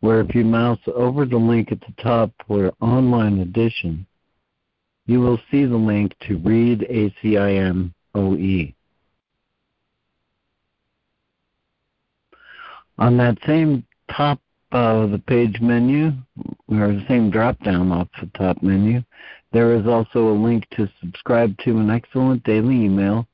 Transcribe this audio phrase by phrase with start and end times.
[0.00, 4.06] where if you mouse over the link at the top for online edition,
[5.06, 8.72] you will see the link to read ACIM OE.
[12.98, 14.40] On that same top
[14.72, 16.12] of the page menu,
[16.68, 19.02] or the same drop down off the top menu,
[19.52, 23.26] there is also a link to subscribe to an excellent daily email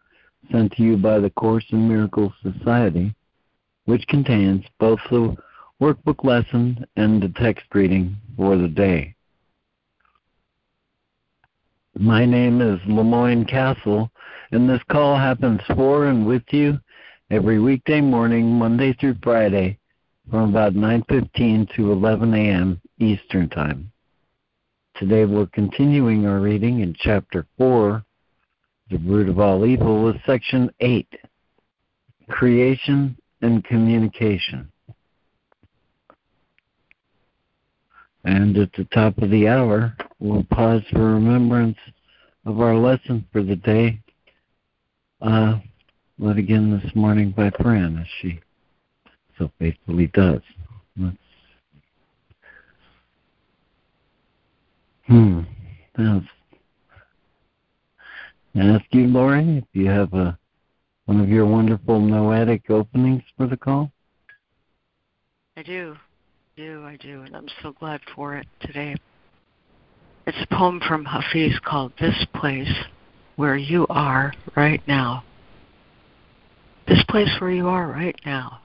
[0.50, 3.14] sent to you by the Course in Miracles Society,
[3.84, 5.36] which contains both the
[5.80, 9.14] workbook lesson and the text reading for the day.
[11.98, 14.10] My name is LeMoyne Castle,
[14.52, 16.78] and this call happens for and with you
[17.30, 19.78] every weekday morning, Monday through Friday,
[20.30, 22.80] from about 9:15 to 11 a.m.
[22.98, 23.90] Eastern Time.
[24.94, 28.02] Today we're continuing our reading in chapter 4,
[28.90, 31.06] The Root of All Evil, with section 8,
[32.30, 34.72] Creation and Communication.
[38.26, 41.78] And at the top of the hour, we'll pause for remembrance
[42.44, 44.00] of our lesson for the day,
[45.22, 45.60] uh,
[46.18, 48.40] led again this morning by Fran, as she
[49.38, 50.40] so faithfully does.
[50.96, 51.16] Let's,
[55.06, 55.42] hmm.
[55.96, 56.26] That's,
[58.56, 60.36] ask you, Lori, if you have a
[61.04, 63.92] one of your wonderful noetic openings for the call.
[65.56, 65.96] I do
[66.56, 68.96] do, I do, and I'm so glad for it today.
[70.26, 72.72] It's a poem from Hafiz called This Place
[73.36, 75.22] Where You Are Right Now.
[76.88, 78.60] This place where you are right now.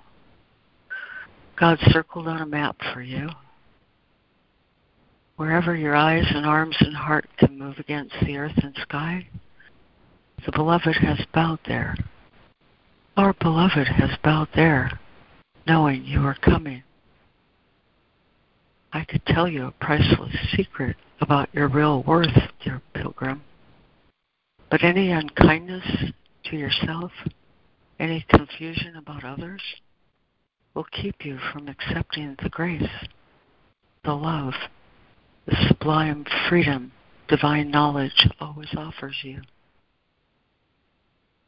[1.59, 3.28] God circled on a map for you.
[5.35, 9.28] Wherever your eyes and arms and heart can move against the earth and sky,
[10.46, 11.97] the beloved has bowed there.
[13.18, 14.97] Our beloved has bowed there,
[15.68, 16.84] knowing you are coming.
[18.94, 23.41] I could tell you a priceless secret about your real worth, dear pilgrim.
[24.69, 26.12] But any unkindness
[26.46, 27.12] to yourself,
[28.00, 29.62] any confusion about others,
[30.74, 32.90] will keep you from accepting the grace,
[34.03, 34.53] the love,
[35.46, 36.91] the sublime freedom
[37.28, 39.41] divine knowledge always offers you.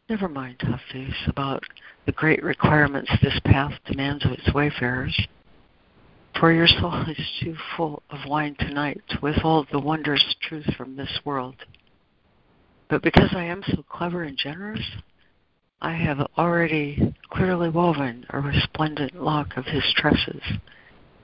[0.10, 1.64] Never mind, Hafiz, about
[2.06, 5.28] the great requirements this path demands of its wayfarers
[6.40, 10.96] for your soul is too full of wine tonight to withhold the wondrous truth from
[10.96, 11.56] this world.
[12.90, 14.86] But because I am so clever and generous,
[15.82, 20.42] I have already clearly woven a resplendent lock of his tresses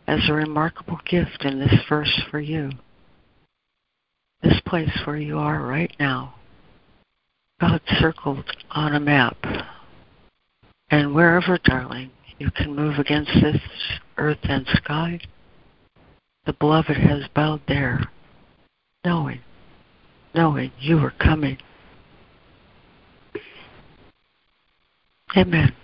[0.07, 2.71] as a remarkable gift in this verse for you.
[4.41, 6.35] This place where you are right now,
[7.61, 9.37] God circled on a map.
[10.89, 13.61] And wherever, darling, you can move against this
[14.17, 15.19] earth and sky.
[16.45, 18.01] The beloved has bowed there,
[19.05, 19.41] knowing,
[20.33, 21.57] knowing you are coming.
[25.37, 25.75] Amen.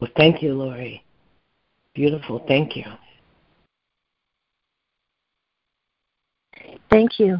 [0.00, 1.04] Well, thank you, Lori.
[1.94, 2.44] Beautiful.
[2.46, 2.84] Thank you.
[6.90, 7.38] Thank you.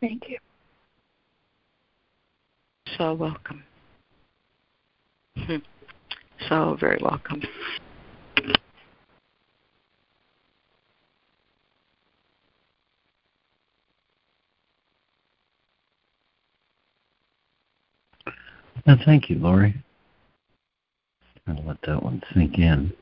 [0.00, 0.38] Thank you.
[2.96, 3.62] So welcome.
[6.48, 7.42] So very welcome.
[19.04, 19.74] Thank you, Lori.
[21.46, 22.92] I'll let that one sink in.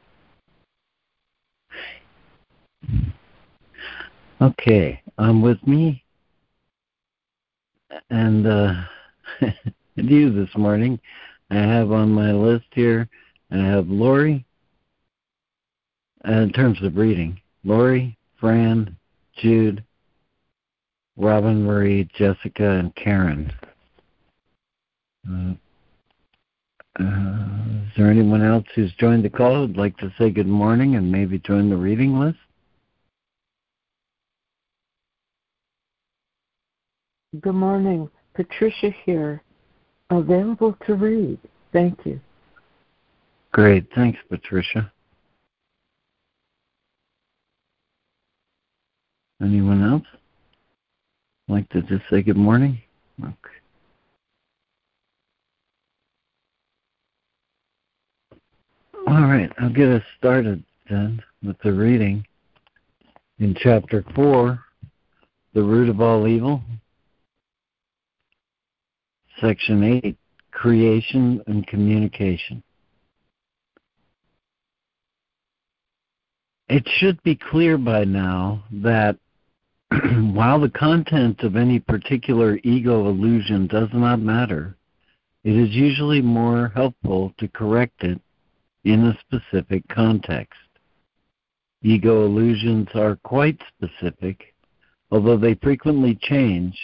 [4.41, 6.05] Okay, um, with me
[8.11, 8.75] and uh,
[9.97, 11.01] you this morning
[11.51, 13.09] I have on my list here,
[13.51, 14.45] I have Lori,
[16.27, 18.97] uh, in terms of reading, Lori, Fran,
[19.37, 19.85] Jude,
[21.17, 23.53] Robin Marie, Jessica, and Karen.
[25.29, 25.55] Uh,
[26.99, 30.97] uh, is there anyone else who's joined the call who'd like to say good morning
[30.97, 32.39] and maybe join the reading list?
[37.41, 38.09] Good morning.
[38.35, 39.43] Patricia here
[40.11, 41.39] available to read.
[41.73, 42.21] Thank you.
[43.53, 43.87] Great.
[43.95, 44.93] Thanks, Patricia.
[49.41, 50.07] Anyone else
[51.49, 52.81] like to just say good morning?
[53.23, 53.35] Okay.
[59.07, 62.27] All right, I'll get us started then with the reading
[63.39, 64.59] in chapter 4,
[65.55, 66.61] The Root of All Evil,
[69.41, 70.17] section 8,
[70.53, 72.63] Creation and Communication.
[76.69, 79.17] It should be clear by now that
[80.33, 84.77] while the content of any particular ego illusion does not matter,
[85.45, 88.21] it is usually more helpful to correct it
[88.85, 90.59] in a specific context.
[91.83, 94.55] Ego illusions are quite specific,
[95.13, 96.77] although they frequently change,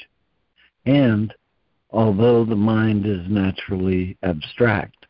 [0.87, 1.35] and
[1.93, 5.07] although the mind is naturally abstract.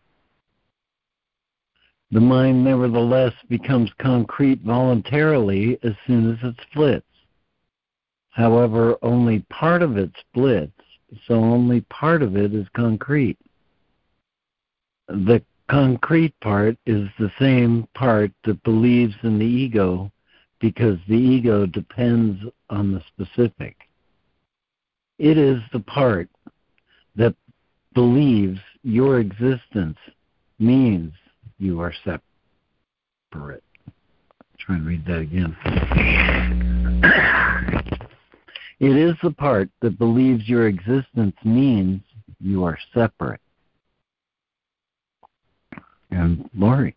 [2.11, 7.07] The mind nevertheless becomes concrete voluntarily as soon as it splits.
[8.31, 10.73] However, only part of it splits,
[11.27, 13.39] so only part of it is concrete.
[15.09, 20.11] The concrete part is the same part that believes in the ego
[20.61, 23.77] because the ego depends on the specific.
[25.19, 26.29] It is the part
[27.17, 27.35] that
[27.95, 29.99] believes your existence
[30.59, 31.13] means
[31.59, 33.63] you are separate.
[34.59, 35.57] Try and read that again.
[38.81, 42.01] it is the part that believes your existence means
[42.41, 43.41] you are separate
[46.13, 46.95] and Lori.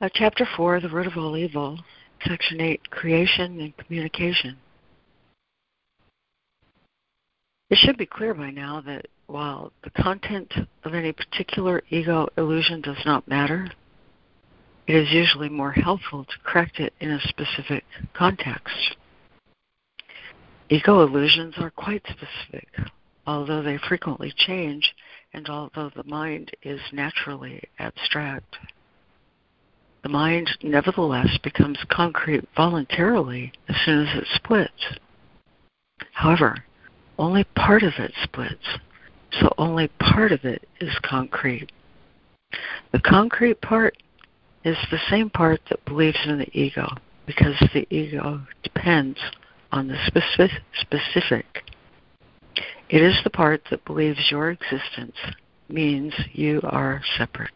[0.00, 1.78] Uh, chapter 4, The Root of All Evil,
[2.26, 4.56] Section 8, Creation and Communication.
[7.74, 10.54] It should be clear by now that while the content
[10.84, 13.68] of any particular ego illusion does not matter,
[14.86, 17.82] it is usually more helpful to correct it in a specific
[18.12, 18.94] context.
[20.68, 22.68] Ego illusions are quite specific,
[23.26, 24.94] although they frequently change
[25.32, 28.56] and although the mind is naturally abstract.
[30.04, 34.84] The mind nevertheless becomes concrete voluntarily as soon as it splits.
[36.12, 36.62] However,
[37.18, 38.78] only part of it splits,
[39.40, 41.70] so only part of it is concrete.
[42.92, 43.96] The concrete part
[44.64, 46.88] is the same part that believes in the ego
[47.26, 49.18] because the ego depends
[49.72, 49.98] on the
[50.76, 51.64] specific
[52.88, 55.16] it is the part that believes your existence
[55.68, 57.50] means you are separate.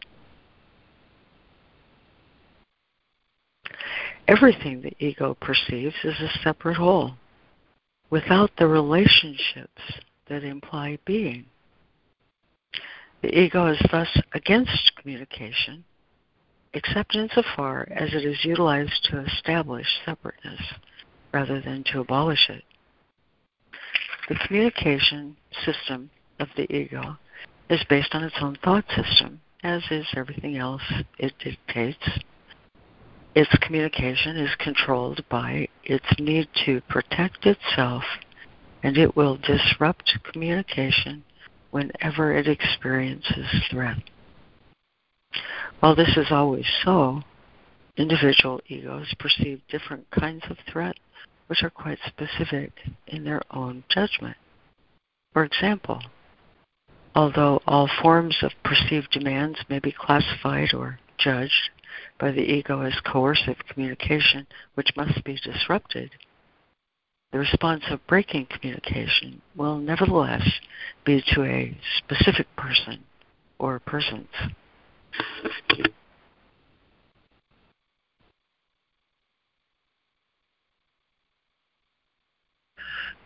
[4.27, 7.13] Everything the ego perceives is a separate whole,
[8.09, 9.81] without the relationships
[10.27, 11.45] that imply being.
[13.21, 15.83] The ego is thus against communication,
[16.73, 20.61] except insofar as it is utilized to establish separateness
[21.33, 22.63] rather than to abolish it.
[24.29, 25.35] The communication
[25.65, 26.09] system
[26.39, 27.17] of the ego
[27.69, 30.81] is based on its own thought system, as is everything else
[31.17, 32.07] it dictates.
[33.39, 38.03] Its communication is controlled by its need to protect itself,
[38.83, 41.23] and it will disrupt communication
[41.71, 43.95] whenever it experiences threat.
[45.79, 47.21] While this is always so,
[47.95, 50.97] individual egos perceive different kinds of threat
[51.47, 52.73] which are quite specific
[53.07, 54.35] in their own judgment.
[55.31, 56.01] For example,
[57.15, 61.69] although all forms of perceived demands may be classified or judged
[62.19, 66.11] by the ego as coercive communication which must be disrupted,
[67.31, 70.47] the response of breaking communication will nevertheless
[71.05, 73.03] be to a specific person
[73.59, 74.27] or persons.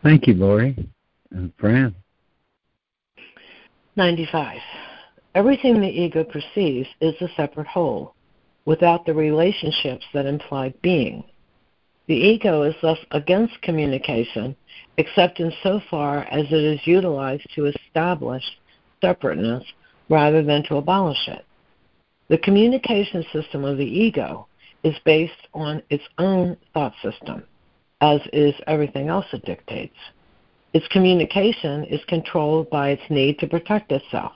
[0.04, 0.76] Thank you, Lori
[1.32, 1.96] and Fran.
[3.96, 4.58] 95.
[5.34, 8.14] Everything the ego perceives is a separate whole,
[8.66, 11.24] without the relationships that imply being.
[12.08, 14.56] The ego is thus against communication,
[14.98, 18.44] except in so far as it is utilized to establish
[19.02, 19.64] separateness
[20.10, 21.46] rather than to abolish it.
[22.30, 24.48] The communication system of the ego
[24.84, 27.44] is based on its own thought system
[28.04, 29.96] as is everything else it dictates.
[30.74, 34.34] Its communication is controlled by its need to protect itself,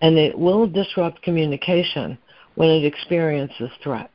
[0.00, 2.18] and it will disrupt communication
[2.54, 4.10] when it experiences threat.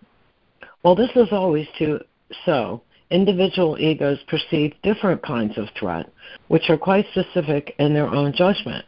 [0.82, 2.00] While this is always to,
[2.46, 6.12] so, individual egos perceive different kinds of threat,
[6.48, 8.86] which are quite specific in their own judgment.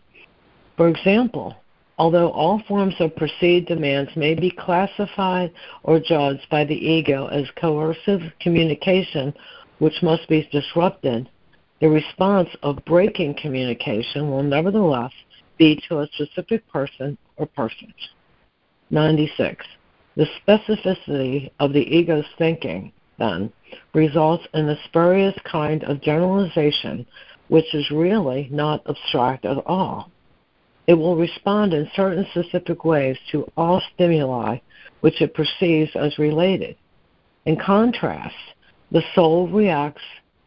[0.76, 1.56] For example,
[2.00, 5.52] Although all forms of perceived demands may be classified
[5.82, 9.34] or judged by the ego as coercive communication
[9.80, 11.28] which must be disrupted,
[11.82, 15.12] the response of breaking communication will nevertheless
[15.58, 17.94] be to a specific person or persons.
[18.90, 19.66] 96.
[20.16, 23.52] The specificity of the ego's thinking, then,
[23.94, 27.06] results in a spurious kind of generalization
[27.50, 30.12] which is really not abstract at all.
[30.88, 34.60] It will respond in certain specific ways to all stimuli
[35.02, 36.76] which it perceives as related.
[37.46, 38.36] In contrast,
[38.92, 40.02] the soul reacts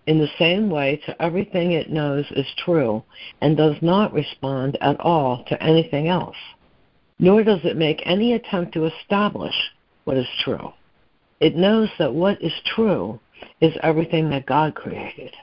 [0.07, 3.03] in the same way to everything it knows is true
[3.41, 6.37] and does not respond at all to anything else.
[7.21, 9.55] Nor does it make any attempt to establish
[10.05, 10.73] what is true.
[11.39, 13.21] It knows that what is true
[13.61, 15.35] is everything that God created.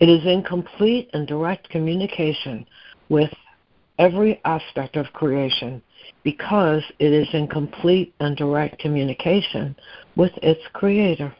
[0.00, 2.66] It is in complete and direct communication
[3.10, 3.30] with
[3.98, 5.82] every aspect of creation
[6.24, 9.76] because it is in complete and direct communication
[10.16, 11.34] with its creator.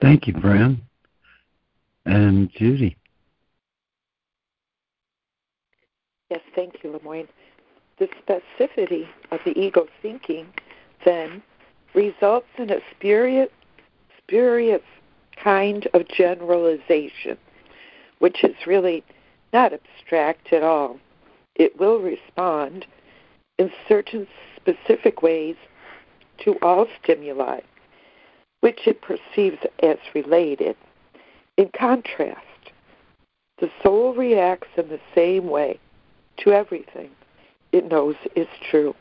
[0.00, 0.82] Thank you, Fran.
[2.04, 2.96] And Judy.
[6.30, 7.28] Yes, thank you, LeMoyne.
[7.98, 10.46] The specificity of the ego thinking
[11.04, 11.42] then
[11.94, 13.48] results in a spurious,
[14.18, 14.82] spurious
[15.42, 17.38] kind of generalization,
[18.18, 19.04] which is really
[19.52, 20.98] not abstract at all.
[21.54, 22.86] It will respond
[23.58, 25.56] in certain specific ways
[26.44, 27.60] to all stimuli
[28.60, 30.76] which it perceives as related.
[31.56, 32.40] In contrast,
[33.60, 35.78] the soul reacts in the same way
[36.38, 37.10] to everything
[37.72, 38.94] it knows is true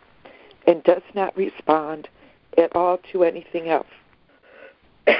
[0.65, 2.09] and does not respond
[2.57, 3.87] at all to anything else.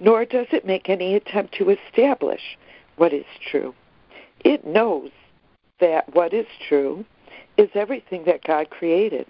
[0.00, 2.58] Nor does it make any attempt to establish
[2.96, 3.74] what is true.
[4.44, 5.10] It knows
[5.80, 7.04] that what is true
[7.56, 9.26] is everything that God created.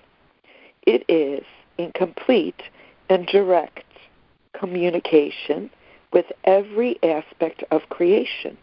[0.87, 1.45] It is
[1.79, 2.63] in complete
[3.09, 3.85] and direct
[4.59, 5.71] communication
[6.13, 8.57] with every aspect of creation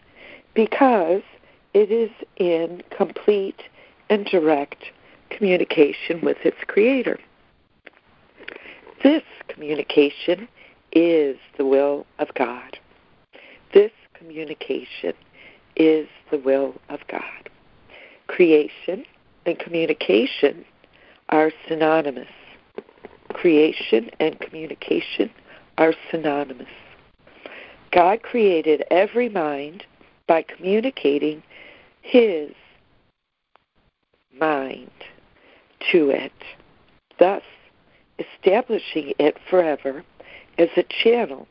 [0.53, 1.21] because
[1.73, 3.61] it is in complete
[4.09, 4.83] and direct
[5.29, 7.19] communication with its creator.
[9.03, 10.47] This communication
[10.91, 12.77] is the will of God.
[13.73, 15.13] This communication
[15.75, 17.49] is the will of God.
[18.27, 19.05] Creation
[19.45, 20.65] and communication
[21.29, 22.27] are synonymous.
[23.29, 25.31] Creation and communication
[25.77, 26.67] are synonymous.
[27.91, 29.85] God created every mind
[30.27, 31.41] by communicating
[32.01, 32.51] His
[34.39, 34.91] mind
[35.91, 36.31] to it,
[37.19, 37.43] thus
[38.19, 40.03] establishing it forever
[40.57, 41.47] as a channel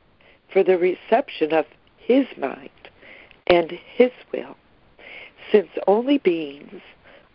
[0.53, 1.67] for the reception of
[1.99, 2.71] His mind
[3.47, 4.57] and His will.
[5.51, 6.83] Since only beings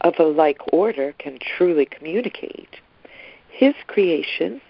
[0.01, 2.77] of a like order can truly communicate,
[3.49, 4.61] His creations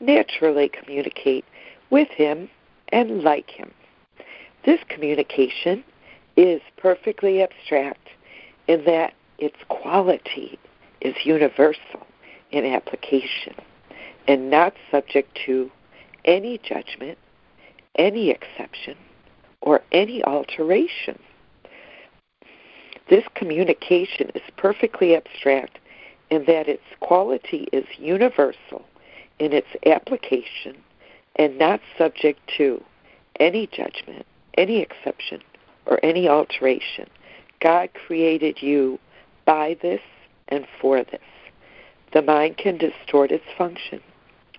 [0.00, 1.44] naturally communicate
[1.90, 2.48] with him
[2.88, 3.70] and like him.
[4.64, 5.84] This communication
[6.36, 8.08] is perfectly abstract
[8.66, 10.58] in that its quality
[11.00, 12.06] is universal
[12.50, 13.54] in application
[14.26, 15.70] and not subject to
[16.24, 17.18] any judgment,
[17.96, 18.96] any exception,
[19.60, 21.18] or any alteration.
[23.10, 25.78] This communication is perfectly abstract
[26.30, 28.84] in that its quality is universal
[29.38, 30.76] in its application
[31.36, 32.82] and not subject to
[33.40, 34.24] any judgment,
[34.56, 35.42] any exception,
[35.86, 37.08] or any alteration.
[37.60, 38.98] God created you
[39.44, 40.00] by this
[40.48, 41.20] and for this.
[42.12, 44.00] The mind can distort its function,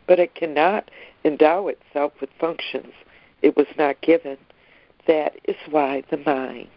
[0.08, 0.90] but it cannot
[1.24, 2.94] endow itself with functions
[3.42, 4.38] it was not given.
[5.08, 6.70] That is why the mind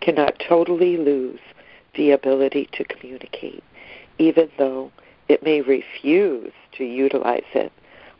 [0.00, 1.40] cannot totally lose
[1.94, 3.62] the ability to communicate,
[4.18, 4.90] even though
[5.28, 7.72] it may refuse to utilize it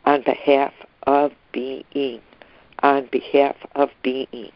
[0.05, 2.21] on behalf of being,
[2.83, 4.51] on behalf of being.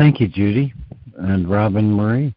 [0.00, 0.72] Thank you, Judy
[1.18, 2.34] and Robin Marie.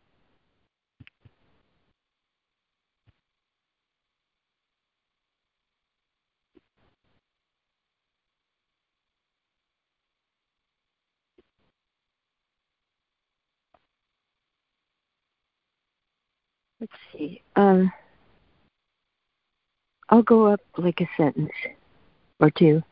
[16.81, 17.41] let's see.
[17.55, 17.93] Um,
[20.09, 21.53] I'll go up like a sentence
[22.41, 22.83] or two.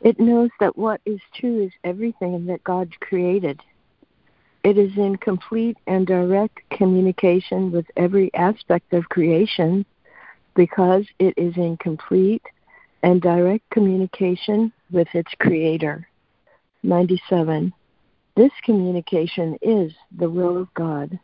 [0.00, 3.60] It knows that what is true is everything that God created.
[4.64, 9.84] It is in complete and direct communication with every aspect of creation
[10.54, 12.44] because it is in complete
[13.02, 16.06] and direct communication with its creator.
[16.84, 17.72] 97.
[18.36, 21.18] This communication is the will of God.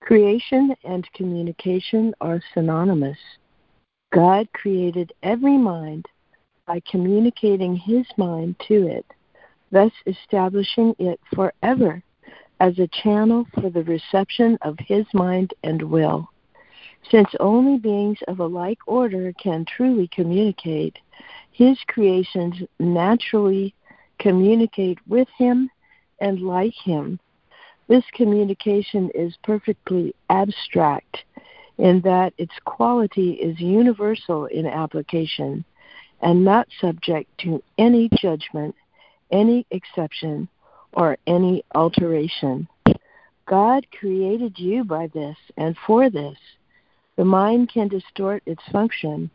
[0.00, 3.18] Creation and communication are synonymous.
[4.12, 6.06] God created every mind
[6.66, 9.06] by communicating his mind to it,
[9.72, 12.00] thus establishing it forever
[12.60, 16.28] as a channel for the reception of his mind and will.
[17.10, 20.98] Since only beings of a like order can truly communicate,
[21.52, 23.74] his creations naturally
[24.18, 25.70] communicate with him
[26.20, 27.18] and like him.
[27.88, 31.24] This communication is perfectly abstract
[31.78, 35.64] in that its quality is universal in application
[36.20, 38.74] and not subject to any judgment,
[39.32, 40.46] any exception,
[40.92, 42.68] or any alteration.
[43.46, 46.36] God created you by this and for this.
[47.16, 49.30] The mind can distort its function,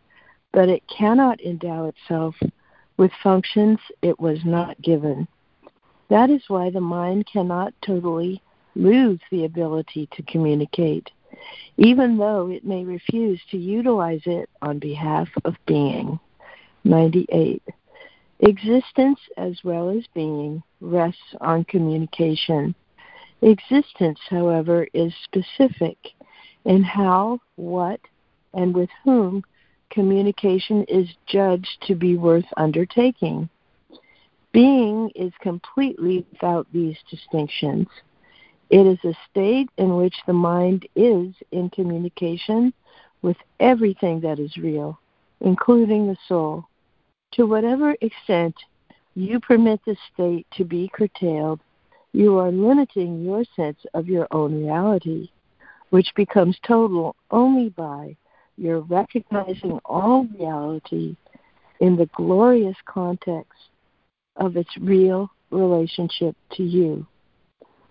[0.53, 2.35] but it cannot endow itself
[2.97, 5.27] with functions it was not given.
[6.09, 8.41] That is why the mind cannot totally
[8.75, 11.09] lose the ability to communicate,
[11.77, 16.19] even though it may refuse to utilize it on behalf of being.
[16.83, 17.63] 98.
[18.39, 22.75] Existence as well as being rests on communication.
[23.41, 25.97] Existence, however, is specific
[26.65, 27.99] in how, what,
[28.53, 29.43] and with whom
[29.89, 33.47] communication is judged to be worth undertaking.
[34.51, 37.87] Being is completely without these distinctions.
[38.69, 42.73] It is a state in which the mind is in communication
[43.21, 44.99] with everything that is real,
[45.41, 46.65] including the soul.
[47.35, 48.55] To whatever extent
[49.13, 51.59] you permit the state to be curtailed,
[52.13, 55.29] you are limiting your sense of your own reality,
[55.89, 58.15] which becomes total only by
[58.57, 61.17] your recognizing all reality
[61.81, 63.59] in the glorious context
[64.37, 67.05] of its real relationship to you.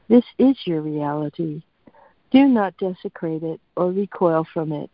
[0.09, 1.63] This is your reality.
[2.31, 4.91] Do not desecrate it or recoil from it.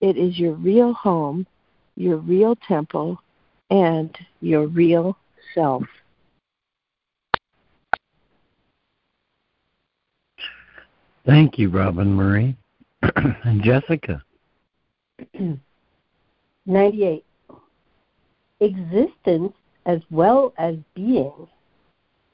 [0.00, 1.46] It is your real home,
[1.94, 3.20] your real temple,
[3.70, 5.16] and your real
[5.54, 5.82] self.
[11.24, 12.56] Thank you, Robin Marie.
[13.16, 14.22] and Jessica.
[16.66, 17.24] 98.
[18.60, 19.52] Existence
[19.86, 21.48] as well as being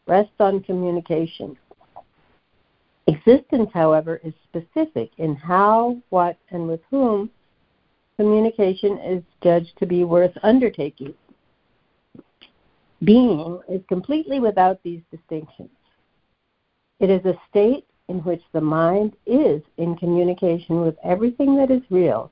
[0.07, 1.57] rests on communication.
[3.07, 7.31] Existence, however, is specific in how, what, and with whom
[8.16, 11.14] communication is judged to be worth undertaking.
[13.05, 15.71] Being is completely without these distinctions.
[17.01, 21.83] It is a state in which the mind is in communication with everything that is
[21.91, 22.31] real,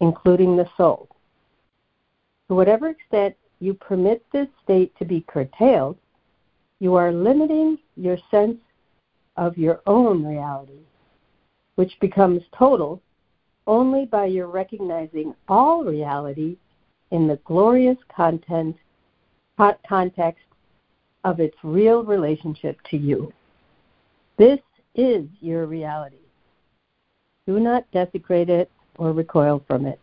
[0.00, 1.08] including the soul.
[2.48, 5.98] To whatever extent you permit this state to be curtailed,
[6.80, 8.58] you are limiting your sense
[9.36, 10.84] of your own reality,
[11.74, 13.02] which becomes total
[13.66, 16.56] only by your recognizing all reality
[17.10, 18.76] in the glorious content
[19.56, 20.44] context
[21.24, 23.32] of its real relationship to you.
[24.36, 24.60] This
[24.94, 26.16] is your reality.
[27.46, 30.00] Do not desecrate it or recoil from it.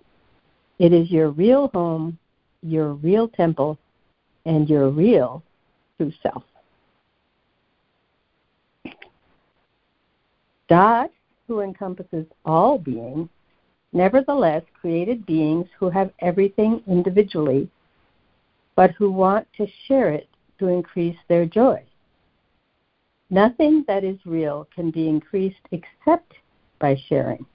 [0.80, 2.18] It is your real home,
[2.62, 3.78] your real temple,
[4.46, 5.44] and your real
[5.98, 6.44] true self.
[10.70, 11.10] God,
[11.48, 13.28] who encompasses all beings,
[13.92, 17.70] nevertheless created beings who have everything individually
[18.76, 20.30] but who want to share it
[20.60, 21.84] to increase their joy.
[23.30, 26.34] Nothing that is real can be increased except
[26.80, 27.46] by sharing.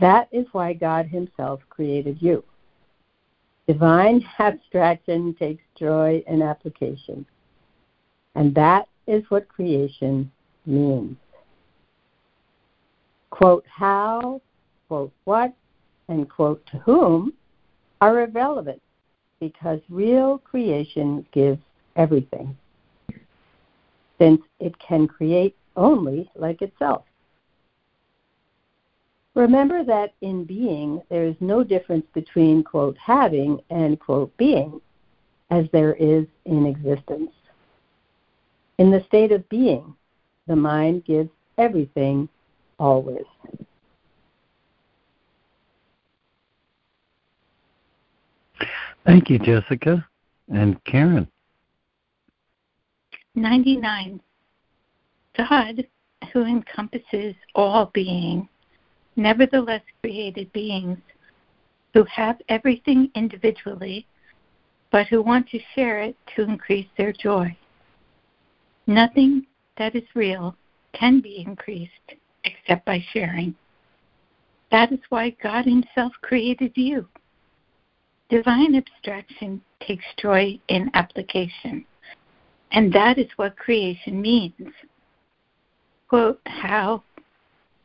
[0.00, 2.42] That is why God Himself created you.
[3.66, 7.24] Divine abstraction takes joy in application.
[8.34, 10.30] And that is what creation
[10.66, 11.16] means.
[13.30, 14.40] Quote how,
[14.88, 15.54] quote what,
[16.08, 17.32] and quote to whom
[18.00, 18.82] are irrelevant
[19.44, 21.60] because real creation gives
[21.96, 22.56] everything,
[24.18, 27.02] since it can create only like itself.
[29.34, 34.80] Remember that in being, there is no difference between, quote, having and, quote, being,
[35.50, 37.32] as there is in existence.
[38.78, 39.94] In the state of being,
[40.46, 41.28] the mind gives
[41.58, 42.30] everything
[42.78, 43.26] always.
[49.04, 50.06] Thank you, Jessica.
[50.52, 51.28] And Karen.
[53.34, 54.20] 99.
[55.36, 55.86] God,
[56.32, 58.48] who encompasses all being,
[59.16, 60.98] nevertheless created beings
[61.92, 64.06] who have everything individually,
[64.90, 67.56] but who want to share it to increase their joy.
[68.86, 69.46] Nothing
[69.78, 70.56] that is real
[70.92, 71.90] can be increased
[72.44, 73.54] except by sharing.
[74.70, 77.08] That is why God Himself created you.
[78.30, 81.84] Divine abstraction takes joy in application,
[82.72, 84.72] and that is what creation means.
[86.08, 87.02] Quote, how,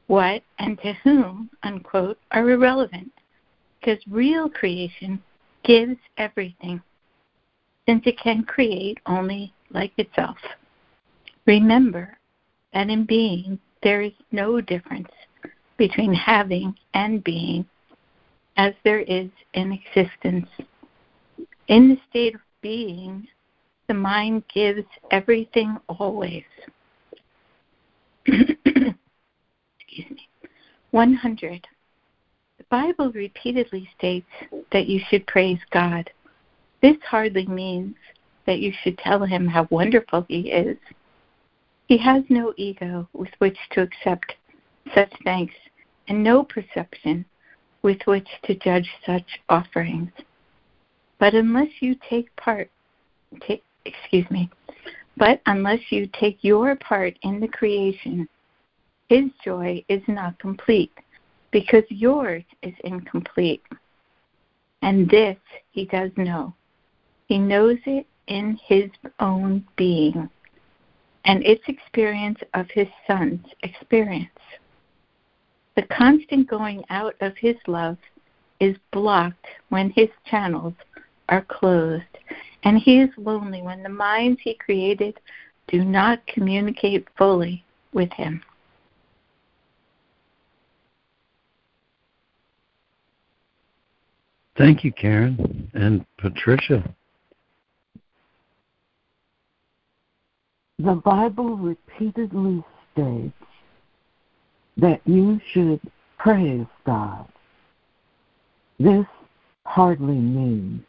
[0.07, 3.11] what, and to whom, unquote, are irrelevant,
[3.79, 5.21] because real creation
[5.63, 6.81] gives everything
[7.87, 10.37] since it can create only like itself.
[11.45, 12.17] Remember
[12.73, 15.09] that in being there is no difference
[15.77, 17.65] between having and being
[18.59, 20.49] as there is in existence.
[21.69, 23.27] In the state of being,
[23.87, 26.43] the mind gives everything always.
[28.25, 28.95] Excuse
[30.11, 30.27] me.
[30.91, 31.67] 100.
[32.57, 34.27] The Bible repeatedly states
[34.71, 36.09] that you should praise God
[36.81, 37.95] this hardly means
[38.45, 40.77] that you should tell him how wonderful he is.
[41.87, 44.35] He has no ego with which to accept
[44.93, 45.53] such thanks
[46.07, 47.25] and no perception
[47.81, 50.11] with which to judge such offerings.
[51.19, 52.69] But unless you take part,
[53.41, 54.49] take, excuse me,
[55.17, 58.27] but unless you take your part in the creation,
[59.09, 60.93] his joy is not complete
[61.51, 63.63] because yours is incomplete.
[64.81, 65.37] And this
[65.71, 66.53] he does know.
[67.27, 68.89] He knows it in his
[69.19, 70.29] own being
[71.25, 74.29] and its experience of his son's experience.
[75.79, 77.95] The constant going out of his love
[78.59, 80.73] is blocked when his channels
[81.29, 82.03] are closed,
[82.63, 85.17] and he is lonely when the minds he created
[85.69, 87.63] do not communicate fully
[87.93, 88.43] with him.
[94.57, 96.93] Thank you, Karen and Patricia.
[100.79, 103.33] The Bible repeatedly states
[104.79, 105.79] that you should
[106.17, 107.27] praise God.
[108.79, 109.05] This
[109.65, 110.81] hardly means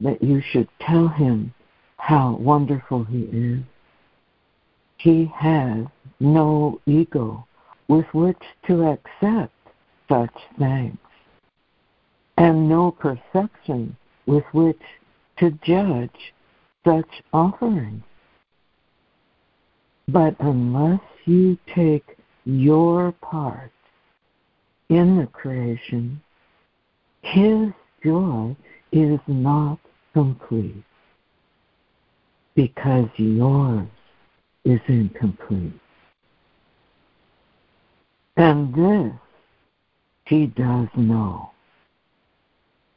[0.00, 1.54] that you should tell him
[1.96, 3.60] how wonderful he is.
[4.96, 5.86] He has
[6.18, 7.46] no ego
[7.88, 9.54] with which to accept
[10.08, 10.98] such thanks,
[12.36, 14.80] and no perception with which
[15.38, 16.32] to judge
[16.84, 18.02] such offerings.
[20.08, 22.16] But unless you take
[22.58, 23.72] your part
[24.88, 26.20] in the creation,
[27.22, 27.68] His
[28.04, 28.56] joy
[28.92, 29.78] is not
[30.14, 30.84] complete
[32.54, 33.86] because yours
[34.64, 35.78] is incomplete.
[38.36, 39.12] And this
[40.26, 41.50] He does know.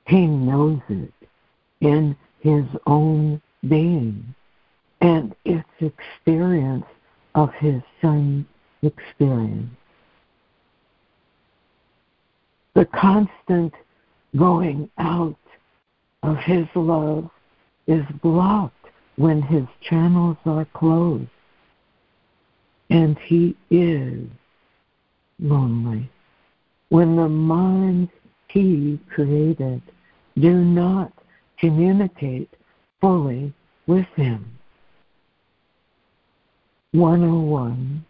[0.07, 1.13] He knows it
[1.81, 4.33] in His own being
[5.03, 6.85] and its experience
[7.35, 8.45] of his son's
[8.83, 9.69] experience.
[12.75, 13.73] The constant
[14.35, 15.37] going out
[16.23, 17.29] of his love
[17.87, 21.27] is blocked when his channels are closed.
[22.89, 24.27] And he is
[25.39, 26.09] lonely
[26.89, 28.11] when the minds
[28.47, 29.81] he created
[30.39, 31.11] do not
[31.59, 32.49] communicate
[33.01, 33.53] fully
[33.87, 34.45] with him.
[36.91, 38.05] 101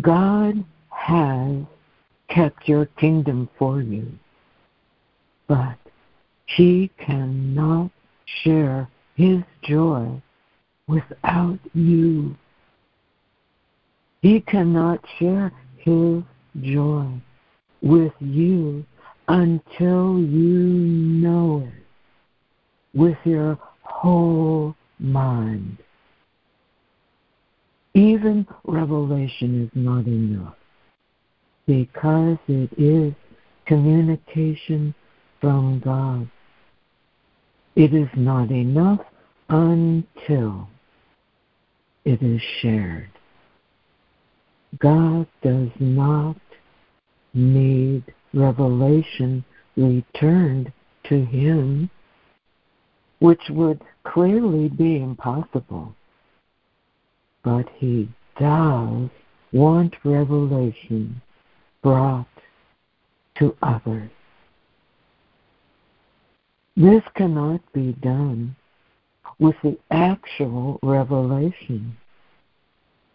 [0.00, 1.64] God has
[2.28, 4.06] kept your kingdom for you,
[5.48, 5.76] but
[6.46, 7.90] He cannot
[8.44, 10.22] share His joy
[10.86, 12.36] without you.
[14.22, 16.22] He cannot share His
[16.60, 17.06] joy
[17.82, 18.84] with you
[19.26, 20.58] until you
[21.22, 21.84] know it
[22.94, 25.78] with your whole mind.
[27.94, 30.54] Even revelation is not enough
[31.66, 33.12] because it is
[33.66, 34.94] communication
[35.40, 36.30] from God.
[37.74, 39.00] It is not enough
[39.48, 40.68] until
[42.04, 43.10] it is shared.
[44.78, 46.36] God does not
[47.34, 49.44] need revelation
[49.76, 50.72] returned
[51.04, 51.90] to Him,
[53.18, 55.94] which would clearly be impossible
[57.42, 59.08] but he does
[59.52, 61.20] want revelation
[61.82, 62.26] brought
[63.38, 64.10] to others.
[66.76, 68.54] This cannot be done
[69.38, 71.96] with the actual revelation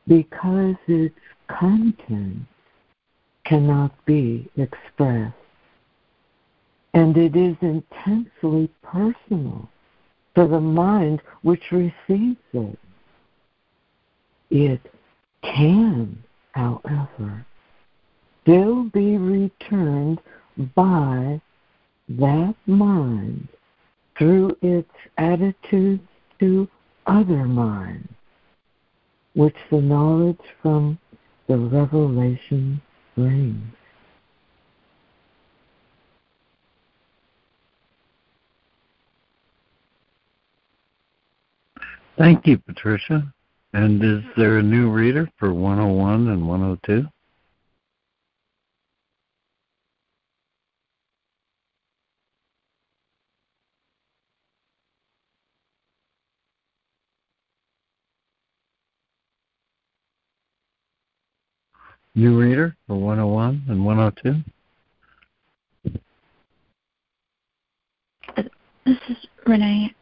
[0.08, 1.16] because its
[1.48, 2.46] content
[3.46, 5.34] cannot be expressed.
[6.94, 9.70] And it is intensely personal
[10.36, 12.80] to the mind which receives it.
[14.56, 14.80] It
[15.44, 17.46] can, however,
[18.42, 20.22] still be returned
[20.74, 21.42] by
[22.08, 23.50] that mind
[24.18, 26.08] through its attitudes
[26.40, 26.70] to
[27.06, 28.08] other minds,
[29.34, 31.00] which the knowledge from
[31.50, 32.82] the revelation
[33.18, 33.62] brings.
[42.18, 43.35] Thank you, Patricia.
[43.76, 47.06] And is there a new reader for 101 and 102?
[62.16, 64.36] New reader for 101 and 102?
[68.86, 69.94] This is Renee.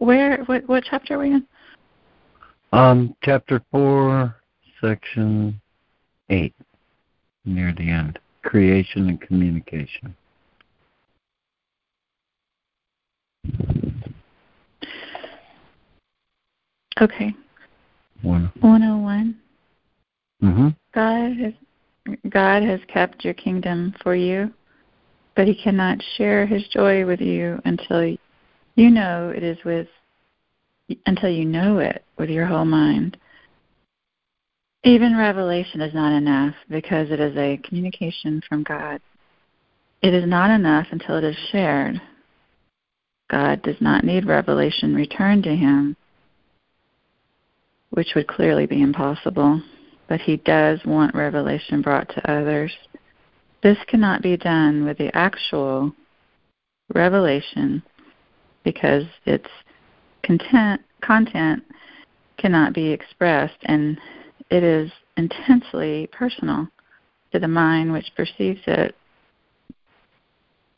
[0.00, 0.42] Where?
[0.46, 1.46] What, what chapter are we in?
[2.72, 4.34] Um, chapter 4,
[4.80, 5.60] section
[6.28, 6.54] 8,
[7.44, 8.18] near the end.
[8.42, 10.14] Creation and communication.
[17.00, 17.34] Okay.
[18.22, 18.52] One.
[18.60, 19.36] 101.
[20.42, 20.68] Mm-hmm.
[20.94, 21.52] God has
[22.30, 24.52] God has kept your kingdom for you,
[25.36, 28.16] but he cannot share his joy with you until
[28.74, 29.86] you know it is with
[31.06, 33.16] until you know it with your whole mind.
[34.82, 39.00] Even revelation is not enough because it is a communication from God.
[40.02, 42.00] It is not enough until it is shared.
[43.30, 45.96] God does not need revelation returned to him,
[47.90, 49.62] which would clearly be impossible
[50.10, 52.72] but he does want revelation brought to others.
[53.62, 55.92] This cannot be done with the actual
[56.92, 57.80] revelation
[58.64, 59.46] because its
[60.22, 61.62] content, content
[62.38, 63.98] cannot be expressed and
[64.50, 66.68] it is intensely personal
[67.32, 68.94] to the mind which perceives it.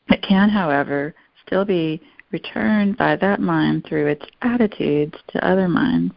[0.09, 1.14] It can, however,
[1.46, 2.02] still be
[2.33, 6.14] returned by that mind through its attitudes to other minds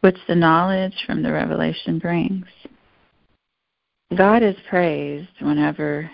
[0.00, 2.44] which the knowledge from the revelation brings.
[4.14, 6.10] God is praised whenever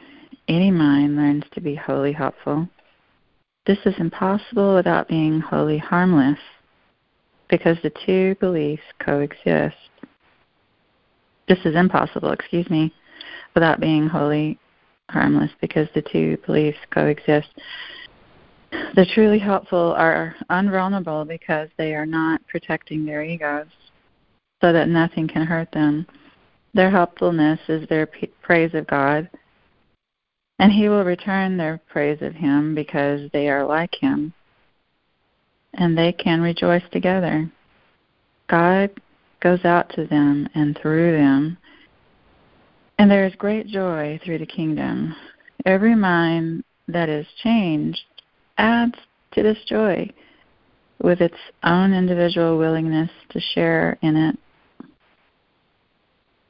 [0.47, 2.69] any mind learns to be wholly helpful.
[3.67, 6.39] This is impossible without being wholly harmless,
[7.49, 9.77] because the two beliefs coexist.
[11.47, 12.93] This is impossible, excuse me,
[13.55, 14.59] without being wholly
[15.11, 17.49] harmless, because the two beliefs coexist.
[18.95, 23.67] The truly helpful are unvulnerable because they are not protecting their egos
[24.61, 26.07] so that nothing can hurt them.
[26.73, 28.09] Their helpfulness is their
[28.43, 29.29] praise of God,
[30.61, 34.35] and He will return their praise of Him because they are like Him,
[35.73, 37.51] and they can rejoice together.
[38.47, 38.91] God
[39.41, 41.57] goes out to them and through them,
[42.99, 45.17] and there is great joy through the kingdom.
[45.65, 48.03] Every mind that is changed
[48.59, 48.97] adds
[49.33, 50.11] to this joy
[51.03, 54.39] with its own individual willingness to share in it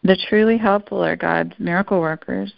[0.03, 2.53] the truly helpful are God's miracle workers,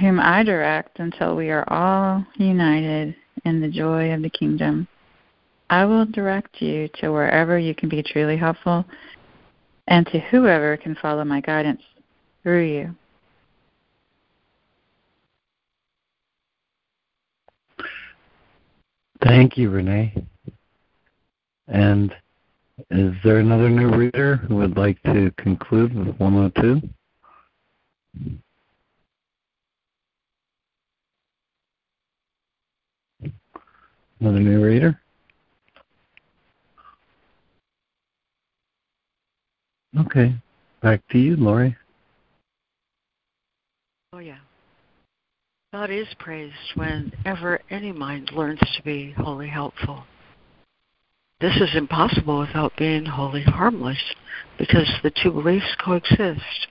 [0.00, 4.86] whom I direct until we are all united in the joy of the kingdom.
[5.70, 8.84] I will direct you to wherever you can be truly helpful
[9.86, 11.82] and to whoever can follow my guidance
[12.42, 12.94] through you.
[19.22, 20.14] Thank you, Renee.
[21.66, 22.14] And
[22.90, 26.88] is there another new reader who would like to conclude with 102?
[34.20, 35.00] Another new reader?
[39.98, 40.34] Okay.
[40.82, 41.76] Back to you, Lori.
[44.12, 44.38] Oh, yeah.
[45.72, 50.04] God is praised whenever any mind learns to be wholly helpful.
[51.40, 54.02] This is impossible without being wholly harmless
[54.58, 56.66] because the two beliefs coexist.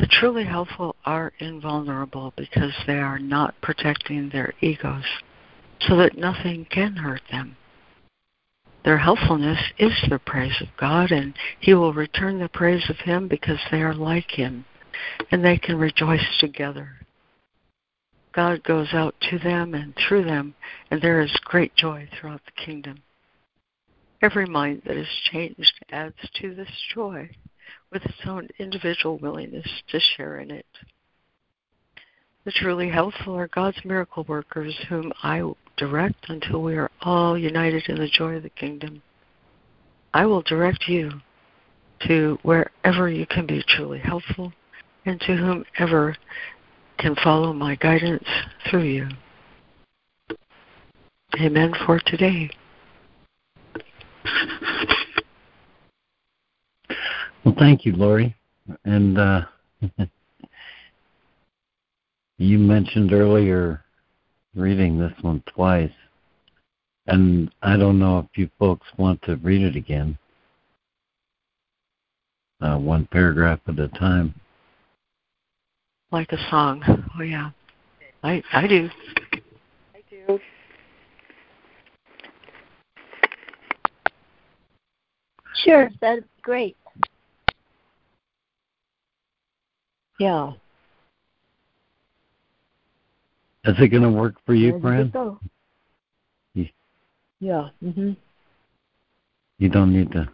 [0.00, 5.04] The truly helpful are invulnerable because they are not protecting their egos
[5.86, 7.56] so that nothing can hurt them.
[8.84, 13.28] Their helpfulness is the praise of God, and He will return the praise of Him
[13.28, 14.66] because they are like Him,
[15.30, 16.90] and they can rejoice together.
[18.32, 20.54] God goes out to them and through them,
[20.90, 23.02] and there is great joy throughout the kingdom.
[24.20, 27.30] Every mind that is changed adds to this joy
[27.92, 30.66] with its own individual willingness to share in it.
[32.44, 35.42] The truly helpful are God's miracle workers, whom I
[35.78, 39.02] direct until we are all united in the joy of the kingdom.
[40.12, 41.10] I will direct you
[42.06, 44.52] to wherever you can be truly helpful
[45.06, 46.16] and to whomever
[46.98, 48.28] can follow my guidance
[48.68, 49.08] through you.
[51.40, 52.50] Amen for today.
[57.44, 58.36] Well, thank you, Lori.
[58.84, 59.42] And uh,
[62.38, 63.82] you mentioned earlier
[64.54, 65.92] reading this one twice,
[67.06, 70.18] and I don't know if you folks want to read it again,
[72.60, 74.34] uh, one paragraph at a time.
[76.10, 76.82] Like a song.
[77.18, 77.50] Oh yeah,
[78.22, 78.88] I I do.
[79.94, 80.40] I do.
[85.64, 86.76] Sure, that's great.
[90.18, 90.52] Yeah.
[93.64, 95.10] Is it going to work for you, Fran?
[96.54, 96.68] You,
[97.40, 97.70] Yeah.
[97.82, 98.16] Mhm.
[99.58, 100.28] you don't need to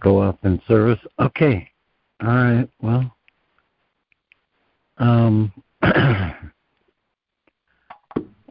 [0.00, 1.00] go up in service.
[1.18, 1.68] Okay.
[2.22, 2.68] All right.
[2.80, 3.16] Well.
[4.98, 5.52] Um.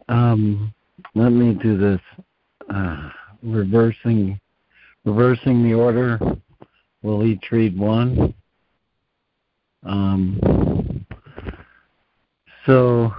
[0.10, 0.74] um.
[1.16, 2.02] Let me do this.
[2.70, 3.10] Uh,
[3.42, 4.40] reversing,
[5.06, 6.20] reversing the order.
[7.02, 8.34] We'll each read one.
[9.84, 11.06] Um.
[12.66, 13.14] So.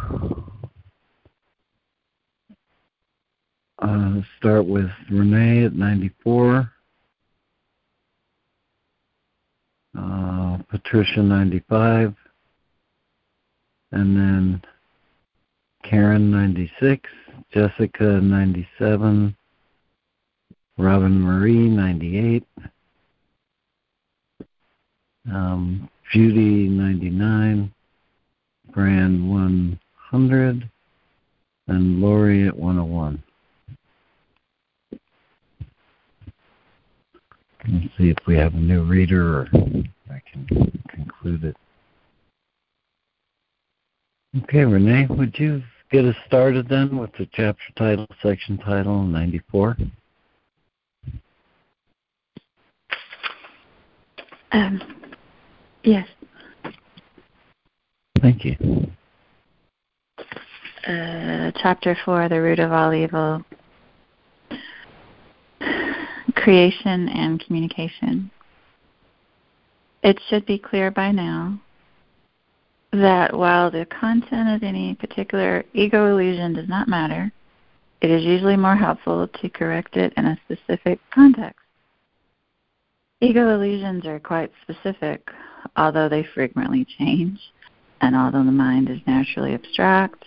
[3.80, 6.70] Uh, start with Renee at 94.
[9.98, 12.14] Uh, Patricia 95.
[13.92, 14.62] And then
[15.82, 17.08] Karen 96.
[17.52, 19.36] Jessica 97.
[20.78, 22.44] Robin Marie 98.
[25.32, 27.72] Um, Judy 99.
[28.72, 30.70] Fran 100.
[31.66, 33.22] And Lori at 101.
[37.66, 39.48] Let's see if we have a new reader or
[40.10, 41.56] I can conclude it.
[44.42, 49.76] Okay, Renee, would you get us started then with the chapter title, section title 94?
[54.52, 54.80] Um,
[55.84, 56.06] yes.
[58.20, 58.56] Thank you.
[60.86, 63.42] Uh, chapter 4 The Root of All Evil
[66.44, 68.30] Creation and Communication.
[70.02, 71.58] It should be clear by now
[72.92, 77.32] that while the content of any particular ego illusion does not matter,
[78.02, 81.60] it is usually more helpful to correct it in a specific context.
[83.22, 85.26] Ego illusions are quite specific,
[85.78, 87.40] although they frequently change,
[88.02, 90.26] and although the mind is naturally abstract,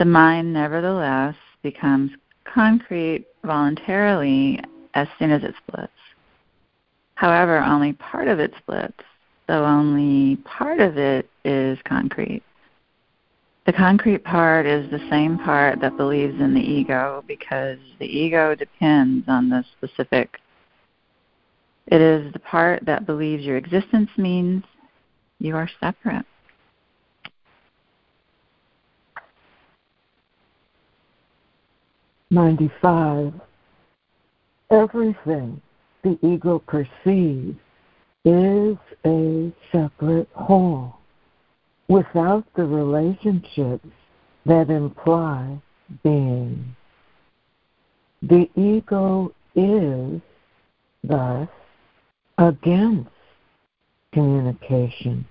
[0.00, 2.10] the mind nevertheless becomes
[2.44, 4.60] concrete voluntarily
[4.94, 5.92] as soon as it splits.
[7.14, 9.02] However, only part of it splits,
[9.46, 12.42] so only part of it is concrete.
[13.64, 18.56] The concrete part is the same part that believes in the ego because the ego
[18.56, 20.38] depends on the specific.
[21.86, 24.64] It is the part that believes your existence means
[25.38, 26.26] you are separate.
[32.30, 33.32] Ninety-five.
[34.72, 35.60] Everything
[36.02, 37.58] the ego perceives
[38.24, 40.96] is a separate whole
[41.88, 43.86] without the relationships
[44.46, 45.60] that imply
[46.02, 46.74] being.
[48.22, 50.22] The ego is,
[51.04, 51.48] thus,
[52.38, 53.10] against
[54.14, 55.26] communication,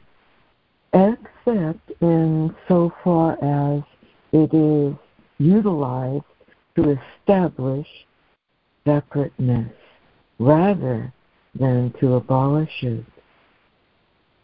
[0.93, 3.81] except in so far as
[4.33, 4.93] it is
[5.39, 6.25] utilized
[6.75, 7.87] to establish
[8.85, 9.73] separateness
[10.39, 11.13] rather
[11.59, 13.05] than to abolish it.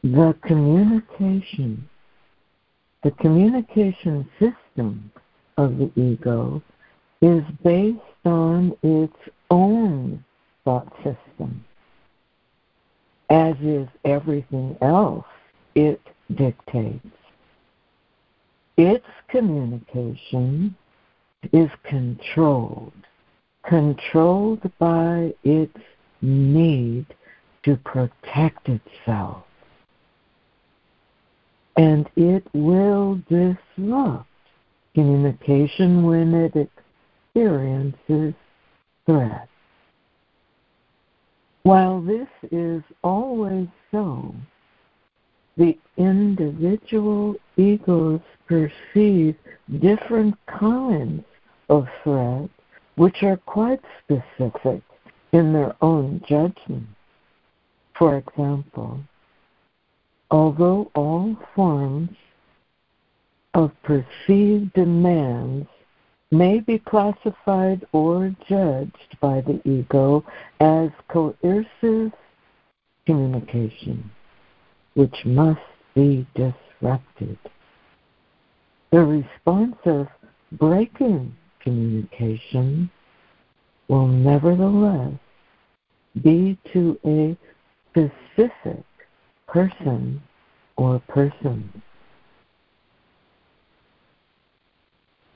[0.03, 1.89] The communication,
[3.03, 5.11] the communication system
[5.57, 6.61] of the ego
[7.21, 9.17] is based on its
[9.49, 10.23] own
[10.63, 11.63] thought system.
[13.29, 15.25] As is everything else
[15.75, 16.01] it
[16.35, 17.07] dictates.
[18.77, 20.75] Its communication
[21.51, 22.93] is controlled,
[23.67, 25.77] controlled by its
[26.21, 27.05] need
[27.63, 29.43] to protect itself.
[31.75, 34.25] And it will disrupt
[34.95, 36.69] communication when it
[37.35, 38.33] experiences
[39.05, 39.47] threat.
[41.63, 44.33] While this is always so,
[45.57, 49.35] the individual egos perceive
[49.79, 51.23] different kinds
[51.69, 52.49] of threat,
[52.97, 54.81] which are quite specific
[55.31, 56.87] in their own judgment.
[57.97, 58.99] For example,
[60.31, 62.09] although all forms
[63.53, 65.67] of perceived demands
[66.31, 70.25] may be classified or judged by the ego
[70.59, 72.11] as coercive
[73.05, 74.09] communication,
[74.95, 75.59] which must
[75.93, 77.37] be disrupted.
[78.91, 80.07] The response of
[80.51, 81.35] breaking
[81.67, 82.89] communication
[83.89, 85.11] will nevertheless
[86.23, 87.37] be to a
[87.89, 88.85] specific
[89.47, 90.21] person
[90.77, 91.69] or persons.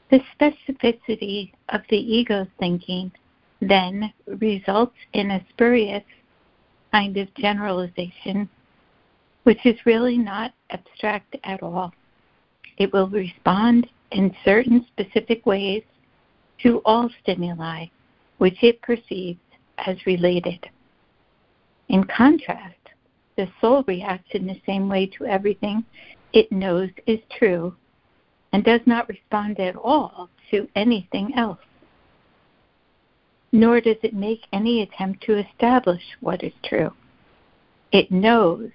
[0.09, 3.11] The specificity of the ego thinking
[3.59, 6.03] then results in a spurious
[6.93, 8.49] kind of generalization,
[9.43, 11.91] which is really not abstract at all.
[12.77, 15.83] It will respond in certain specific ways
[16.63, 17.85] to all stimuli
[18.41, 19.39] which it perceives
[19.77, 20.67] as related.
[21.89, 22.73] In contrast,
[23.37, 25.85] the soul reacts in the same way to everything
[26.33, 27.75] it knows is true
[28.51, 31.59] and does not respond at all to anything else.
[33.51, 36.91] Nor does it make any attempt to establish what is true.
[37.91, 38.71] It knows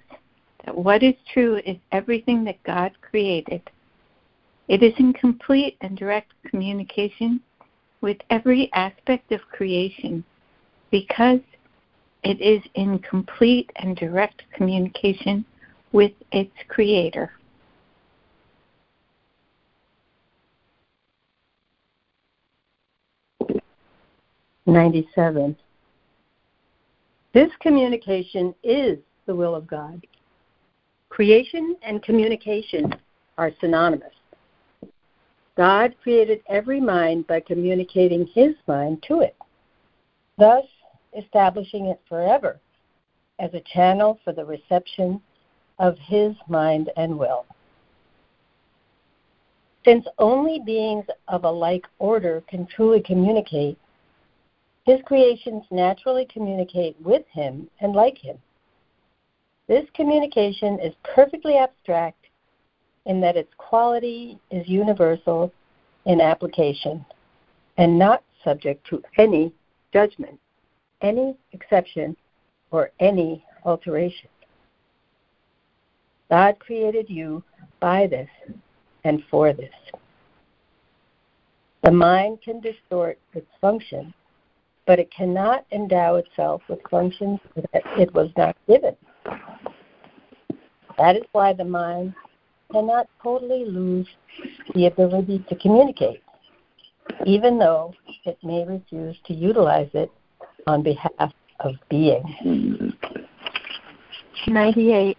[0.65, 3.61] that what is true is everything that God created.
[4.67, 7.41] It is in complete and direct communication
[8.01, 10.23] with every aspect of creation
[10.91, 11.39] because
[12.23, 15.45] it is in complete and direct communication
[15.91, 17.31] with its creator.
[24.67, 25.55] 97.
[27.33, 30.05] This communication is the will of God.
[31.09, 32.93] Creation and communication
[33.37, 34.13] are synonymous.
[35.57, 39.35] God created every mind by communicating his mind to it,
[40.37, 40.63] thus
[41.17, 42.59] establishing it forever
[43.39, 45.19] as a channel for the reception
[45.79, 47.45] of his mind and will.
[49.83, 53.79] Since only beings of a like order can truly communicate,
[54.85, 58.37] his creations naturally communicate with him and like him.
[59.67, 62.26] This communication is perfectly abstract
[63.07, 65.51] in that its quality is universal
[66.05, 67.03] in application
[67.77, 69.51] and not subject to any
[69.91, 70.39] judgment,
[71.01, 72.15] any exception,
[72.71, 74.29] or any alteration.
[76.29, 77.43] God created you
[77.79, 78.29] by this
[79.03, 79.73] and for this.
[81.83, 84.13] The mind can distort its function
[84.87, 88.95] but it cannot endow itself with functions that it was not given.
[90.97, 92.15] That is why the mind
[92.71, 94.07] cannot totally lose
[94.75, 96.21] the ability to communicate,
[97.25, 97.93] even though
[98.25, 100.11] it may refuse to utilize it
[100.67, 102.93] on behalf of being.
[104.47, 105.17] 98.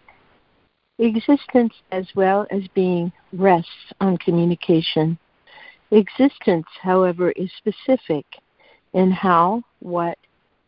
[1.01, 3.71] Existence as well as being rests
[4.01, 5.19] on communication.
[5.91, 8.27] Existence, however, is specific
[8.95, 10.19] in how, what,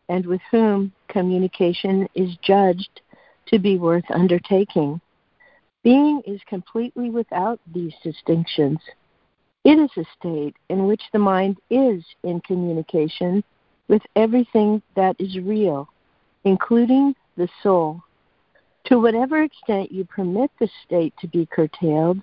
[0.09, 3.01] and with whom communication is judged
[3.47, 4.99] to be worth undertaking.
[5.83, 8.79] Being is completely without these distinctions.
[9.63, 13.43] It is a state in which the mind is in communication
[13.87, 15.89] with everything that is real,
[16.43, 18.01] including the soul.
[18.85, 22.19] To whatever extent you permit the state to be curtailed,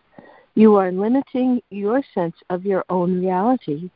[0.54, 3.90] you are limiting your sense of your own reality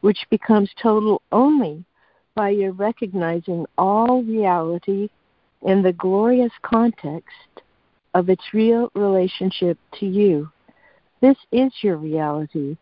[0.00, 1.84] which becomes total only
[2.34, 5.08] by your recognizing all reality
[5.62, 7.62] in the glorious context
[8.18, 10.50] of its real relationship to you.
[11.20, 12.76] This is your reality.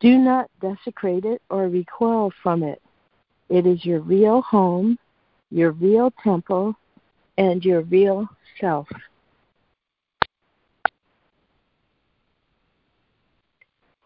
[0.00, 2.80] Do not desecrate it or recoil from it.
[3.50, 4.98] It is your real home,
[5.50, 6.74] your real temple,
[7.36, 8.26] and your real
[8.58, 8.88] self.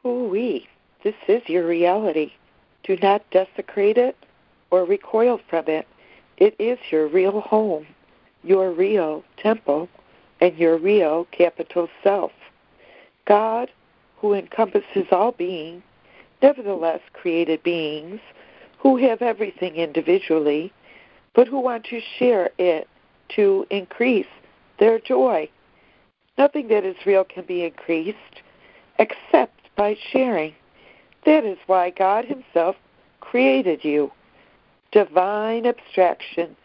[0.05, 0.67] Ooh wee.
[1.05, 2.33] This is your reality.
[2.83, 4.17] Do not desecrate it
[4.73, 5.87] or recoil from it.
[6.39, 7.87] It is your real home,
[8.43, 9.89] your real temple,
[10.41, 12.33] and your real capital self.
[13.27, 13.71] God,
[14.19, 15.83] who encompasses all being,
[16.43, 18.21] nevertheless created beings
[18.79, 20.73] who have everything individually,
[21.35, 22.89] but who want to share it
[23.35, 24.27] to increase
[24.79, 25.49] their joy.
[26.39, 28.43] Nothing that is real can be increased
[28.99, 30.55] except by sharing.
[31.25, 32.77] That is why God Himself
[33.21, 34.13] created you.
[34.93, 36.57] Divine abstraction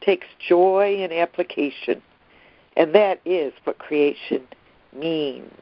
[0.00, 2.02] takes joy in application,
[2.78, 4.46] And that is what creation
[4.96, 5.52] means.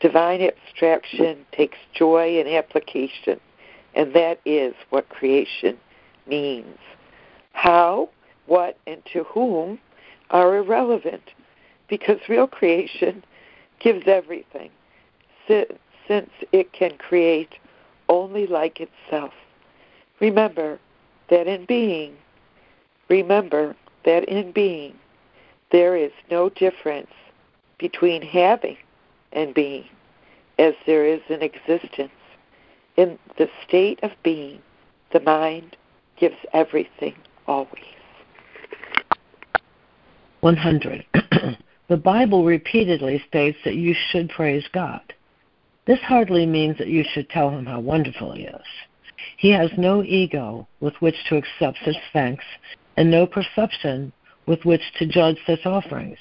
[0.00, 3.40] Divine abstraction takes joy in application,
[3.94, 5.78] and that is what creation
[6.26, 6.76] means.
[7.52, 8.08] How,
[8.46, 9.78] what, and to whom
[10.30, 11.22] are irrelevant
[11.88, 13.22] because real creation
[13.78, 14.70] gives everything
[15.46, 17.54] since it can create
[18.08, 19.32] only like itself.
[20.18, 20.80] Remember
[21.30, 22.16] that in being,
[23.08, 24.94] remember that in being,
[25.72, 27.10] there is no difference
[27.78, 28.76] between having
[29.32, 29.86] and being
[30.58, 32.12] as there is in existence.
[32.96, 34.60] In the state of being,
[35.12, 35.76] the mind
[36.20, 37.14] gives everything
[37.46, 37.82] always.
[40.40, 41.06] 100.
[41.88, 45.00] the Bible repeatedly states that you should praise God.
[45.86, 48.66] This hardly means that you should tell him how wonderful he is.
[49.38, 52.44] He has no ego with which to accept such thanks
[52.96, 54.12] and no perception
[54.46, 56.18] with which to judge such offerings.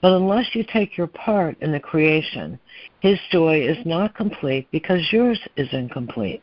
[0.00, 2.58] But unless you take your part in the creation,
[3.00, 6.42] his joy is not complete because yours is incomplete.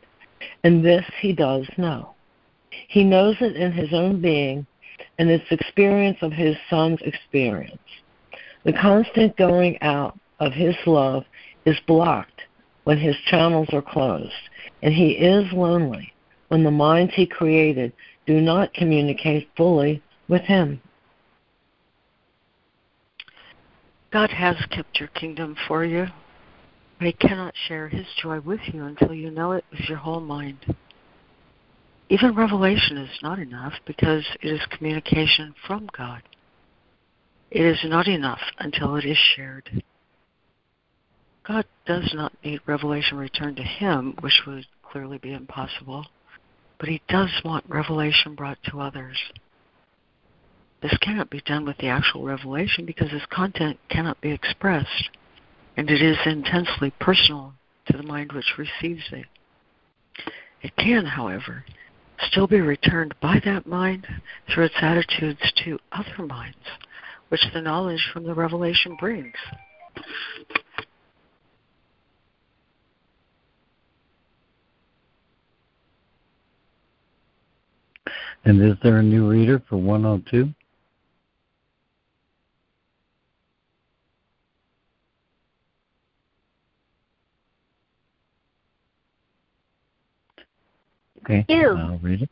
[0.64, 2.16] And this he does know.
[2.88, 4.66] He knows it in his own being
[5.20, 7.78] and its experience of his son's experience.
[8.64, 11.26] The constant going out of his love
[11.66, 12.42] is blocked
[12.84, 14.32] when his channels are closed,
[14.82, 16.12] and he is lonely
[16.48, 17.94] when the minds he created
[18.26, 20.82] do not communicate fully with him.
[24.12, 26.06] God has kept your kingdom for you,
[26.98, 30.20] but He cannot share His joy with you until you know it with your whole
[30.20, 30.76] mind.
[32.10, 36.22] Even revelation is not enough because it is communication from God.
[37.52, 39.82] It is not enough until it is shared.
[41.48, 46.06] God does not need revelation returned to Him, which would clearly be impossible,
[46.80, 49.18] but He does want revelation brought to others.
[50.82, 55.10] This cannot be done with the actual revelation because its content cannot be expressed,
[55.78, 57.54] and it is intensely personal
[57.88, 59.26] to the mind which receives it.
[60.64, 61.66] It can, however,
[62.28, 64.08] still be returned by that mind
[64.50, 66.58] through its attitudes to other minds,
[67.30, 69.36] which the knowledge from the revelation brings.
[78.44, 80.52] And is there a new reader for 102?
[91.24, 91.78] Okay, You.
[91.78, 92.30] I'll read it.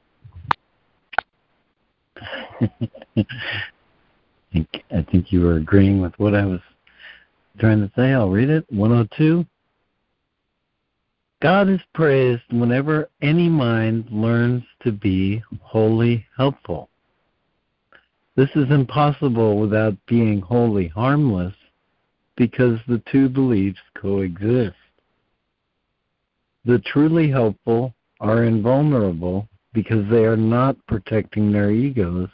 [3.15, 6.59] I think, I think you were agreeing with what I was
[7.59, 8.13] trying to say.
[8.13, 8.65] I'll read it.
[8.69, 9.45] 102.
[11.41, 16.89] God is praised whenever any mind learns to be wholly helpful.
[18.35, 21.53] This is impossible without being wholly harmless
[22.35, 24.75] because the two beliefs coexist.
[26.65, 32.29] The truly helpful are invulnerable because they are not protecting their egos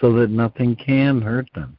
[0.00, 1.76] so that nothing can hurt them.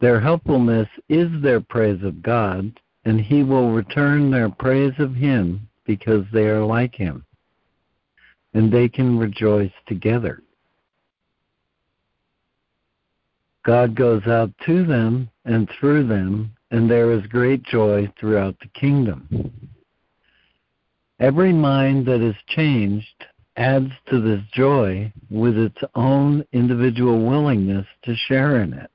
[0.00, 5.68] Their helpfulness is their praise of God, and He will return their praise of Him
[5.84, 7.24] because they are like Him,
[8.52, 10.42] and they can rejoice together.
[13.64, 18.68] God goes out to them and through them, and there is great joy throughout the
[18.78, 19.75] kingdom.
[21.18, 23.24] Every mind that is changed
[23.56, 28.90] adds to this joy with its own individual willingness to share in it.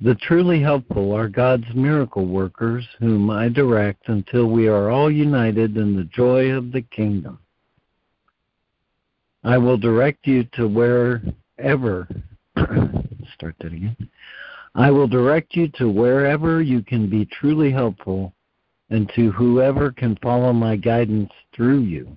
[0.00, 5.76] The truly helpful are God's miracle workers, whom I direct until we are all united
[5.76, 7.38] in the joy of the kingdom.
[9.44, 12.08] I will direct you to wherever,
[13.34, 13.96] start that again.
[14.74, 18.34] I will direct you to wherever you can be truly helpful
[18.90, 22.16] and to whoever can follow my guidance through you.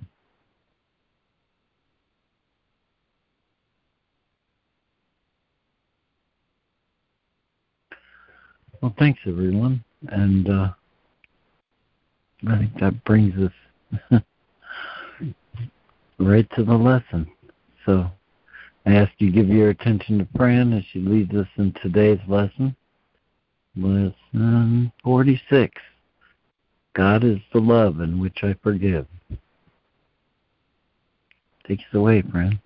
[8.82, 10.70] Well, thanks everyone, and uh,
[12.48, 13.52] I think that brings us
[16.18, 17.30] right to the lesson.
[17.86, 18.10] So
[18.86, 22.74] I ask you give your attention to Fran as she leads us in today's lesson.
[23.76, 25.74] Lesson 46.
[27.00, 29.08] God is the love in which I forgive.
[31.66, 32.60] Take us away, friend.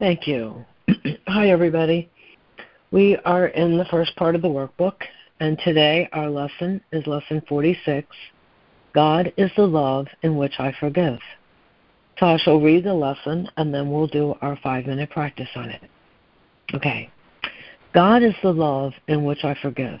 [0.00, 0.64] Thank you.
[1.28, 2.10] Hi, everybody.
[2.90, 4.96] We are in the first part of the workbook,
[5.38, 8.08] and today our lesson is lesson 46
[8.92, 11.20] God is the love in which I forgive.
[12.18, 15.68] So I shall read the lesson and then we'll do our five minute practice on
[15.68, 15.82] it.
[16.74, 17.08] Okay.
[17.94, 20.00] God is the love in which I forgive.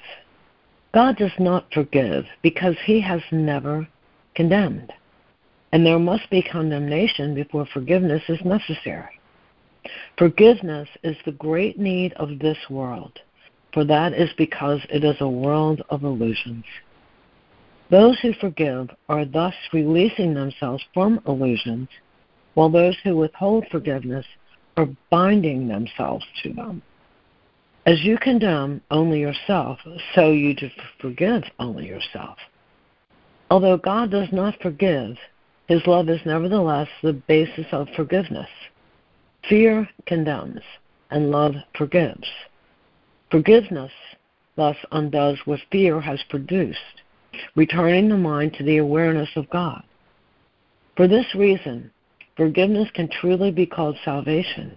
[0.96, 3.86] God does not forgive because he has never
[4.34, 4.94] condemned.
[5.70, 9.20] And there must be condemnation before forgiveness is necessary.
[10.16, 13.12] Forgiveness is the great need of this world,
[13.74, 16.64] for that is because it is a world of illusions.
[17.90, 21.88] Those who forgive are thus releasing themselves from illusions,
[22.54, 24.24] while those who withhold forgiveness
[24.78, 26.80] are binding themselves to them.
[27.86, 29.78] As you condemn only yourself,
[30.14, 30.56] so you
[31.00, 32.36] forgive only yourself.
[33.48, 35.16] Although God does not forgive,
[35.68, 38.48] his love is nevertheless the basis of forgiveness.
[39.48, 40.62] Fear condemns,
[41.12, 42.26] and love forgives.
[43.30, 43.92] Forgiveness
[44.56, 47.02] thus undoes what fear has produced,
[47.54, 49.84] returning the mind to the awareness of God.
[50.96, 51.92] For this reason,
[52.36, 54.76] forgiveness can truly be called salvation.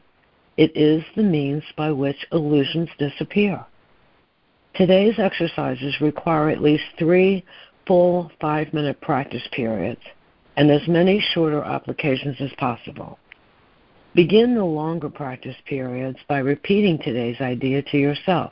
[0.59, 3.65] It is the means by which illusions disappear.
[4.75, 7.45] Today's exercises require at least three
[7.87, 10.01] full five minute practice periods
[10.57, 13.17] and as many shorter applications as possible.
[14.15, 18.51] Begin the longer practice periods by repeating today's idea to yourself,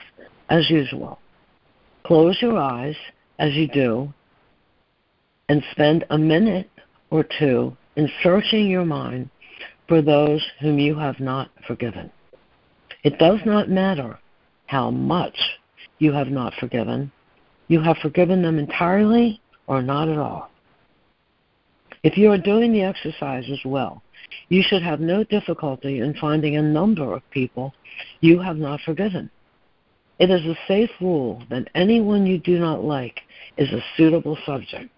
[0.49, 1.20] as usual.
[2.03, 2.95] Close your eyes
[3.38, 4.14] as you do
[5.49, 6.70] and spend a minute
[7.10, 9.30] or two in searching your mind
[9.88, 12.11] for those whom you have not forgiven.
[13.03, 14.19] It does not matter
[14.65, 15.38] how much
[15.99, 17.11] you have not forgiven.
[17.67, 20.49] You have forgiven them entirely or not at all.
[22.03, 24.01] If you are doing the exercises well,
[24.49, 27.73] you should have no difficulty in finding a number of people
[28.21, 29.29] you have not forgiven.
[30.19, 33.21] It is a safe rule that anyone you do not like
[33.57, 34.89] is a suitable subject.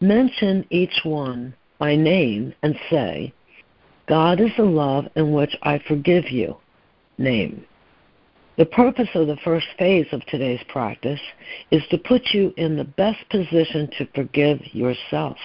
[0.00, 3.32] Mention each one by name and say,
[4.06, 6.56] God is the love in which I forgive you.
[7.18, 7.64] Name.
[8.56, 11.20] The purpose of the first phase of today's practice
[11.70, 15.36] is to put you in the best position to forgive yourself.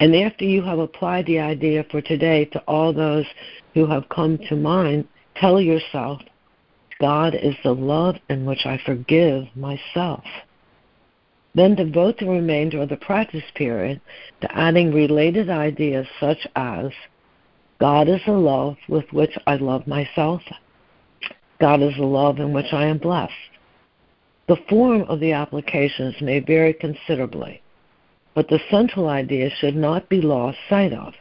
[0.00, 3.24] And after you have applied the idea for today to all those
[3.72, 6.20] who have come to mind, tell yourself,
[7.00, 10.24] God is the love in which I forgive myself.
[11.54, 14.00] Then devote the remainder of the practice period
[14.42, 16.90] to adding related ideas such as
[17.80, 20.42] God is the love with which I love myself.
[21.60, 23.32] God is the love in which I am blessed.
[24.48, 27.62] The form of the applications may vary considerably
[28.36, 31.14] but the central idea should not be lost sight of.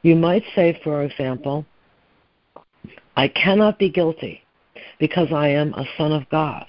[0.00, 1.66] You might say, for example,
[3.14, 4.40] I cannot be guilty
[4.98, 6.64] because I am a son of God.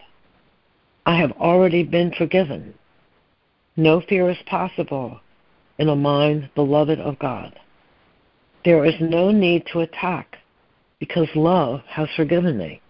[1.05, 2.73] I have already been forgiven.
[3.77, 5.21] No fear is possible
[5.79, 7.57] in a mind beloved of God.
[8.63, 10.37] There is no need to attack
[10.99, 12.81] because love has forgiven me.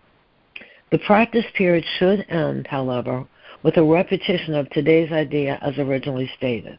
[0.92, 3.26] The practice period should end, however,
[3.64, 6.78] with a repetition of today's idea as originally stated.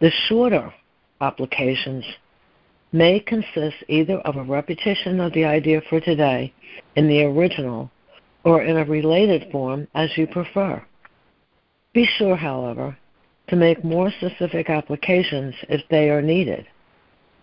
[0.00, 0.72] The shorter
[1.20, 2.04] applications
[2.92, 6.54] may consist either of a repetition of the idea for today
[6.96, 7.90] in the original
[8.44, 10.82] or in a related form as you prefer.
[11.92, 12.96] Be sure, however,
[13.48, 16.66] to make more specific applications if they are needed.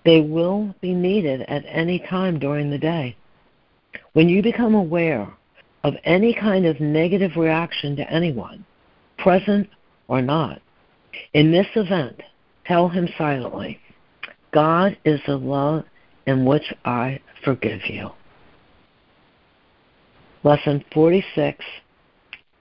[0.06, 3.18] They will be needed at any time during the day.
[4.14, 5.28] When you become aware
[5.84, 8.66] of any kind of negative reaction to anyone,
[9.18, 9.68] present
[10.08, 10.62] or not.
[11.34, 12.22] In this event,
[12.66, 13.80] tell him silently,
[14.52, 15.84] God is the love
[16.28, 18.10] in which I forgive you.
[20.44, 21.64] Lesson 46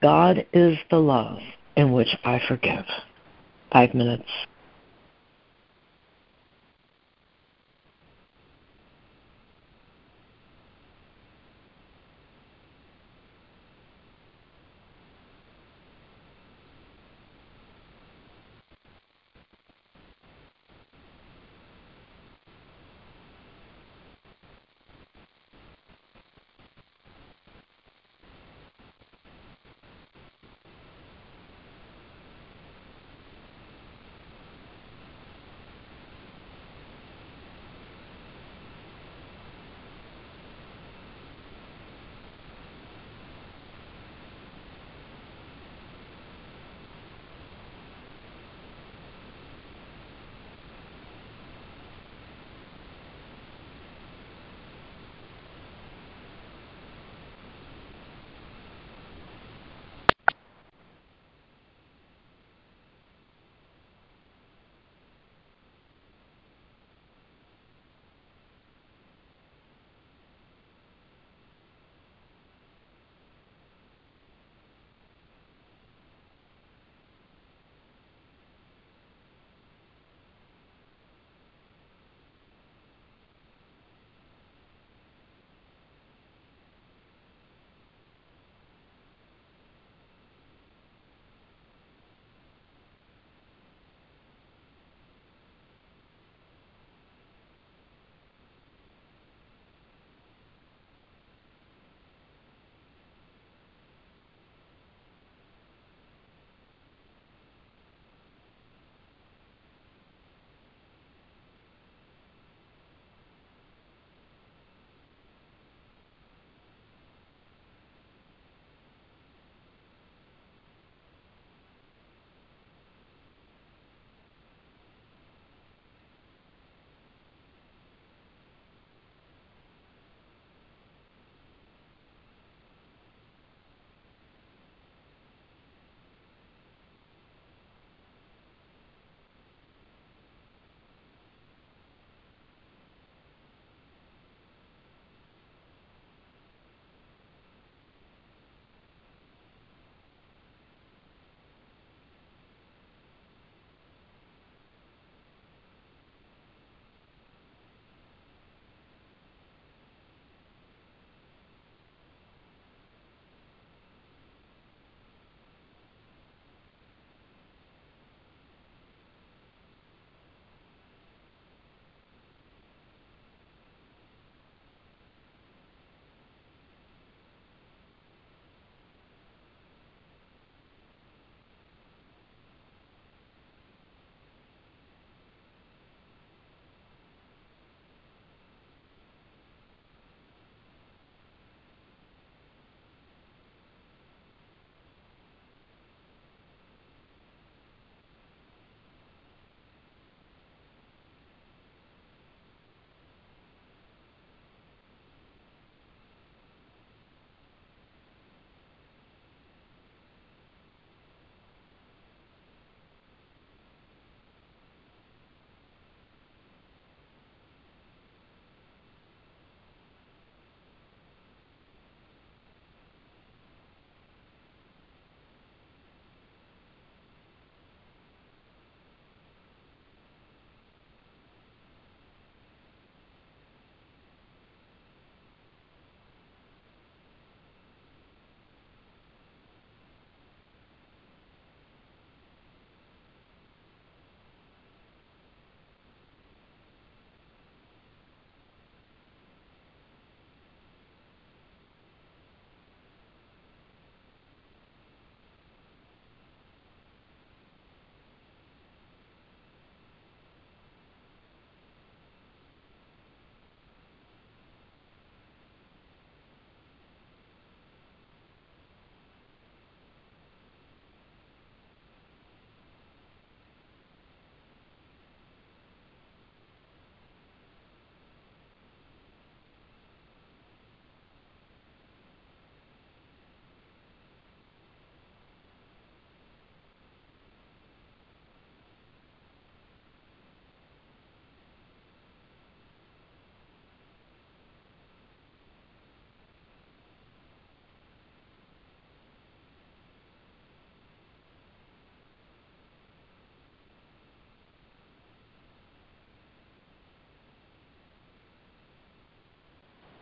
[0.01, 1.39] God is the love
[1.75, 2.85] in which I forgive.
[3.71, 4.29] Five minutes.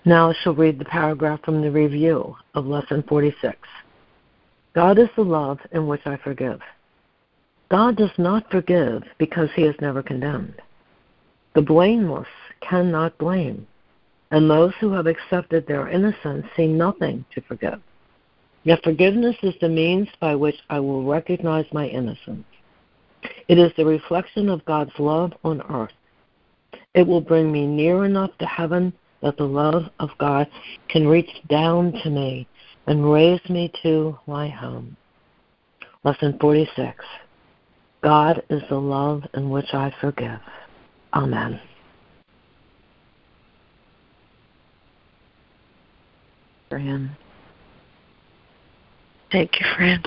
[0.06, 3.58] Now I shall read the paragraph from the review of Lesson 46.
[4.76, 6.60] God is the love in which I forgive.
[7.72, 10.62] God does not forgive because he is never condemned.
[11.56, 12.28] The blameless
[12.60, 13.66] cannot blame,
[14.32, 17.80] and those who have accepted their innocence see nothing to forgive.
[18.64, 22.46] Yet forgiveness is the means by which I will recognize my innocence.
[23.48, 25.94] It is the reflection of God's love on earth.
[26.94, 28.92] It will bring me near enough to heaven
[29.24, 30.48] that the love of God
[30.90, 32.48] can reach down to me
[32.88, 34.96] and raise me to my home.
[36.04, 37.04] Lesson 46
[38.04, 40.40] God is the love in which I forgive.
[41.14, 41.60] Amen.
[46.70, 47.16] Fran.
[49.32, 50.04] Thank you, Fran.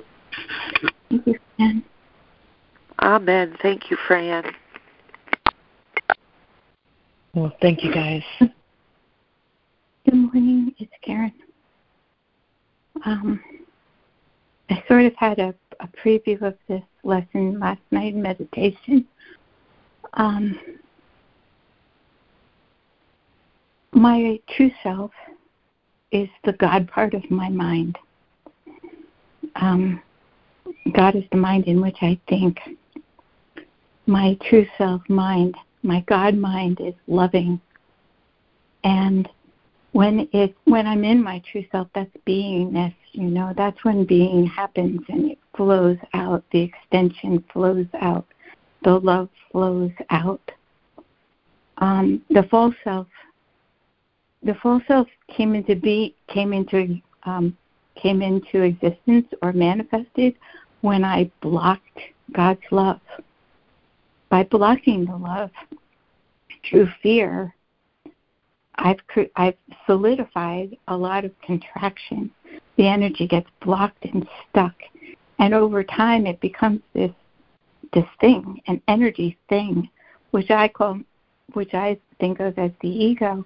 [1.08, 1.84] Thank you, Fran.
[3.02, 3.56] Amen.
[3.62, 4.44] Thank you, Fran.
[7.34, 8.22] Well, thank you, guys.
[10.06, 10.72] Good morning.
[10.78, 11.32] It's Karen.
[13.04, 13.40] Um,
[14.70, 19.04] I sort of had a, a preview of this lesson last night in meditation.
[20.14, 20.60] Um,
[23.90, 25.10] my true self
[26.12, 27.98] is the God part of my mind.
[29.56, 30.00] Um,
[30.92, 32.58] God is the mind in which I think.
[34.06, 37.60] My true self mind, my God mind is loving.
[38.84, 39.28] And
[39.96, 44.44] when it when I'm in my true self, that's beingness, you know, that's when being
[44.44, 48.26] happens and it flows out, the extension flows out,
[48.84, 50.50] the love flows out.
[51.78, 53.06] Um, the false self
[54.42, 57.56] the false self came into be came into um,
[57.94, 60.34] came into existence or manifested
[60.82, 62.00] when I blocked
[62.32, 63.00] God's love.
[64.28, 65.50] By blocking the love
[66.68, 67.54] through fear,
[68.78, 69.00] I've
[69.36, 69.56] I've
[69.86, 72.30] solidified a lot of contraction.
[72.76, 74.74] The energy gets blocked and stuck,
[75.38, 77.12] and over time it becomes this
[77.92, 79.88] this thing, an energy thing,
[80.30, 81.00] which I call,
[81.54, 83.44] which I think of as the ego.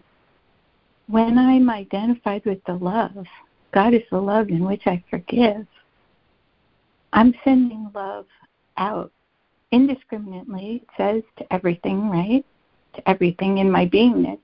[1.07, 3.27] When I'm identified with the love,
[3.73, 5.67] God is the love in which I forgive.
[7.13, 8.27] I'm sending love
[8.77, 9.13] out
[9.73, 12.45] indiscriminately, it says to everything, right?
[12.95, 14.39] To everything in my beingness.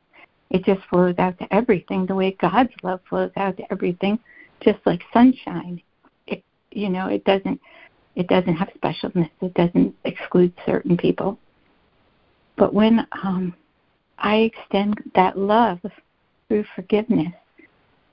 [0.51, 4.18] It just flows out to everything the way God's love flows out to everything,
[4.61, 5.82] just like sunshine.
[6.26, 7.61] It you know, it doesn't
[8.14, 9.30] it doesn't have specialness.
[9.42, 11.38] It doesn't exclude certain people.
[12.57, 13.55] But when um,
[14.18, 15.80] I extend that love
[16.49, 17.32] through forgiveness,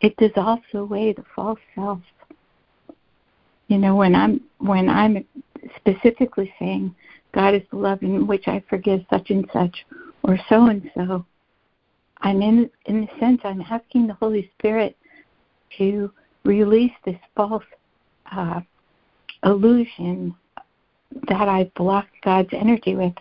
[0.01, 2.01] it dissolves away the false self.
[3.69, 5.25] You know, when I'm when I'm
[5.77, 6.93] specifically saying
[7.34, 9.86] God is the love in which I forgive such and such
[10.23, 11.25] or so and so,
[12.24, 14.97] I'm in in a sense I'm asking the Holy Spirit
[15.78, 16.11] to
[16.45, 17.63] release this false
[18.32, 18.61] uh,
[19.43, 20.34] illusion
[21.28, 23.13] that I blocked God's energy with.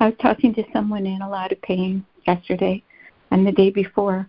[0.00, 2.82] I was talking to someone in a lot of pain yesterday
[3.30, 4.28] and the day before,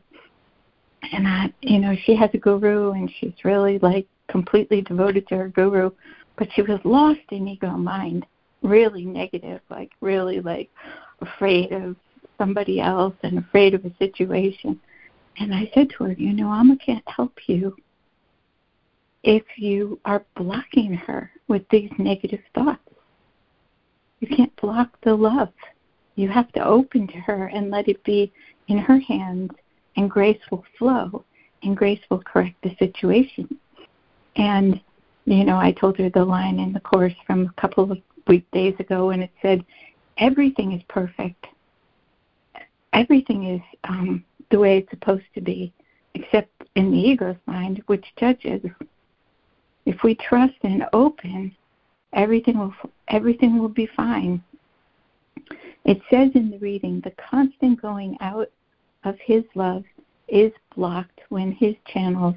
[1.14, 5.38] and I, you know, she has a guru and she's really like completely devoted to
[5.38, 5.92] her guru,
[6.38, 8.26] but she was lost in ego mind,
[8.64, 10.70] really negative, like really like
[11.22, 11.96] afraid of
[12.40, 14.80] somebody else and afraid of a situation.
[15.38, 17.76] And I said to her, you know, Amma can't help you
[19.24, 22.80] if you are blocking her with these negative thoughts.
[24.20, 25.54] You can't block the love.
[26.16, 28.32] You have to open to her and let it be
[28.68, 29.52] in her hands,
[29.96, 31.24] and grace will flow,
[31.64, 33.58] and grace will correct the situation.
[34.36, 34.80] And,
[35.26, 38.76] you know, I told her the line in the course from a couple of weekdays
[38.80, 39.66] ago, and it said,
[40.18, 41.46] Everything is perfect.
[42.94, 45.74] Everything is um, the way it's supposed to be,
[46.16, 48.62] except in the ego's mind, which judges
[49.86, 51.56] if we trust and open,
[52.14, 52.74] everything will
[53.08, 54.44] everything will be fine.
[55.86, 58.52] It says in the reading, the constant going out
[59.04, 59.84] of his love
[60.28, 62.36] is blocked when his channels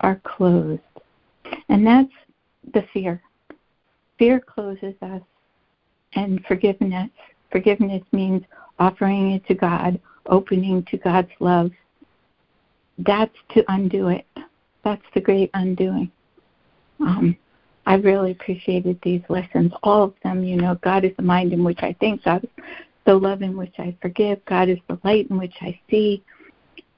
[0.00, 0.80] are closed.
[1.68, 2.12] And that's
[2.74, 3.22] the fear.
[4.18, 5.22] Fear closes us
[6.14, 7.10] and forgiveness.
[7.52, 8.42] Forgiveness means
[8.78, 11.70] offering it to God, opening to God's love.
[12.98, 14.26] That's to undo it.
[14.84, 16.10] That's the great undoing.
[17.00, 17.36] Um,
[17.86, 20.44] I really appreciated these lessons, all of them.
[20.44, 22.64] You know, God is the mind in which I think, God is
[23.06, 26.22] the love in which I forgive, God is the light in which I see,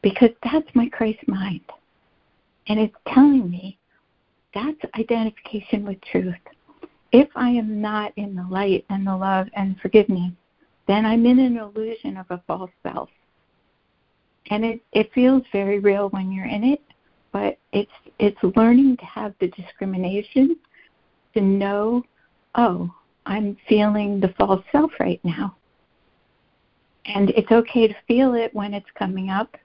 [0.02, 1.60] because that's my Christ mind.
[2.66, 3.78] And it's telling me
[4.54, 6.34] that's identification with truth.
[7.12, 10.32] If I am not in the light and the love and forgiveness,
[10.90, 13.08] then I'm in an illusion of a false self.
[14.50, 16.82] and it it feels very real when you're in it,
[17.32, 20.56] but it's it's learning to have the discrimination
[21.34, 22.02] to know,
[22.56, 22.90] oh,
[23.26, 25.56] I'm feeling the false self right now.
[27.04, 29.56] And it's okay to feel it when it's coming up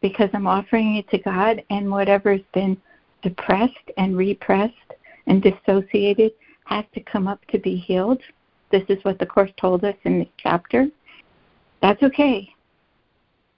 [0.00, 2.76] because I'm offering it to God and whatever's been
[3.22, 4.90] depressed and repressed
[5.26, 6.32] and dissociated
[6.64, 8.22] has to come up to be healed.
[8.70, 10.88] This is what the Course told us in this chapter.
[11.82, 12.48] That's okay.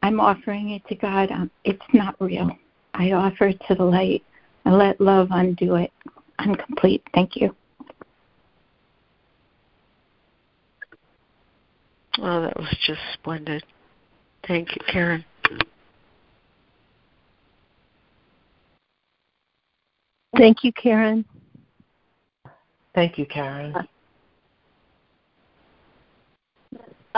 [0.02, 1.30] I'm offering it to God.
[1.30, 2.50] Um, it's not real.
[2.94, 4.22] I offer it to the light.
[4.64, 5.92] I let love undo it.
[6.38, 7.02] I'm complete.
[7.14, 7.54] Thank you.
[12.20, 13.64] Oh, that was just splendid.
[14.46, 15.24] Thank you, Karen.
[20.36, 21.24] Thank you, Karen.
[22.94, 23.74] Thank you, Karen.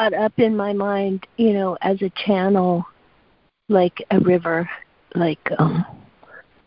[0.01, 2.86] Up in my mind, you know, as a channel,
[3.68, 4.68] like a river,
[5.14, 5.84] like um,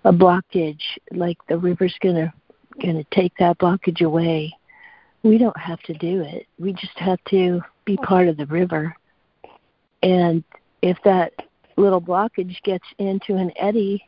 [0.03, 2.31] a blockage, like the river's gonna
[2.79, 4.55] gonna take that blockage away.
[5.23, 6.45] We don't have to do it.
[6.59, 8.95] We just have to be part of the river.
[10.03, 10.43] And
[10.83, 11.33] if that
[11.75, 14.07] little blockage gets into an eddy,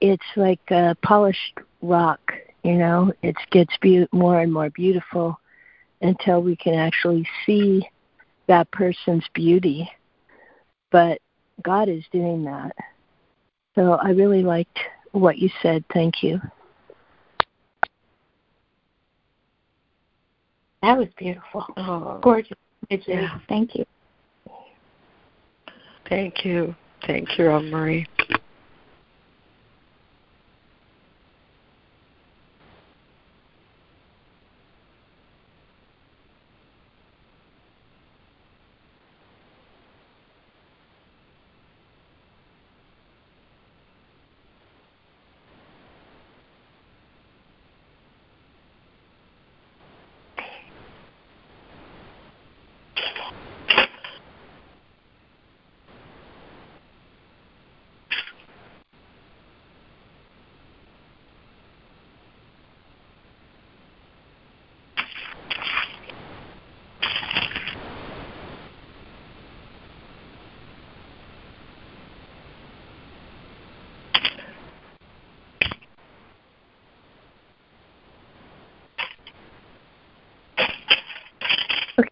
[0.00, 2.32] it's like a polished rock,
[2.62, 5.38] you know, it gets be- more and more beautiful
[6.00, 7.86] until we can actually see
[8.48, 9.88] that person's beauty.
[10.90, 11.20] But
[11.62, 12.74] God is doing that.
[13.74, 14.78] So I really liked
[15.12, 15.84] what you said.
[15.92, 16.40] Thank you.
[20.82, 21.64] That was beautiful.
[21.76, 22.56] Oh, Gorgeous.
[22.88, 23.38] Yeah.
[23.48, 23.84] Thank you.
[26.08, 26.74] Thank you.
[27.06, 28.06] Thank you, Anne Marie.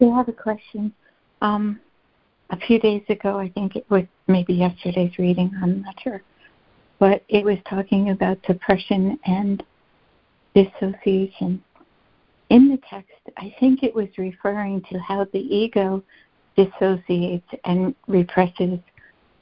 [0.00, 0.92] Okay, I have a question.
[1.40, 1.80] Um,
[2.50, 6.22] a few days ago, I think it was maybe yesterday's reading, I'm not sure,
[6.98, 9.62] but it was talking about depression and
[10.54, 11.62] dissociation.
[12.50, 16.02] In the text, I think it was referring to how the ego
[16.56, 18.78] dissociates and represses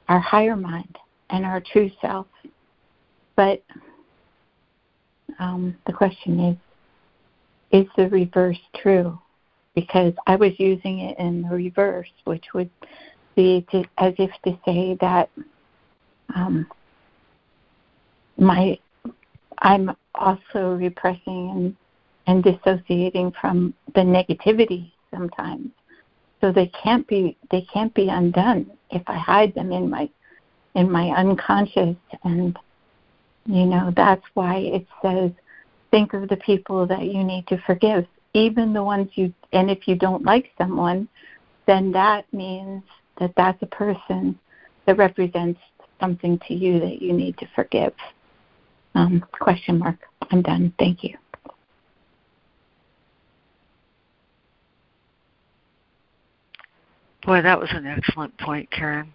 [0.07, 0.97] our higher mind
[1.29, 2.27] and our true self.
[3.35, 3.63] But
[5.39, 6.57] um, the question is
[7.71, 9.19] is the reverse true?
[9.75, 12.69] Because I was using it in the reverse, which would
[13.35, 15.29] be to, as if to say that
[16.33, 16.65] um,
[18.37, 18.79] my
[19.59, 21.75] I'm also repressing and,
[22.27, 25.69] and dissociating from the negativity sometimes.
[26.41, 30.09] So they can't be they can't be undone if I hide them in my
[30.75, 32.57] in my unconscious and
[33.45, 35.31] you know that's why it says
[35.91, 38.05] think of the people that you need to forgive
[38.35, 41.07] even the ones you and if you don't like someone
[41.65, 42.83] then that means
[43.19, 44.37] that that's a person
[44.85, 45.59] that represents
[45.99, 47.93] something to you that you need to forgive
[48.93, 49.97] um, question mark
[50.31, 51.17] i'm done thank you
[57.25, 59.11] Boy, that was an excellent point, Karen.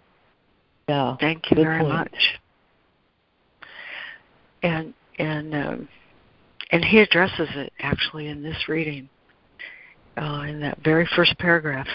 [0.89, 1.15] Yeah.
[1.21, 1.93] Thank you very point.
[1.93, 2.39] much.
[4.63, 5.87] And and um,
[6.71, 9.09] and he addresses it actually in this reading,
[10.17, 11.87] uh, in that very first paragraph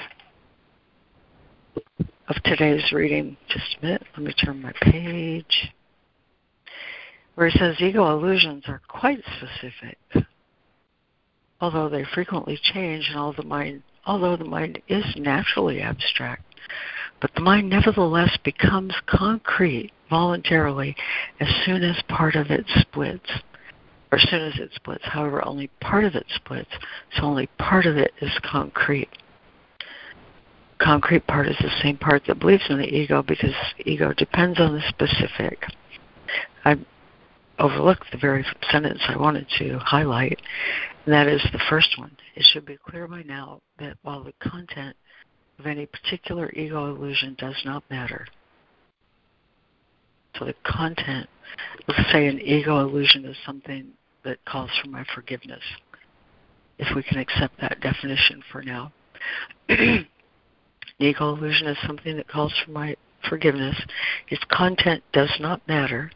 [2.28, 3.36] of today's reading.
[3.48, 5.72] Just a minute, let me turn my page.
[7.34, 9.98] Where he says ego illusions are quite specific,
[11.60, 16.42] although they frequently change, and although the mind, although the mind is naturally abstract,
[17.20, 20.94] but the mind nevertheless becomes concrete voluntarily
[21.40, 23.30] as soon as part of it splits
[24.12, 25.04] or as soon as it splits.
[25.04, 26.70] However, only part of it splits,
[27.16, 29.08] so only part of it is concrete.
[30.78, 33.54] Concrete part is the same part that believes in the ego because
[33.84, 35.64] ego depends on the specific.
[36.64, 36.76] I
[37.58, 40.38] overlooked the very sentence I wanted to highlight,
[41.04, 42.14] and that is the first one.
[42.34, 44.94] It should be clear by now that while the content
[45.58, 48.26] of any particular ego illusion does not matter,
[50.38, 51.28] So the content,
[51.88, 53.92] let's say an ego illusion is something
[54.26, 55.62] that calls for my forgiveness,
[56.78, 58.92] if we can accept that definition for now.
[60.98, 62.94] ego illusion is something that calls for my
[63.28, 63.76] forgiveness.
[64.28, 66.10] Its content does not matter.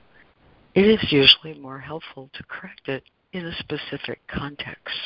[0.74, 3.02] It is usually more helpful to correct it
[3.32, 4.96] in a specific context.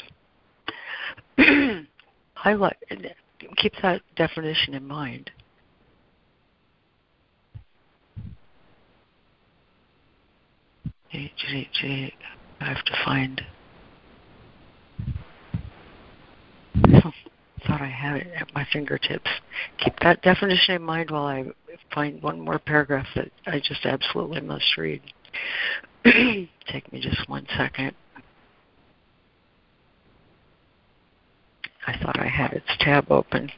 [2.34, 2.76] Highlight,
[3.56, 5.30] keep that definition in mind.
[12.60, 13.42] I have to find.
[17.66, 19.30] Thought I had it at my fingertips.
[19.78, 21.44] Keep that definition in mind while I
[21.94, 25.00] find one more paragraph that I just absolutely must read.
[26.04, 27.92] Take me just one second.
[31.86, 33.50] I thought I had its tab open.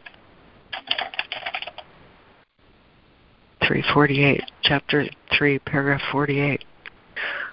[3.67, 6.65] 348, chapter 3, paragraph 48,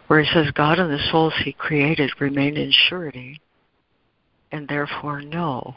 [0.07, 3.39] where he says, God and the souls he created remain in surety
[4.51, 5.75] and therefore know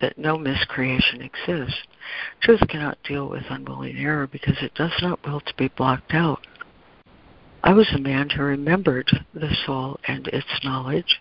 [0.00, 1.80] that no miscreation exists.
[2.42, 6.46] Truth cannot deal with unwilling error because it does not will to be blocked out.
[7.64, 11.18] I was a man who remembered the soul and its knowledge,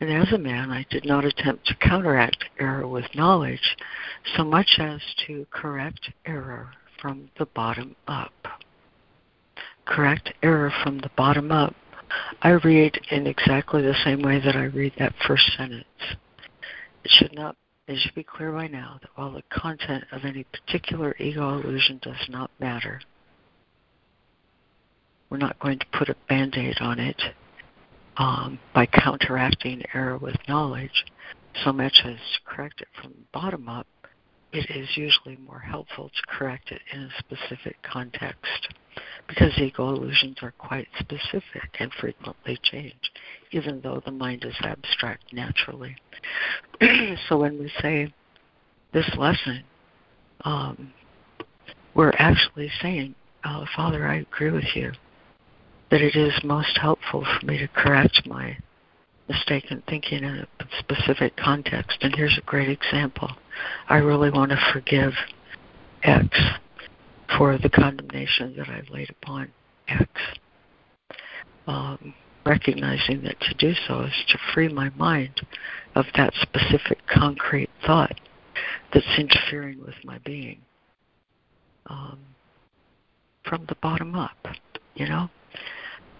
[0.00, 3.76] and as a man I did not attempt to counteract error with knowledge
[4.36, 8.32] so much as to correct error from the bottom up.
[9.84, 11.74] Correct error from the bottom up.
[12.42, 15.84] I read in exactly the same way that I read that first sentence.
[17.04, 17.56] It should not
[17.88, 21.98] it should be clear by now that while the content of any particular ego illusion
[22.00, 23.00] does not matter,
[25.28, 27.20] we're not going to put a band aid on it
[28.16, 31.04] um, by counteracting error with knowledge
[31.64, 33.86] so much as correct it from the bottom up.
[34.52, 38.68] It is usually more helpful to correct it in a specific context
[39.28, 43.12] because ego illusions are quite specific and frequently change,
[43.52, 45.96] even though the mind is abstract naturally.
[47.28, 48.12] so when we say
[48.92, 49.62] this lesson,
[50.44, 50.92] um,
[51.94, 53.14] we're actually saying,
[53.44, 54.92] oh, Father, I agree with you
[55.90, 58.56] that it is most helpful for me to correct my
[59.28, 61.98] mistaken thinking in a specific context.
[62.00, 63.30] And here's a great example.
[63.88, 65.12] I really want to forgive
[66.02, 66.28] X
[67.36, 69.52] for the condemnation that I've laid upon
[69.88, 70.08] X.
[71.66, 72.14] Um,
[72.44, 75.40] recognizing that to do so is to free my mind
[75.94, 78.18] of that specific concrete thought
[78.92, 80.60] that's interfering with my being
[81.86, 82.18] um,
[83.44, 84.36] from the bottom up,
[84.94, 85.28] you know?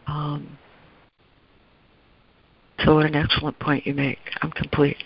[0.06, 0.58] Um,
[2.84, 4.18] so, what an excellent point you make.
[4.42, 4.96] I'm complete.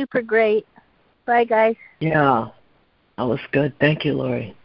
[0.00, 0.66] Super great.
[1.26, 1.76] Bye, guys.
[1.98, 2.48] Yeah,
[3.18, 3.74] that was good.
[3.80, 4.56] Thank you, Lori.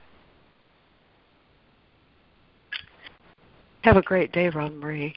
[3.81, 5.13] Have a great day, Ron Marie.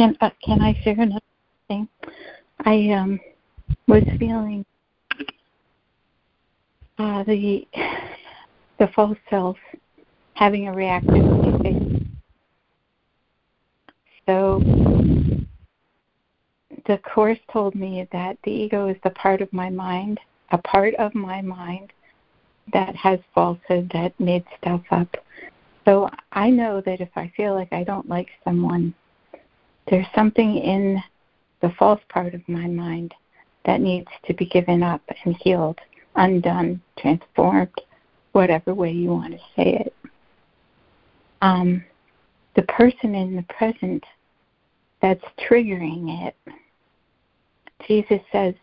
[0.00, 1.20] Can uh, can I share another
[1.68, 1.86] thing?
[2.64, 3.20] I um
[3.86, 4.64] was feeling
[6.98, 7.68] uh, the
[8.78, 9.58] the false self
[10.32, 12.06] having a reactivity.
[14.24, 14.62] So
[16.86, 20.18] the course told me that the ego is the part of my mind,
[20.50, 21.92] a part of my mind
[22.72, 25.14] that has falsehood that made stuff up.
[25.84, 28.94] So I know that if I feel like I don't like someone,
[29.90, 31.02] there's something in
[31.60, 33.12] the false part of my mind
[33.66, 35.78] that needs to be given up and healed,
[36.16, 37.68] undone, transformed,
[38.32, 39.94] whatever way you want to say it.
[41.42, 41.84] Um,
[42.54, 44.04] the person in the present
[45.02, 46.36] that's triggering it,
[47.86, 48.54] Jesus says,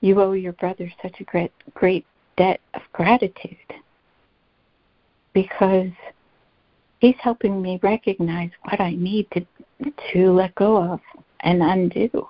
[0.00, 2.04] you owe your brother such a great, great
[2.36, 3.56] debt of gratitude
[5.32, 5.90] because
[7.02, 9.44] he's helping me recognize what I need to
[10.12, 11.00] to let go of
[11.40, 12.28] and undo.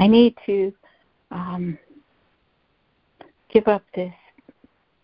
[0.00, 0.72] I need to
[1.30, 1.78] um,
[3.48, 4.12] give up this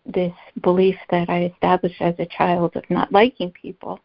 [0.05, 3.99] this belief that I established as a child of not liking people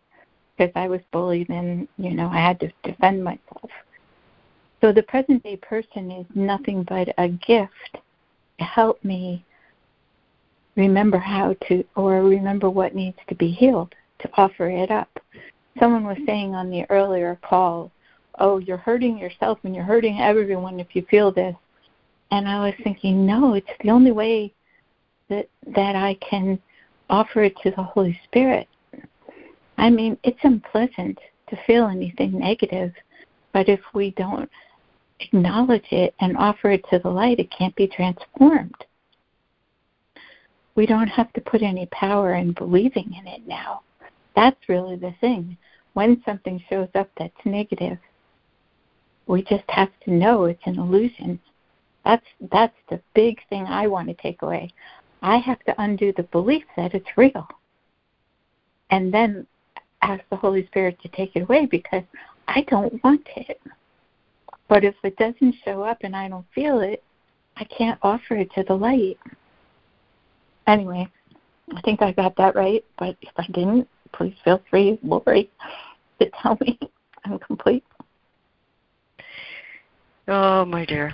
[0.56, 3.70] because I was bullied and you know I had to defend myself.
[4.80, 7.98] So the present day person is nothing but a gift
[8.58, 9.44] to help me
[10.76, 15.20] remember how to or remember what needs to be healed to offer it up
[15.78, 17.90] someone was saying on the earlier call,
[18.38, 21.56] "Oh, you're hurting yourself and you're hurting everyone if you feel this."
[22.30, 24.52] And I was thinking, no, it's the only way
[25.28, 26.60] that that I can
[27.08, 28.68] offer it to the Holy Spirit.
[29.78, 31.18] I mean, it's unpleasant
[31.48, 32.92] to feel anything negative,
[33.52, 34.50] but if we don't
[35.20, 38.84] acknowledge it and offer it to the light, it can't be transformed.
[40.76, 43.82] We don't have to put any power in believing in it now.
[44.40, 45.58] That's really the thing.
[45.92, 47.98] When something shows up that's negative,
[49.26, 51.38] we just have to know it's an illusion.
[52.06, 54.72] That's that's the big thing I want to take away.
[55.20, 57.46] I have to undo the belief that it's real.
[58.90, 59.46] And then
[60.00, 62.04] ask the Holy Spirit to take it away because
[62.48, 63.60] I don't want it.
[64.68, 67.02] But if it doesn't show up and I don't feel it,
[67.58, 69.18] I can't offer it to the light.
[70.66, 71.06] Anyway,
[71.76, 75.50] I think I got that right, but if I didn't, please feel free, Lori,
[76.20, 76.78] to tell me
[77.24, 77.84] I'm complete.
[80.28, 81.12] Oh, my dear.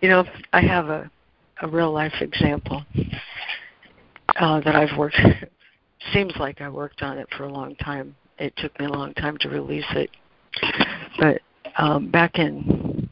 [0.00, 1.10] You know, I have a,
[1.62, 2.84] a real life example
[4.36, 5.20] uh, that I've worked.
[6.12, 8.14] seems like I worked on it for a long time.
[8.38, 10.10] It took me a long time to release it,
[11.18, 11.40] but
[11.78, 13.08] um, back in,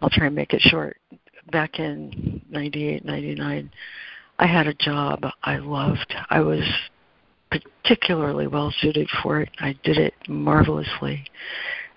[0.00, 0.96] I'll try and make it short.
[1.50, 3.70] Back in '98, '99,
[4.38, 6.14] I had a job I loved.
[6.30, 6.62] I was
[7.82, 9.50] particularly well suited for it.
[9.60, 11.24] I did it marvelously.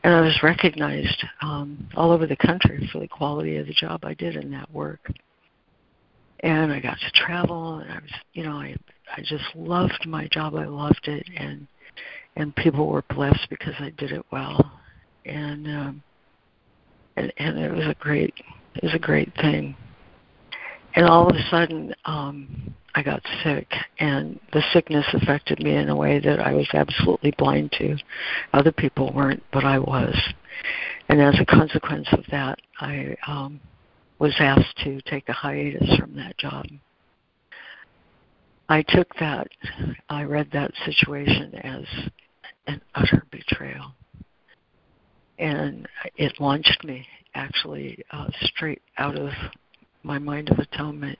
[0.03, 4.05] And I was recognized um, all over the country for the quality of the job
[4.05, 5.11] I did in that work.
[6.41, 8.75] And I got to travel, and I was, you know, I
[9.15, 10.55] I just loved my job.
[10.55, 11.65] I loved it, and
[12.35, 14.79] and people were blessed because I did it well.
[15.25, 16.03] And um,
[17.15, 18.33] and and it was a great
[18.75, 19.75] it was a great thing.
[20.95, 23.67] And all of a sudden, um, I got sick,
[23.99, 27.97] and the sickness affected me in a way that I was absolutely blind to.
[28.53, 30.15] Other people weren't, but I was.
[31.09, 33.59] And as a consequence of that, I um,
[34.19, 36.65] was asked to take a hiatus from that job.
[38.69, 39.47] I took that,
[40.09, 41.83] I read that situation as
[42.67, 43.93] an utter betrayal
[45.39, 49.29] and it launched me actually uh, straight out of
[50.03, 51.19] my mind of atonement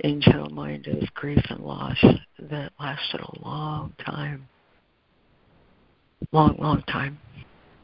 [0.00, 2.02] into a mind of grief and loss
[2.38, 4.48] that lasted a long time.
[6.32, 7.18] Long, long time.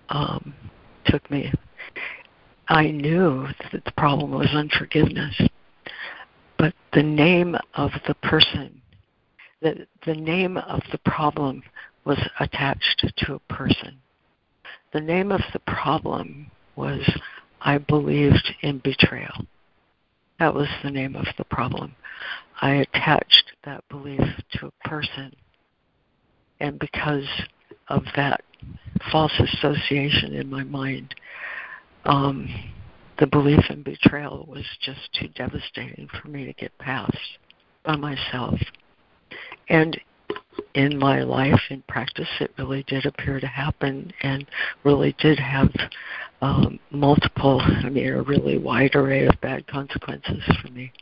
[0.08, 0.54] Um,
[1.06, 1.52] took me.
[2.68, 5.40] I knew that the problem was unforgiveness,
[6.58, 8.80] but the name of the person,
[9.60, 11.62] the, the name of the problem
[12.04, 14.00] was attached to a person
[14.92, 17.00] the name of the problem was
[17.60, 19.46] I believed in betrayal.
[20.40, 21.94] That was the name of the problem.
[22.62, 24.20] I attached that belief
[24.54, 25.32] to a person.
[26.60, 27.28] And because
[27.88, 28.42] of that
[29.12, 31.14] false association in my mind,
[32.06, 32.48] um,
[33.18, 37.18] the belief in betrayal was just too devastating for me to get past
[37.84, 38.58] by myself.
[39.68, 40.00] And
[40.74, 44.46] in my life in practice it really did appear to happen and
[44.84, 45.70] really did have
[46.42, 50.92] um, multiple i mean a really wide array of bad consequences for me.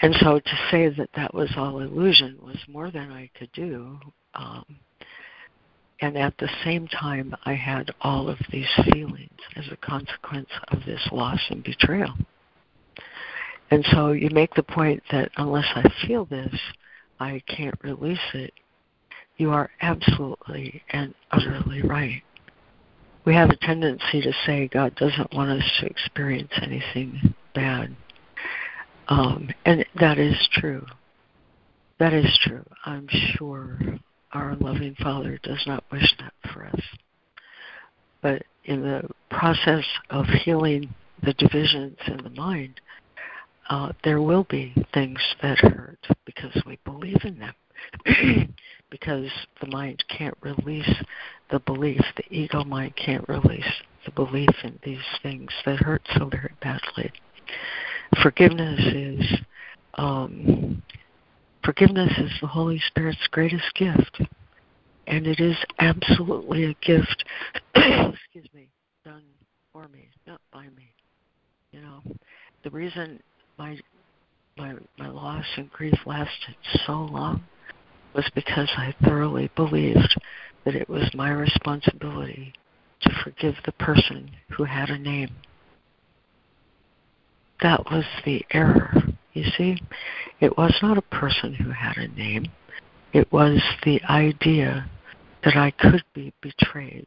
[0.00, 3.98] And so to say that that was all illusion was more than i could do
[4.34, 4.64] um,
[6.00, 10.78] and at the same time i had all of these feelings as a consequence of
[10.86, 12.14] this loss and betrayal.
[13.70, 16.54] And so you make the point that unless i feel this
[17.20, 18.52] I can't release it,
[19.36, 22.22] you are absolutely and utterly right.
[23.24, 27.94] We have a tendency to say God doesn't want us to experience anything bad.
[29.08, 30.84] Um, and that is true.
[31.98, 32.64] That is true.
[32.84, 33.78] I'm sure
[34.32, 36.80] our loving Father does not wish that for us.
[38.22, 42.80] But in the process of healing the divisions in the mind,
[43.68, 47.54] uh, there will be things that hurt because we believe in them.
[48.90, 49.30] because
[49.60, 50.90] the mind can't release
[51.50, 53.70] the belief, the ego mind can't release
[54.04, 57.12] the belief in these things that hurt so very badly.
[58.22, 59.38] Forgiveness is
[59.94, 60.82] um,
[61.64, 64.22] forgiveness is the Holy Spirit's greatest gift,
[65.06, 67.24] and it is absolutely a gift.
[67.74, 68.68] excuse me,
[69.04, 69.24] done
[69.72, 70.94] for me, not by me.
[71.72, 72.02] You know,
[72.64, 73.20] the reason
[73.58, 73.76] my
[74.56, 76.56] my my loss and grief lasted
[76.86, 77.42] so long
[78.14, 80.20] was because I thoroughly believed
[80.64, 82.52] that it was my responsibility
[83.02, 85.30] to forgive the person who had a name.
[87.62, 88.92] That was the error.
[89.32, 89.80] You see,
[90.40, 92.46] it was not a person who had a name.
[93.12, 94.88] It was the idea
[95.44, 97.06] that I could be betrayed.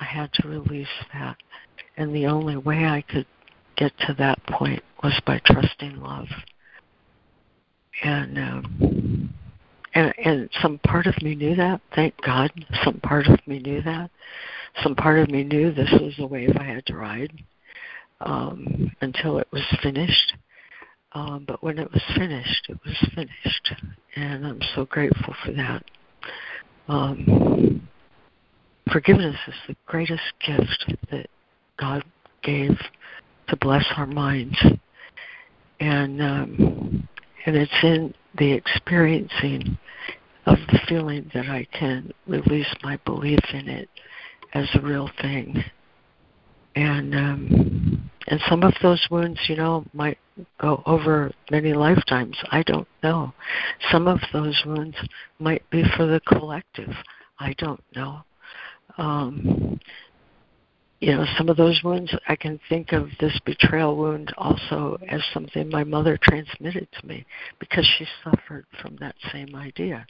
[0.00, 1.36] I had to release that.
[1.96, 3.26] And the only way I could
[3.76, 6.28] get to that point was by trusting love.
[8.02, 9.34] And um,
[9.94, 11.80] and and some part of me knew that.
[11.94, 12.50] Thank God,
[12.84, 14.10] some part of me knew that.
[14.82, 17.32] Some part of me knew this was the wave I had to ride
[18.20, 20.34] um, until it was finished.
[21.12, 23.72] Um, but when it was finished, it was finished,
[24.16, 25.84] and I'm so grateful for that.
[26.88, 27.88] Um,
[28.92, 31.28] forgiveness is the greatest gift that
[31.78, 32.04] God
[32.42, 32.76] gave
[33.48, 34.58] to bless our minds,
[35.80, 37.08] and um,
[37.46, 39.78] and it's in the experiencing
[40.46, 43.88] of the feeling that I can release my belief in it
[44.52, 45.62] as a real thing.
[46.76, 50.18] And um and some of those wounds, you know, might
[50.60, 52.36] go over many lifetimes.
[52.50, 53.32] I don't know.
[53.92, 54.96] Some of those wounds
[55.38, 56.90] might be for the collective.
[57.38, 58.22] I don't know.
[58.98, 59.78] Um
[61.00, 65.20] you know, some of those wounds, I can think of this betrayal wound also as
[65.32, 67.26] something my mother transmitted to me
[67.58, 70.06] because she suffered from that same idea.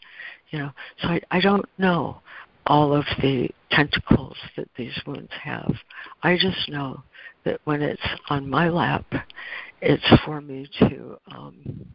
[0.51, 0.71] You know,
[1.01, 2.21] so I, I don't know
[2.67, 5.75] all of the tentacles that these wounds have.
[6.23, 7.03] I just know
[7.45, 9.05] that when it's on my lap,
[9.81, 11.87] it's for me to um,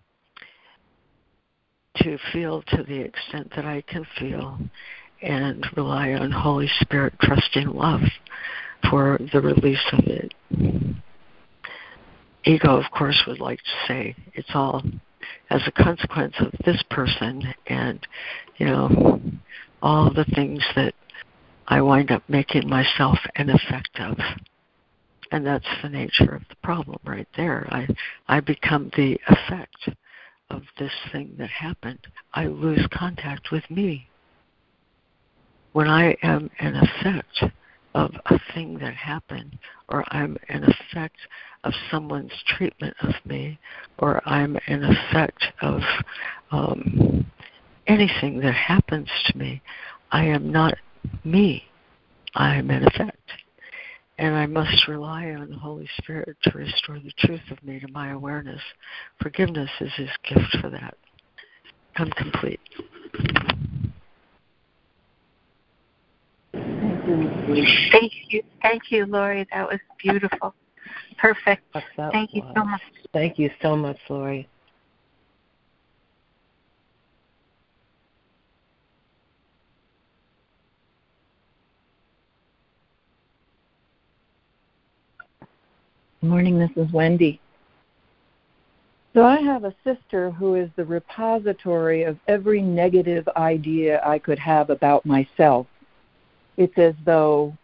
[1.97, 4.59] to feel to the extent that I can feel
[5.21, 8.01] and rely on Holy Spirit trust trusting love
[8.89, 10.33] for the release of it.
[12.45, 14.83] Ego, of course, would like to say it's all
[15.49, 18.05] as a consequence of this person and,
[18.57, 19.21] you know,
[19.81, 20.93] all the things that
[21.67, 24.17] I wind up making myself an effect of.
[25.31, 27.67] And that's the nature of the problem right there.
[27.69, 27.87] I
[28.27, 29.89] I become the effect
[30.49, 31.99] of this thing that happened.
[32.33, 34.07] I lose contact with me.
[35.73, 37.43] When I am an effect
[37.99, 39.57] of a thing that happened,
[39.89, 41.17] or I'm an effect
[41.65, 43.59] of someone's treatment of me,
[43.97, 45.81] or I'm an effect of
[46.51, 47.25] um,
[47.87, 49.61] anything that happens to me.
[50.11, 50.75] I am not
[51.25, 51.65] me.
[52.35, 53.17] I am an effect.
[54.17, 57.87] And I must rely on the Holy Spirit to restore the truth of me to
[57.91, 58.61] my awareness.
[59.21, 60.95] Forgiveness is His gift for that.
[61.97, 62.61] I'm complete.
[67.09, 68.43] Thank you.
[68.61, 69.47] Thank you, Lori.
[69.51, 70.53] That was beautiful.
[71.17, 71.63] Perfect.
[72.11, 72.53] Thank you was.
[72.55, 72.81] so much.
[73.13, 74.47] Thank you so much, Lori.
[86.21, 87.39] Morning, this is Wendy.
[89.13, 94.37] So I have a sister who is the repository of every negative idea I could
[94.37, 95.65] have about myself.
[96.59, 97.57] It's as though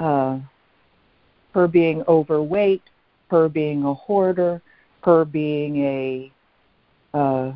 [0.00, 0.38] uh,
[1.52, 2.82] her being overweight,
[3.30, 4.62] her being a hoarder,
[5.02, 6.32] her being a
[7.12, 7.52] uh,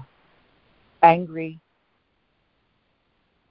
[1.03, 1.59] angry.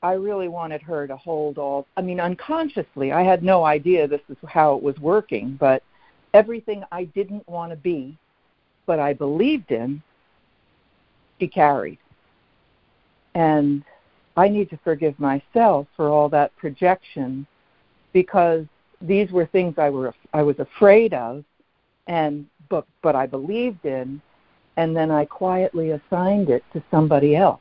[0.04, 1.88] I really wanted her to hold all.
[1.98, 5.82] I mean, unconsciously, I had no idea this is how it was working, but
[6.36, 8.16] everything I didn't want to be,
[8.86, 10.04] but I believed in,
[11.40, 11.98] she carried.
[13.34, 13.84] And
[14.40, 17.46] I need to forgive myself for all that projection
[18.14, 18.66] because
[19.02, 21.44] these were things I were I was afraid of
[22.08, 24.22] and but but I believed in
[24.78, 27.60] and then I quietly assigned it to somebody else.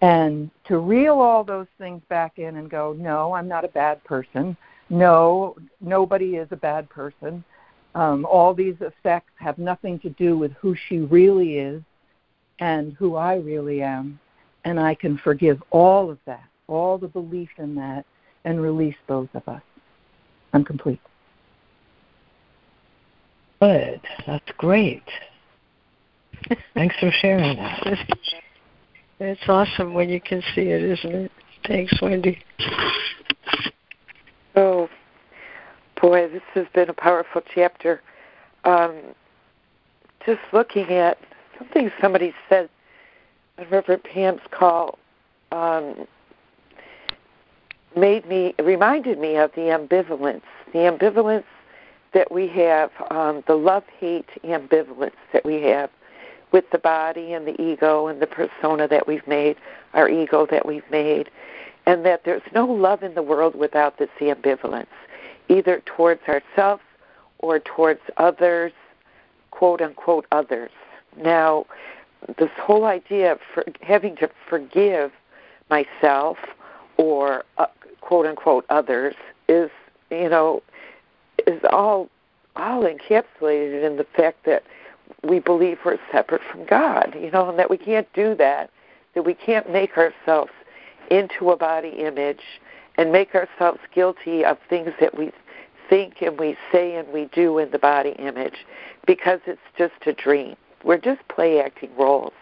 [0.00, 4.02] And to reel all those things back in and go, no, I'm not a bad
[4.04, 4.56] person.
[4.88, 7.44] No, nobody is a bad person.
[7.94, 11.82] Um, all these effects have nothing to do with who she really is
[12.58, 14.18] and who I really am.
[14.68, 18.04] And I can forgive all of that, all the belief in that,
[18.44, 19.62] and release both of us.
[20.52, 21.00] I'm complete.
[23.62, 24.02] Good.
[24.26, 25.04] That's great.
[26.74, 28.06] Thanks for sharing that.
[29.20, 31.32] It's awesome when you can see it, isn't it?
[31.66, 32.38] Thanks, Wendy.
[34.54, 34.88] Oh,
[36.00, 38.00] boy, this has been a powerful chapter.
[38.62, 38.94] Um,
[40.24, 41.18] just looking at
[41.58, 42.68] something somebody said on
[43.70, 44.98] Reverend Pam's call
[45.52, 46.06] um,
[47.96, 51.44] made me reminded me of the ambivalence, the ambivalence
[52.14, 55.90] that we have, um, the love hate ambivalence that we have
[56.52, 59.56] with the body and the ego and the persona that we've made,
[59.92, 61.30] our ego that we've made,
[61.86, 64.86] and that there's no love in the world without this ambivalence,
[65.48, 66.82] either towards ourselves
[67.40, 68.72] or towards others,
[69.50, 70.70] quote unquote others.
[71.16, 71.66] Now,
[72.38, 75.12] this whole idea of for, having to forgive
[75.70, 76.38] myself
[76.96, 77.66] or uh,
[78.00, 79.14] quote unquote others
[79.48, 79.70] is
[80.10, 80.62] you know
[81.46, 82.08] is all
[82.56, 84.64] all encapsulated in the fact that
[85.22, 88.70] we believe we're separate from God, you know, and that we can't do that,
[89.14, 90.50] that we can't make ourselves
[91.10, 92.60] into a body image
[92.96, 95.30] and make ourselves guilty of things that we
[95.88, 98.66] think and we say and we do in the body image
[99.06, 100.56] because it's just a dream.
[100.84, 102.32] We're just play acting roles.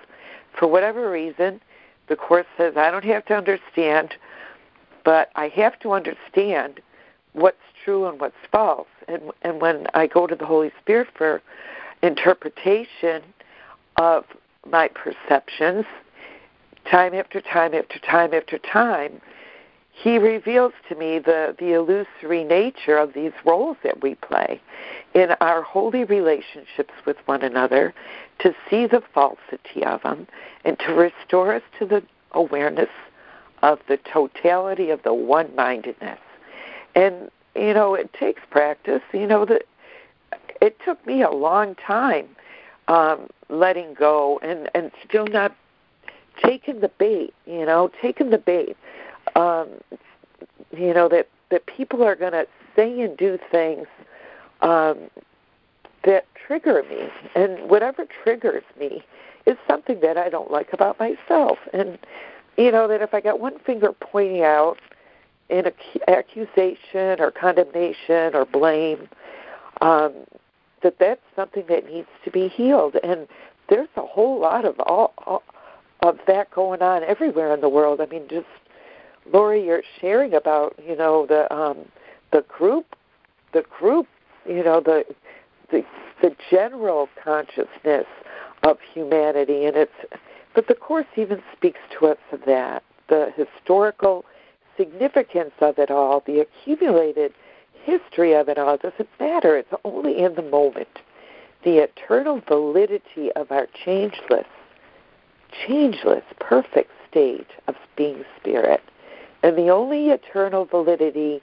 [0.59, 1.61] For whatever reason,
[2.09, 4.15] the Course says I don't have to understand,
[5.05, 6.81] but I have to understand
[7.33, 8.89] what's true and what's false.
[9.09, 11.43] And, and when I go to the Holy Spirit for
[12.03, 13.23] interpretation
[13.97, 14.25] of
[14.69, 15.85] my perceptions,
[16.91, 19.21] time after time after time after time,
[19.97, 24.61] he reveals to me the, the illusory nature of these roles that we play
[25.15, 27.95] in our holy relationships with one another,
[28.41, 30.27] to see the falsity of them,
[30.67, 32.03] and to restore us to the
[32.33, 32.91] awareness
[33.63, 36.19] of the totality of the one mindedness.
[36.95, 39.03] And, you know, it takes practice.
[39.15, 39.63] You know, that
[40.61, 42.29] it took me a long time
[42.89, 45.57] um, letting go and, and still not
[46.45, 48.77] taking the bait, you know, taking the bait
[49.35, 49.69] um,
[50.77, 53.87] you know that that people are going to say and do things
[54.61, 54.99] um,
[56.05, 59.03] that trigger me, and whatever triggers me
[59.47, 61.99] is something that I don't like about myself, and
[62.57, 64.79] you know that if I got one finger pointing out
[65.49, 65.71] in
[66.09, 69.09] accusation or condemnation or blame,
[69.81, 70.13] um,
[70.83, 73.29] that that's something that needs to be healed, and
[73.69, 75.43] there's a whole lot of all, all
[76.03, 78.01] of that going on everywhere in the world.
[78.01, 78.47] I mean, just
[79.33, 81.79] Lori, you're sharing about you know the um,
[82.33, 82.97] the group,
[83.53, 84.07] the group,
[84.49, 85.05] you know the
[85.71, 85.85] the
[86.23, 88.07] the general consciousness
[88.63, 89.93] of humanity, and it's
[90.55, 94.25] but the course even speaks to us of that the historical
[94.77, 97.33] significance of it all, the accumulated
[97.85, 99.57] history of it all doesn't matter.
[99.57, 100.89] It's only in the moment.
[101.65, 104.47] The eternal validity of our changeless,
[105.67, 108.83] changeless, perfect state of being spirit
[109.43, 111.43] and the only eternal validity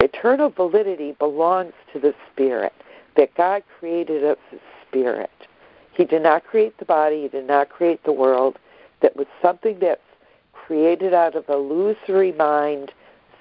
[0.00, 2.72] eternal validity belongs to the spirit
[3.16, 5.30] that God created us as spirit.
[5.92, 8.58] He did not create the body, he did not create the world.
[9.02, 10.00] That was something that's
[10.52, 12.92] created out of illusory mind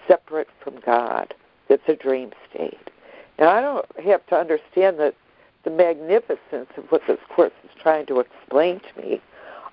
[0.08, 1.34] separate from God.
[1.68, 2.90] That's a dream state.
[3.38, 5.14] Now I don't have to understand the
[5.64, 9.22] the magnificence of what this course is trying to explain to me.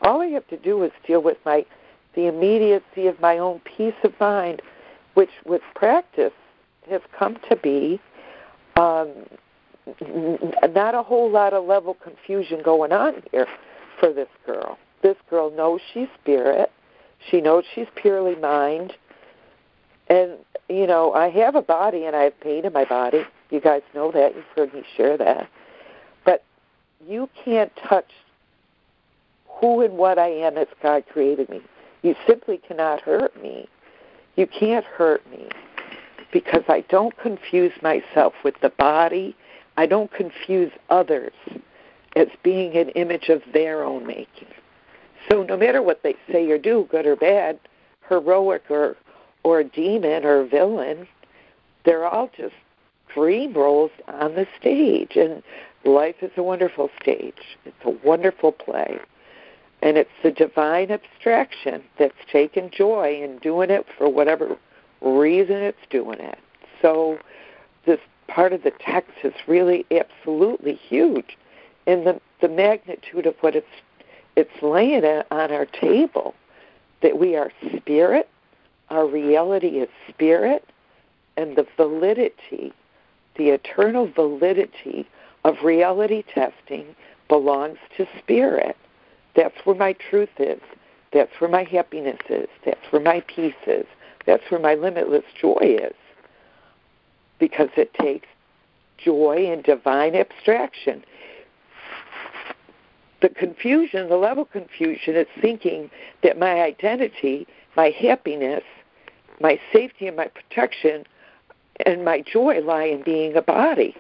[0.02, 1.64] All I have to do is deal with my
[2.16, 4.60] the immediacy of my own peace of mind,
[5.14, 6.32] which with practice
[6.90, 8.01] has come to be
[8.76, 9.12] um,
[10.74, 13.47] not a whole lot of level confusion going on here
[14.01, 14.78] for this girl.
[15.02, 16.72] This girl knows she's spirit.
[17.30, 18.94] She knows she's purely mind.
[20.09, 20.32] And,
[20.68, 23.22] you know, I have a body and I have pain in my body.
[23.51, 24.34] You guys know that.
[24.34, 25.48] You've heard me share that.
[26.24, 26.44] But
[27.06, 28.10] you can't touch
[29.48, 31.60] who and what I am as God created me.
[32.07, 33.69] You simply cannot hurt me.
[34.37, 35.49] You can't hurt me
[36.33, 39.35] because I don't confuse myself with the body.
[39.77, 41.33] I don't confuse others
[42.15, 44.47] as being an image of their own making.
[45.28, 47.59] So no matter what they say or do, good or bad,
[48.09, 48.97] heroic or
[49.43, 51.09] or demon or villain,
[51.85, 52.55] they're all just
[53.12, 55.43] dream roles on the stage and
[55.85, 57.59] life is a wonderful stage.
[57.65, 59.01] It's a wonderful play.
[59.86, 64.56] And it's the divine abstraction that's taken joy in doing it for whatever
[65.00, 66.40] reason it's doing it.
[66.82, 67.20] So
[67.84, 71.38] this part of the text is really absolutely huge
[71.86, 73.68] in the, the magnitude of what it's
[74.34, 76.34] it's laying on our table
[77.02, 78.28] that we are spirit,
[78.90, 80.68] our reality is spirit,
[81.36, 82.72] and the validity,
[83.36, 85.06] the eternal validity
[85.44, 86.96] of reality testing
[87.28, 88.76] belongs to spirit.
[89.36, 90.60] That's where my truth is.
[91.12, 92.48] That's where my happiness is.
[92.64, 93.86] That's where my peace is.
[94.24, 95.94] That's where my limitless joy is.
[97.38, 98.26] Because it takes
[98.98, 101.04] joy in divine abstraction.
[103.20, 105.90] The confusion, the level confusion, is thinking
[106.22, 107.46] that my identity,
[107.76, 108.64] my happiness,
[109.40, 111.04] my safety and my protection,
[111.84, 113.94] and my joy lie in being a body.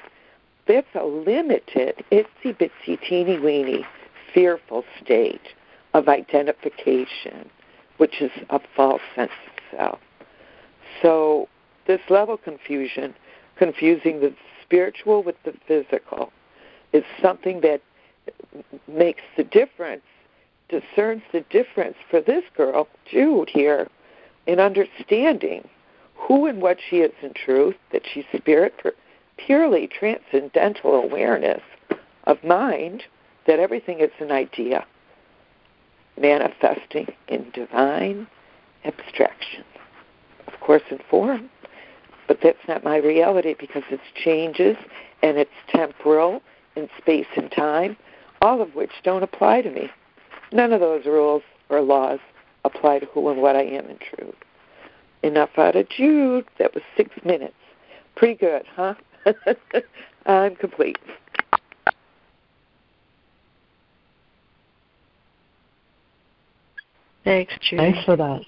[0.66, 3.86] That's a limited, itsy bitsy teeny weeny
[4.36, 5.48] fearful state
[5.94, 7.48] of identification,
[7.96, 9.98] which is a false sense of self.
[11.00, 11.48] So,
[11.86, 13.14] this level confusion,
[13.56, 16.32] confusing the spiritual with the physical,
[16.92, 17.80] is something that
[18.86, 20.02] makes the difference,
[20.68, 23.88] discerns the difference for this girl, Jude here,
[24.46, 25.66] in understanding
[26.14, 28.74] who and what she is in truth, that she's spirit,
[29.38, 31.62] purely transcendental awareness
[32.24, 33.04] of mind,
[33.46, 34.84] that everything is an idea
[36.20, 38.26] manifesting in divine
[38.84, 39.64] abstraction.
[40.46, 41.50] Of course, in form,
[42.28, 44.76] but that's not my reality because it's changes
[45.22, 46.42] and it's temporal
[46.74, 47.96] in space and time,
[48.42, 49.90] all of which don't apply to me.
[50.52, 52.20] None of those rules or laws
[52.64, 54.34] apply to who and what I am in truth.
[55.22, 56.46] Enough out of Jude.
[56.58, 57.54] That was six minutes.
[58.16, 58.94] Pretty good, huh?
[60.26, 60.98] I'm complete.
[67.26, 67.80] Thanks, Jude.
[67.80, 68.40] Thanks for that.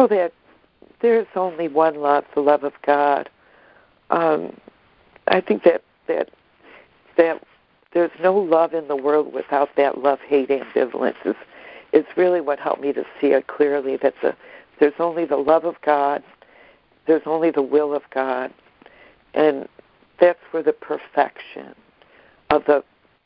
[0.00, 0.32] Oh, that
[1.02, 3.28] there's only one love, the love of God.
[4.08, 4.58] Um,
[5.28, 6.30] I think that that
[7.18, 7.42] that
[7.92, 11.16] there's no love in the world without that love-hate ambivalence.
[11.26, 11.36] Is
[11.92, 13.98] is really what helped me to see it clearly.
[13.98, 14.34] That the
[14.78, 16.22] there's only the love of God,
[17.06, 18.54] there's only the will of God,
[19.34, 19.68] and
[20.18, 21.74] that's where the perfection
[22.48, 22.82] of the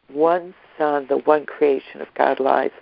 [0.09, 2.73] one Son, the one creation of God lies.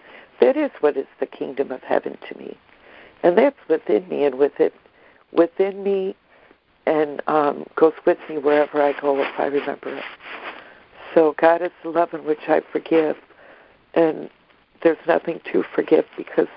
[0.41, 2.57] That is what is the kingdom of heaven to me
[3.23, 4.75] and that's within me and with it
[5.33, 6.15] within me
[6.87, 10.05] and um, goes with me wherever I go if I remember it.
[11.15, 13.17] So God is the love in which I forgive,
[13.95, 14.31] and
[14.83, 16.49] there's nothing to forgive because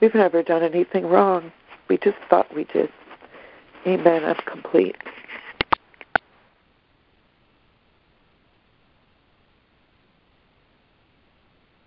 [0.00, 1.52] we've never done anything wrong.
[1.88, 2.90] We just thought we did.
[3.86, 4.24] Amen.
[4.24, 4.96] I'm complete.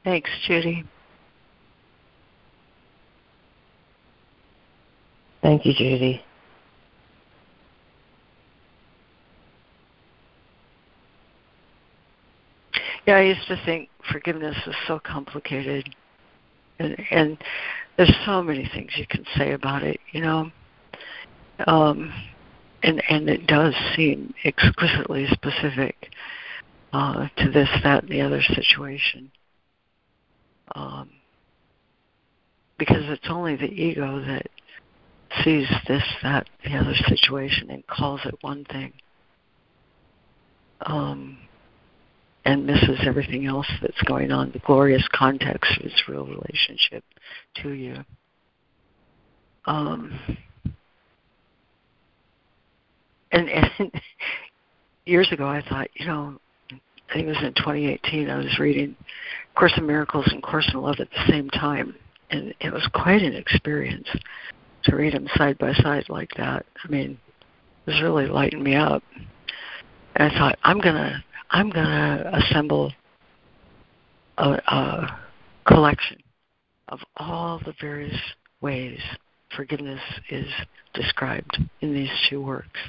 [0.06, 0.86] Thanks, Judy.
[5.42, 6.22] Thank you, Judy.
[13.08, 15.90] Yeah, I used to think forgiveness is so complicated,
[16.80, 17.38] and, and
[17.98, 20.52] there's so many things you can say about it, you know.
[21.66, 22.14] Um,
[22.84, 25.96] and and it does seem exquisitely specific
[26.94, 29.32] uh, to this, that, and the other situation.
[30.76, 31.10] Um,
[32.78, 34.48] because it's only the ego that
[35.44, 38.94] sees this, that, the other situation and calls it one thing.
[40.82, 41.38] Um,
[42.46, 47.04] and misses everything else that's going on, the glorious context of its real relationship
[47.62, 47.98] to you.
[49.66, 50.18] Um,
[53.32, 53.92] and, and
[55.06, 56.40] years ago, I thought, you know,
[56.72, 58.96] I think it was in 2018, I was reading
[59.56, 61.96] Course in Miracles and Course in Love at the same time,
[62.32, 64.08] and it was quite an experience
[64.84, 66.66] to read them side by side like that.
[66.84, 67.20] I mean,
[67.86, 69.04] it was really lighting me up.
[70.16, 72.94] And I thought, I'm gonna, I'm gonna assemble
[74.38, 75.20] a, a
[75.66, 76.18] collection
[76.88, 78.18] of all the various
[78.62, 79.00] ways
[79.56, 80.48] forgiveness is
[80.94, 82.80] described in these two works,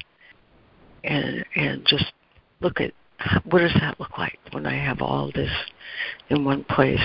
[1.04, 2.12] and and just
[2.60, 2.92] look at
[3.44, 5.50] what does that look like when I have all this
[6.28, 7.00] in one place.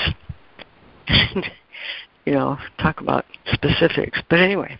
[2.26, 4.20] you know, talk about specifics.
[4.30, 4.78] But anyway,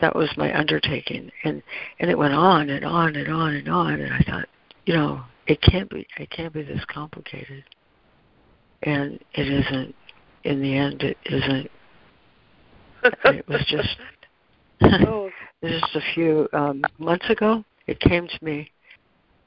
[0.00, 1.62] that was my undertaking and
[1.98, 4.48] and it went on and on and on and on and I thought,
[4.86, 7.64] you know, it can't be it can't be this complicated.
[8.82, 9.94] And it isn't
[10.44, 11.70] in the end it isn't
[13.24, 13.96] it was just
[15.06, 15.30] oh.
[15.62, 18.70] just a few um months ago it came to me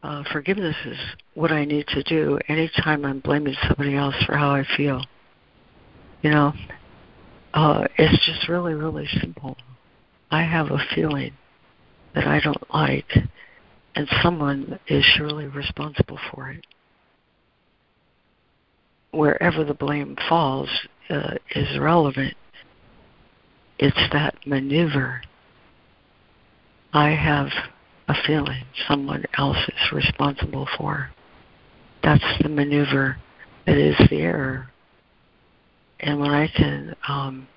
[0.03, 0.97] uh, forgiveness is
[1.33, 5.01] what I need to do anytime I'm blaming somebody else for how I feel.
[6.21, 6.53] You know,
[7.53, 9.57] uh, it's just really, really simple.
[10.29, 11.33] I have a feeling
[12.13, 13.11] that I don't like,
[13.95, 16.65] and someone is surely responsible for it.
[19.11, 20.69] Wherever the blame falls
[21.09, 22.35] uh, is irrelevant.
[23.79, 25.21] It's that maneuver.
[26.93, 27.47] I have
[28.07, 31.09] a feeling someone else is responsible for.
[32.03, 33.17] That's the maneuver
[33.65, 34.69] that is the error
[35.99, 37.47] and when I can um,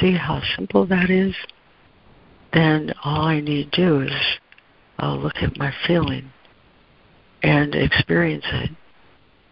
[0.00, 1.34] see how simple that is,
[2.52, 4.12] then all I need to do is
[5.00, 6.32] uh, look at my feeling
[7.42, 8.70] and experience it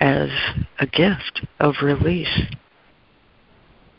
[0.00, 0.30] as
[0.78, 2.40] a gift of release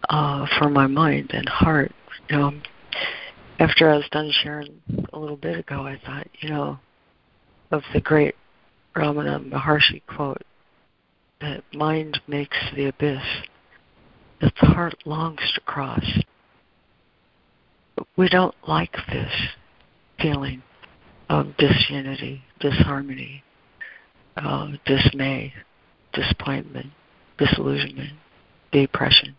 [0.10, 1.92] uh, for my mind and heart.
[2.30, 2.54] You know,
[3.60, 4.82] after I was done sharing
[5.12, 6.80] a little bit ago, I thought, you know,
[7.72, 8.36] of the great
[8.96, 10.42] Ramana Maharshi quote
[11.42, 13.24] that mind makes the abyss
[14.42, 16.06] that the heart longs to cross.
[18.16, 19.32] We don't like this
[20.20, 20.64] feeling
[21.30, 23.44] of disunity, disharmony,
[24.38, 25.54] uh, dismay,
[26.14, 26.88] disappointment,
[27.38, 28.14] disillusionment,
[28.72, 29.36] depression.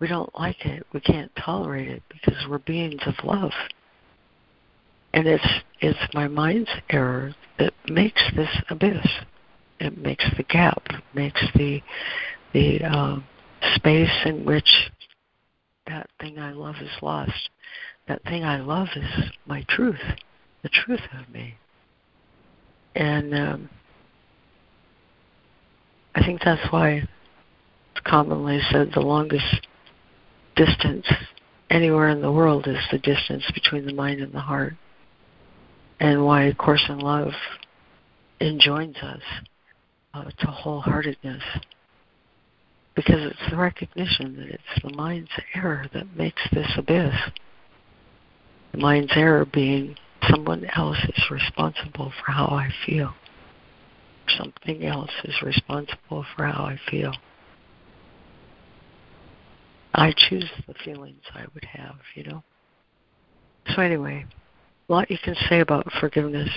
[0.00, 0.86] We don't like it.
[0.92, 3.52] We can't tolerate it because we're beings of love.
[5.12, 5.46] And it's
[5.80, 9.06] it's my mind's error that makes this abyss.
[9.80, 10.82] It makes the gap,
[11.14, 11.82] makes the
[12.52, 13.18] the uh,
[13.74, 14.90] space in which
[15.86, 17.50] that thing I love is lost.
[18.06, 20.00] That thing I love is my truth,
[20.62, 21.54] the truth of me.
[22.94, 23.70] And um,
[26.14, 27.06] I think that's why
[27.92, 29.66] it's commonly said the longest
[30.56, 31.06] distance
[31.70, 34.74] anywhere in the world is the distance between the mind and the heart.
[36.00, 37.32] And why A Course in Love
[38.40, 39.22] enjoins us
[40.14, 41.42] uh, to wholeheartedness.
[42.98, 47.14] Because it's the recognition that it's the mind's error that makes this abyss.
[48.72, 49.94] The mind's error being
[50.28, 53.14] someone else is responsible for how I feel.
[54.36, 57.12] Something else is responsible for how I feel.
[59.94, 62.42] I choose the feelings I would have, you know.
[63.76, 64.26] So anyway,
[64.88, 66.50] a lot you can say about forgiveness,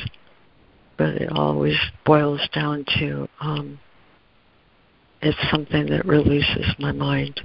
[0.98, 3.80] but it always boils down to um,
[5.22, 7.40] it's something that releases my mind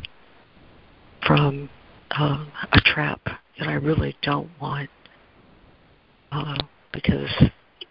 [1.27, 1.69] from
[2.13, 3.21] uh, a trap
[3.59, 4.89] that I really don't want
[6.33, 6.57] uh,
[6.93, 7.31] because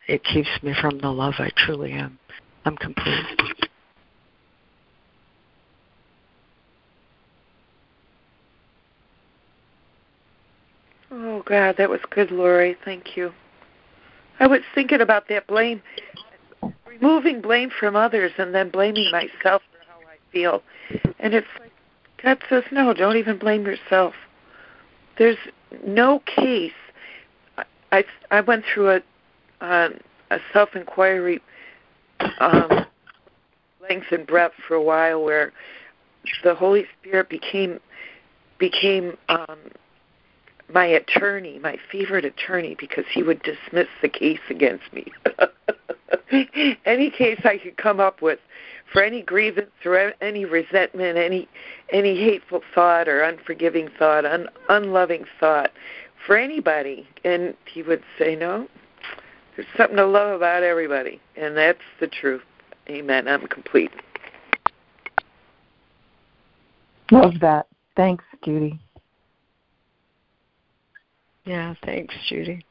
[0.07, 2.17] it keeps me from the love I truly am.
[2.65, 3.25] I'm complete.
[11.11, 12.75] Oh God, that was good, Lori.
[12.83, 13.31] Thank you.
[14.39, 15.81] I was thinking about that blame,
[16.85, 19.61] removing blame from others, and then blaming myself
[20.35, 20.61] feel.
[21.19, 21.71] And it's like
[22.21, 24.13] God says, no, don't even blame yourself.
[25.17, 25.37] There's
[25.87, 26.73] no case.
[27.91, 29.01] I I went through a
[29.61, 29.89] uh,
[30.31, 31.41] a self inquiry
[32.39, 32.85] um,
[33.87, 35.53] length and breadth for a while, where
[36.43, 37.79] the Holy Spirit became
[38.57, 39.57] became um,
[40.73, 45.11] my attorney, my favorite attorney, because he would dismiss the case against me.
[46.85, 48.39] any case I could come up with
[48.91, 51.47] for any grievance or any resentment, any
[51.91, 55.71] any hateful thought or unforgiving thought, un, unloving thought
[56.25, 58.67] for anybody, and he would say, "No,
[59.55, 62.43] there's something to love about everybody, and that's the truth."
[62.89, 63.27] Amen.
[63.27, 63.91] I'm complete.
[67.11, 67.67] Love that.
[67.95, 68.79] Thanks, Judy.
[71.45, 72.65] Yeah, thanks, Judy.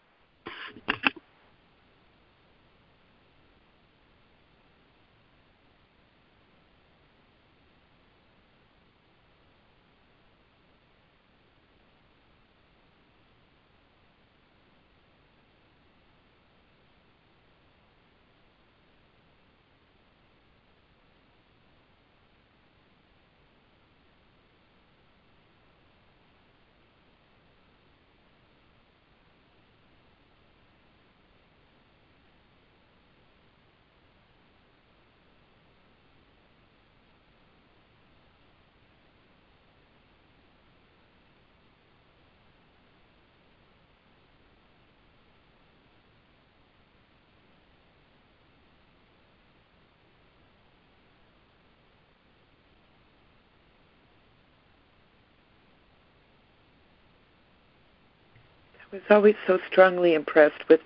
[58.94, 60.80] Was always so strongly impressed with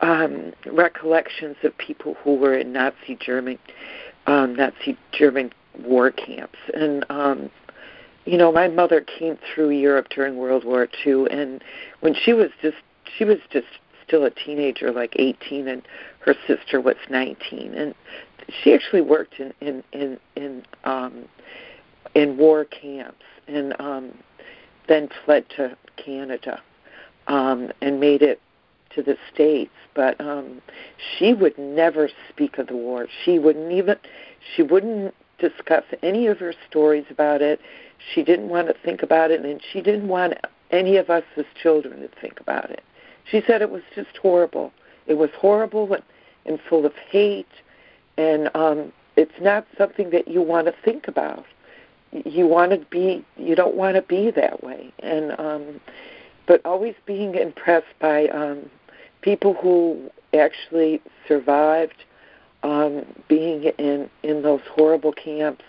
[0.00, 3.58] um, recollections of people who were in Nazi German,
[4.26, 7.48] um, Nazi German war camps, and um,
[8.24, 11.62] you know, my mother came through Europe during World War II, and
[12.00, 12.78] when she was just
[13.16, 13.66] she was just
[14.04, 15.82] still a teenager, like 18, and
[16.20, 17.94] her sister was 19, and
[18.48, 21.24] she actually worked in in in in um,
[22.16, 24.10] in war camps, and um,
[24.88, 26.60] then fled to Canada
[27.26, 28.40] um, and made it
[28.94, 29.72] to the states.
[29.94, 30.60] But um,
[30.98, 33.06] she would never speak of the war.
[33.24, 33.96] She wouldn't even.
[34.54, 37.60] She wouldn't discuss any of her stories about it.
[38.12, 40.34] She didn't want to think about it, and she didn't want
[40.70, 42.82] any of us as children to think about it.
[43.30, 44.72] She said it was just horrible.
[45.06, 46.02] It was horrible and,
[46.46, 47.46] and full of hate,
[48.16, 51.44] and um, it's not something that you want to think about.
[52.12, 54.92] You want to be you don't want to be that way.
[54.98, 55.80] And um
[56.52, 58.68] but always being impressed by um
[59.22, 62.04] people who actually survived
[62.62, 65.64] um being in in those horrible camps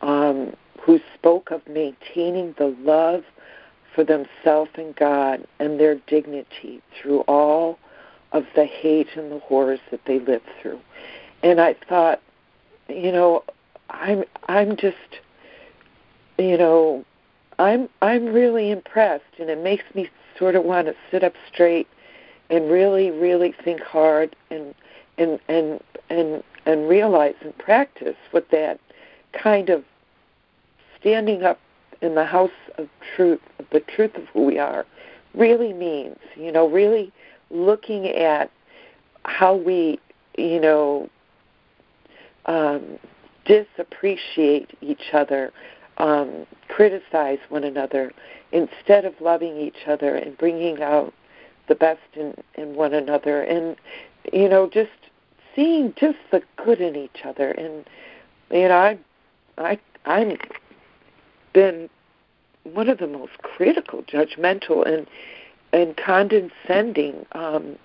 [0.00, 3.22] um who spoke of maintaining the love
[3.94, 7.78] for themselves and God and their dignity through all
[8.32, 10.80] of the hate and the horrors that they lived through.
[11.44, 12.20] And I thought,
[12.88, 13.44] you know,
[13.88, 14.96] I'm I'm just
[16.38, 17.04] you know,
[17.58, 20.08] I'm I'm really impressed and it makes me
[20.38, 21.88] sort of want to sit up straight
[22.50, 24.74] and really, really think hard and
[25.18, 25.80] and and
[26.10, 28.78] and and realize and practice what that
[29.32, 29.84] kind of
[31.00, 31.58] standing up
[32.00, 34.84] in the house of truth, the truth of who we are,
[35.34, 36.18] really means.
[36.36, 37.12] You know, really
[37.50, 38.50] looking at
[39.24, 40.00] how we,
[40.36, 41.08] you know,
[42.46, 42.98] um,
[43.44, 45.52] disappreciate each other,
[46.02, 48.12] um, criticize one another,
[48.50, 51.14] instead of loving each other and bringing out
[51.68, 53.76] the best in, in one another, and
[54.32, 54.90] you know, just
[55.54, 57.52] seeing just the good in each other.
[57.52, 57.84] And
[58.50, 58.98] you know, I,
[59.58, 60.36] I, I'm
[61.52, 61.88] been
[62.64, 65.06] one of the most critical, judgmental, and
[65.72, 67.78] and condescending um,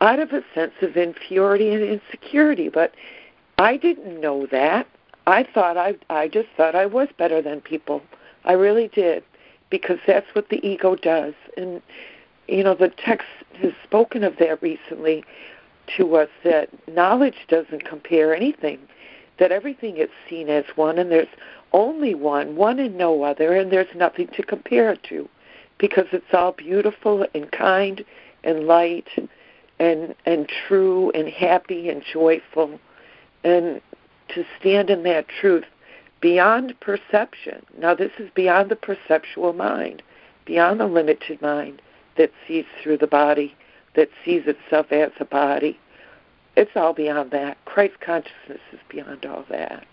[0.00, 2.68] out of a sense of inferiority and insecurity.
[2.68, 2.94] But
[3.58, 4.86] I didn't know that.
[5.26, 8.02] I thought I I just thought I was better than people.
[8.44, 9.24] I really did
[9.70, 11.34] because that's what the ego does.
[11.56, 11.82] And
[12.48, 13.26] you know, the text
[13.60, 15.24] has spoken of that recently
[15.96, 18.78] to us that knowledge doesn't compare anything,
[19.38, 21.28] that everything is seen as one and there's
[21.72, 25.28] only one, one and no other, and there's nothing to compare it to
[25.78, 28.04] because it's all beautiful and kind
[28.44, 29.08] and light
[29.78, 32.78] and and true and happy and joyful
[33.44, 33.80] and
[34.34, 35.64] to stand in that truth
[36.20, 37.64] beyond perception.
[37.78, 40.02] Now this is beyond the perceptual mind,
[40.44, 41.82] beyond the limited mind
[42.16, 43.54] that sees through the body,
[43.94, 45.78] that sees itself as a body.
[46.56, 47.62] It's all beyond that.
[47.64, 49.86] Christ consciousness is beyond all that.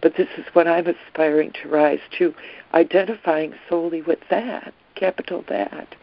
[0.00, 2.34] But this is what I'm aspiring to rise to,
[2.72, 5.94] identifying solely with that, capital that.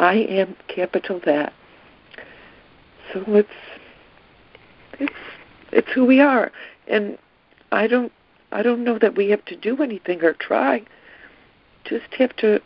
[0.00, 1.52] I am capital that.
[3.12, 3.48] So it's
[4.98, 5.12] it's
[5.72, 6.52] it's who we are.
[6.86, 7.18] And
[7.70, 8.12] I don't
[8.50, 10.82] I don't know that we have to do anything or try.
[11.84, 12.60] Just have to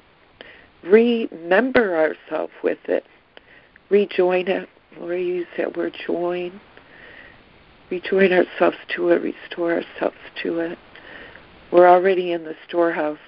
[0.83, 3.05] remember ourselves with it.
[3.89, 4.69] Rejoin it.
[4.99, 6.61] Laura use that word join
[7.91, 10.79] rejoin ourselves to it, restore ourselves to it.
[11.73, 13.19] We're already in the storehouse,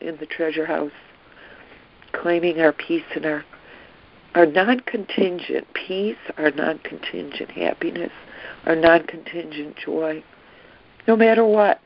[0.00, 0.92] in the treasure house,
[2.12, 3.44] claiming our peace and our
[4.34, 8.12] our non-contingent peace, our non-contingent happiness,
[8.66, 10.22] our non-contingent joy,
[11.06, 11.80] no matter what.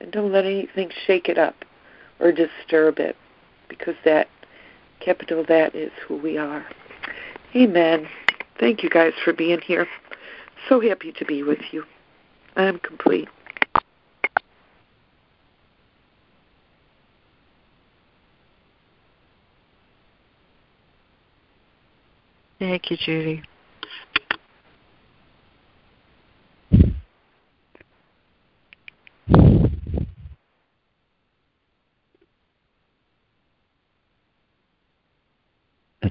[0.00, 1.64] And don't let anything shake it up
[2.20, 3.16] or disturb it,
[3.68, 4.28] because that
[5.00, 6.66] capital that is who we are.
[7.54, 8.08] Amen.
[8.58, 9.86] Thank you guys for being here.
[10.68, 11.84] So happy to be with you.
[12.56, 13.28] I am complete.
[22.58, 23.42] Thank you, Judy.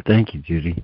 [0.06, 0.84] Thank you, Judy.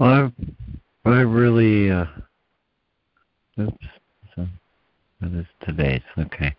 [0.00, 0.32] Well,
[1.04, 2.06] I, I really, uh,
[3.60, 3.86] oops,
[4.34, 4.46] so
[5.20, 6.56] that is today's, okay.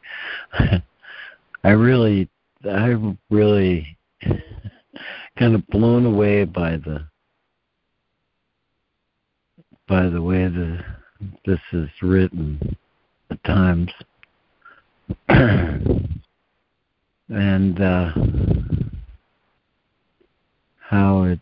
[1.64, 2.30] I really,
[2.70, 3.98] I'm really
[5.40, 7.04] kind of blown away by the,
[9.88, 10.86] by the way the,
[11.44, 12.78] this is written
[13.32, 13.90] at times.
[15.28, 16.12] and,
[17.82, 18.12] uh,
[20.92, 21.42] how it's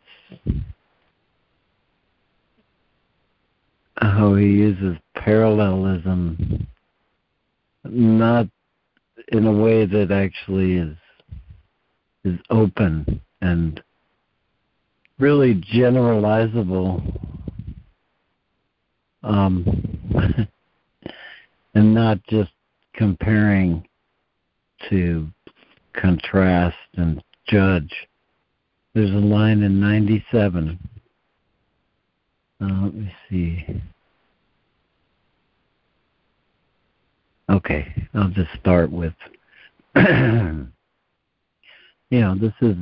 [4.02, 6.68] how he uses parallelism
[7.84, 8.48] not
[9.30, 10.96] in a way that actually is
[12.24, 13.82] is open and
[15.20, 17.02] really generalizable
[19.24, 19.66] um,
[21.74, 22.52] and not just
[22.94, 23.86] comparing
[24.90, 25.28] to
[25.94, 27.94] contrast and judge.
[28.94, 30.80] There's a line in 97.
[32.62, 33.66] Uh, let me see.
[37.50, 39.14] Okay, I'll just start with,
[39.96, 40.70] you
[42.12, 42.76] know, this is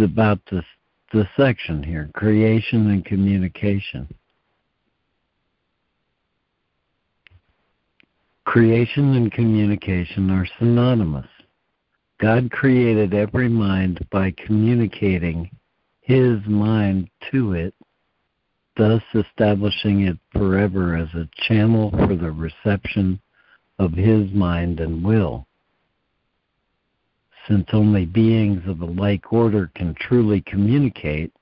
[0.00, 0.64] about this
[1.12, 4.08] the section here, creation and communication.
[8.44, 11.26] Creation and communication are synonymous.
[12.18, 15.50] God created every mind by communicating
[16.00, 17.74] his mind to it,
[18.76, 23.20] thus establishing it forever as a channel for the reception
[23.78, 25.46] of his mind and will.
[27.48, 31.32] Since only beings of a like order can truly communicate,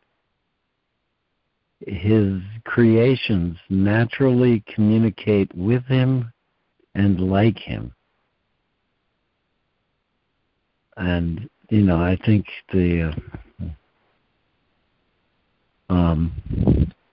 [1.87, 6.33] his creations naturally communicate with him
[6.95, 7.93] and like him.
[10.97, 13.15] And you know, I think the
[13.51, 13.65] uh,
[15.93, 16.33] um,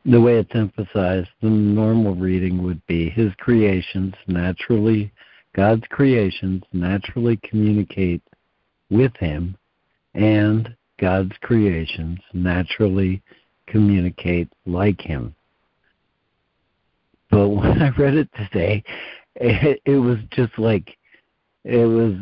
[0.06, 5.12] the way it's emphasized, the normal reading would be his creations naturally,
[5.54, 8.22] God's creations naturally communicate
[8.90, 9.58] with him,
[10.14, 13.22] and God's creations naturally
[13.68, 15.36] communicate like him.
[17.30, 18.84] But when I read it today,
[19.36, 20.98] it, it was just like
[21.64, 22.14] it was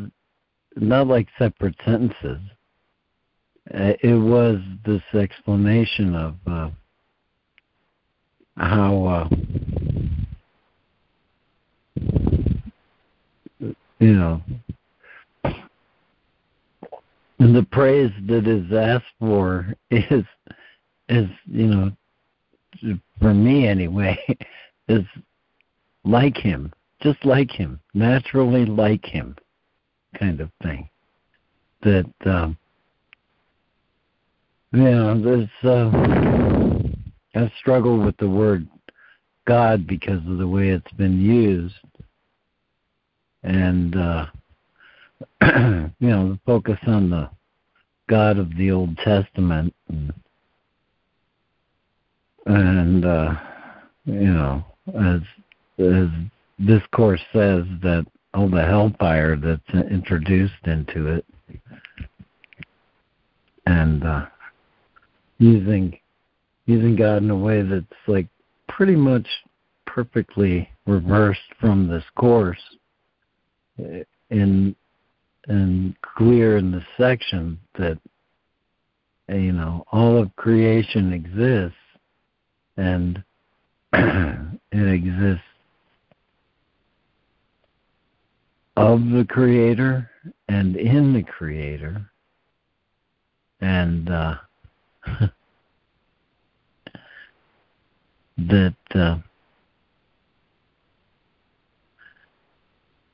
[0.76, 2.40] not like separate sentences.
[3.74, 6.70] Uh, it was this explanation of uh,
[8.58, 9.30] how uh,
[14.00, 14.42] you know
[17.40, 20.24] the praise that is asked for is
[21.10, 21.91] is you know
[23.20, 24.18] for me anyway
[24.88, 25.06] is
[26.03, 26.72] like him
[27.02, 29.36] just like him naturally like him
[30.20, 30.90] kind of thing.
[31.84, 32.57] That um
[34.72, 35.90] know there's uh
[37.36, 38.68] i struggle with the word
[39.48, 41.76] god because of the way it's been used.
[43.44, 44.26] And uh
[45.42, 47.30] you know, the focus on the
[48.10, 50.14] God of the Old Testament and,
[52.46, 53.34] and uh,
[54.06, 55.22] you know, as
[55.80, 56.08] as
[56.60, 61.26] this course says that all the hellfire that's introduced into it
[63.66, 64.26] and uh
[65.38, 65.98] using
[66.66, 68.28] using God in a way that's like
[68.70, 69.28] pretty much
[69.86, 72.62] perfectly reversed from this course
[74.30, 74.76] in
[75.47, 77.97] and clear in the section that
[79.30, 81.77] you know all of creation exists
[82.77, 83.23] and
[83.93, 85.43] it exists
[88.77, 90.09] of the creator
[90.49, 92.09] and in the creator.
[93.61, 94.35] And uh,
[98.38, 99.17] that uh,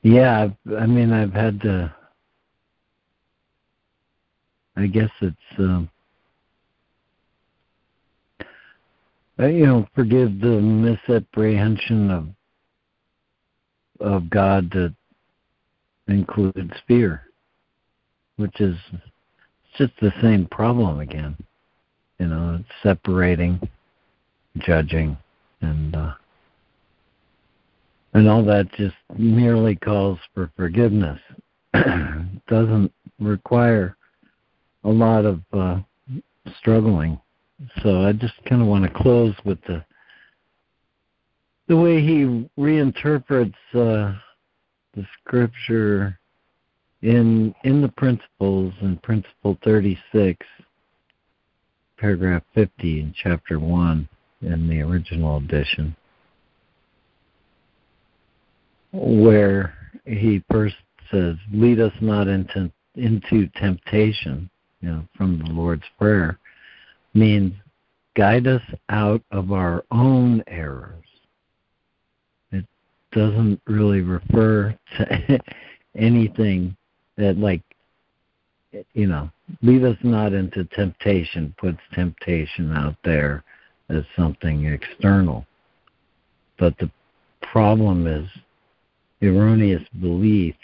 [0.02, 0.48] yeah
[0.78, 1.94] i mean i've had to
[4.76, 5.90] I guess it's um,
[9.38, 12.28] uh, you know forgive the misapprehension of
[14.00, 14.94] of God that
[16.08, 17.22] includes fear,
[18.36, 18.76] which is
[19.76, 21.36] just the same problem again.
[22.18, 23.60] You know, it's separating,
[24.58, 25.16] judging,
[25.60, 26.14] and uh,
[28.14, 31.20] and all that just merely calls for forgiveness.
[32.48, 33.96] doesn't require
[34.84, 35.80] a lot of uh,
[36.58, 37.20] struggling.
[37.82, 39.84] So I just kind of want to close with the
[41.68, 44.14] the way he reinterprets uh,
[44.94, 46.18] the scripture
[47.02, 50.46] in in the principles in principle 36
[51.98, 54.08] paragraph 50 in chapter 1
[54.42, 55.94] in the original edition
[58.92, 60.76] where he first
[61.10, 64.48] says lead us not into into temptation
[64.82, 66.38] you know, from the Lord's Prayer,
[67.14, 67.54] means
[68.14, 71.04] guide us out of our own errors.
[72.50, 72.66] It
[73.12, 75.38] doesn't really refer to
[75.96, 76.76] anything
[77.16, 77.62] that, like,
[78.92, 79.30] you know,
[79.62, 83.44] lead us not into temptation, puts temptation out there
[83.88, 85.46] as something external.
[86.58, 86.90] But the
[87.42, 88.26] problem is
[89.22, 90.58] erroneous beliefs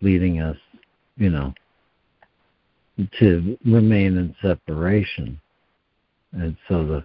[0.00, 0.56] leading us,
[1.16, 1.52] you know,
[3.18, 5.40] to remain in separation.
[6.32, 7.04] And so the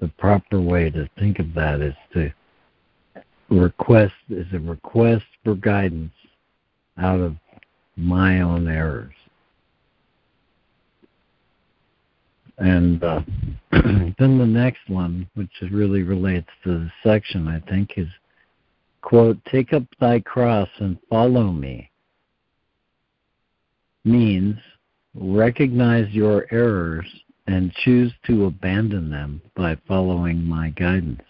[0.00, 2.30] the proper way to think of that is to
[3.48, 6.12] request is a request for guidance
[6.98, 7.36] out of
[7.96, 9.14] my own errors.
[12.58, 13.22] And uh,
[13.72, 18.08] then the next one, which really relates to the section, I think, is
[19.00, 21.90] quote, take up thy cross and follow me,
[24.04, 24.56] means
[25.14, 27.06] recognize your errors
[27.46, 31.22] and choose to abandon them by following my guidance.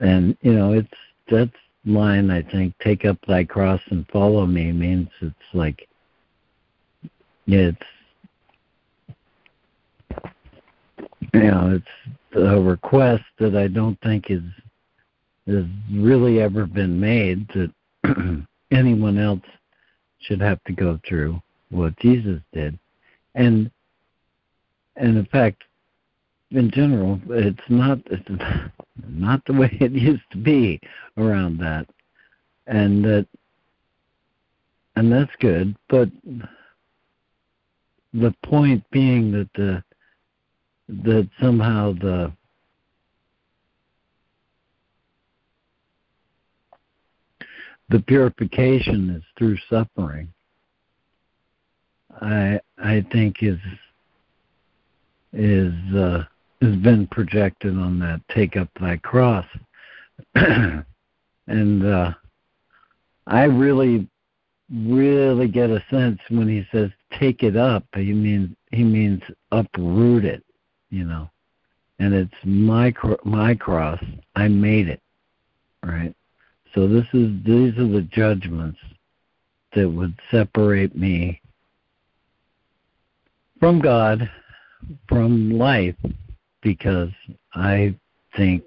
[0.00, 0.88] And, you know, it's
[1.30, 1.50] that
[1.84, 5.88] line, I think, take up thy cross and follow me means it's like,
[7.46, 7.78] it's
[11.32, 14.42] you know, it's a request that I don't think is
[15.46, 17.72] has really ever been made that
[18.72, 19.40] anyone else
[20.20, 21.40] should have to go through
[21.70, 22.78] what Jesus did.
[23.34, 23.70] And
[24.96, 25.62] and in fact,
[26.50, 28.28] in general, it's not it's
[29.08, 30.80] not the way it used to be
[31.16, 31.86] around that.
[32.66, 33.26] And that
[34.96, 36.08] and that's good, but
[38.14, 39.82] the point being that the
[40.88, 42.32] that somehow the
[47.88, 50.32] the purification is through suffering
[52.20, 53.58] i i think is
[55.32, 56.24] is uh
[56.60, 59.46] has been projected on that take up thy cross.
[61.48, 62.12] And uh
[63.26, 64.08] i really
[64.68, 66.90] really get a sense when he says
[67.20, 69.22] take it up he means he means
[69.52, 70.42] uproot it
[70.90, 71.30] you know.
[71.98, 72.92] And it's my
[73.24, 74.02] my cross.
[74.34, 75.00] I made it
[75.82, 76.14] right?
[76.74, 78.78] So this is these are the judgments
[79.74, 81.40] that would separate me
[83.58, 84.30] from god
[85.08, 85.96] from life
[86.62, 87.10] because
[87.54, 87.94] i
[88.36, 88.64] think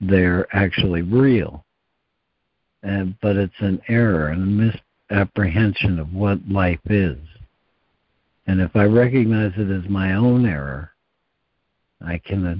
[0.00, 1.64] they're actually real
[2.82, 4.72] and but it's an error and a
[5.10, 7.18] misapprehension of what life is
[8.46, 10.92] and if I recognize it as my own error,
[12.00, 12.56] I can uh,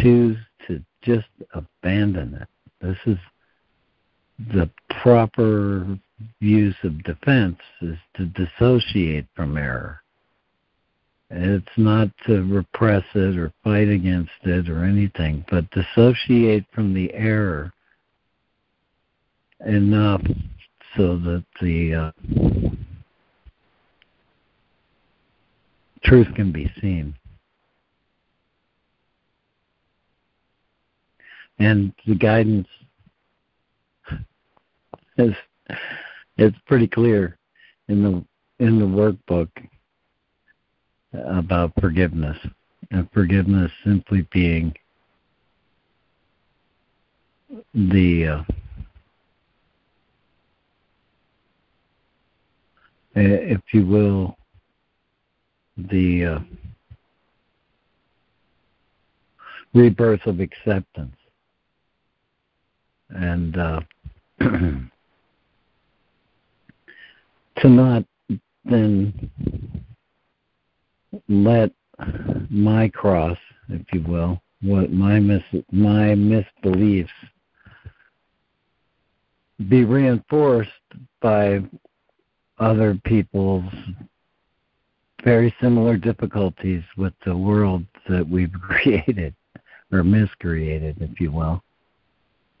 [0.00, 0.36] choose
[0.66, 2.48] to just abandon it.
[2.80, 3.18] This is
[4.52, 4.70] the
[5.02, 5.98] proper
[6.40, 10.02] use of defense is to dissociate from error.
[11.30, 17.12] It's not to repress it or fight against it or anything, but dissociate from the
[17.12, 17.72] error
[19.66, 20.22] enough
[20.96, 22.10] so that the uh,
[26.02, 27.14] truth can be seen.
[31.58, 32.68] And the guidance
[35.18, 35.34] is
[36.36, 37.38] it's pretty clear
[37.88, 39.50] in the in the workbook
[41.12, 42.36] about forgiveness.
[42.90, 44.74] And forgiveness simply being
[47.74, 48.44] the uh,
[53.14, 54.36] if you will,
[55.76, 56.38] the uh,
[59.74, 61.16] rebirth of acceptance.
[63.10, 63.80] And uh,
[67.60, 68.04] to not
[68.64, 69.30] then
[71.28, 71.70] let
[72.50, 77.08] my cross, if you will, what my mis my misbeliefs
[79.68, 80.70] be reinforced
[81.20, 81.60] by
[82.58, 83.72] other people's
[85.24, 89.34] very similar difficulties with the world that we've created
[89.92, 91.62] or miscreated, if you will.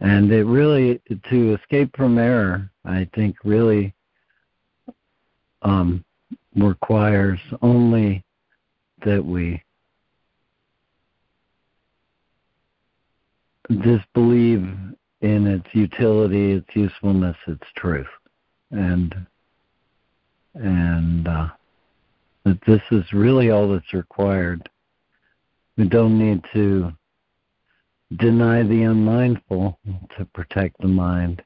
[0.00, 1.00] And it really,
[1.30, 3.94] to escape from error, I think really
[5.68, 6.04] um,
[6.56, 8.24] requires only
[9.04, 9.62] that we
[13.82, 14.66] disbelieve
[15.20, 18.06] in its utility, its usefulness, its truth,
[18.70, 19.14] and
[20.54, 21.48] and uh,
[22.44, 24.68] that this is really all that's required.
[25.76, 26.92] We don't need to
[28.16, 29.78] deny the unmindful
[30.16, 31.42] to protect the mind.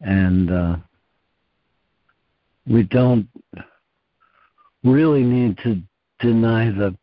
[0.00, 0.76] And uh,
[2.66, 3.28] we don't
[4.82, 5.80] really need to
[6.20, 6.96] deny the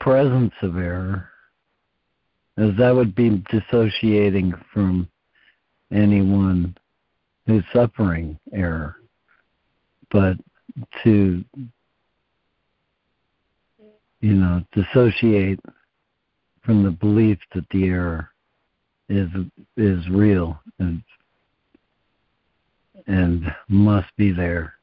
[0.00, 1.28] presence of error,
[2.56, 5.08] as that would be dissociating from
[5.92, 6.76] anyone
[7.46, 8.96] who's suffering error.
[10.10, 10.36] But
[11.04, 11.44] to
[14.20, 15.60] you know dissociate
[16.62, 18.30] from the belief that the error
[19.08, 19.28] is
[19.76, 21.02] is real and
[23.06, 24.75] and must be there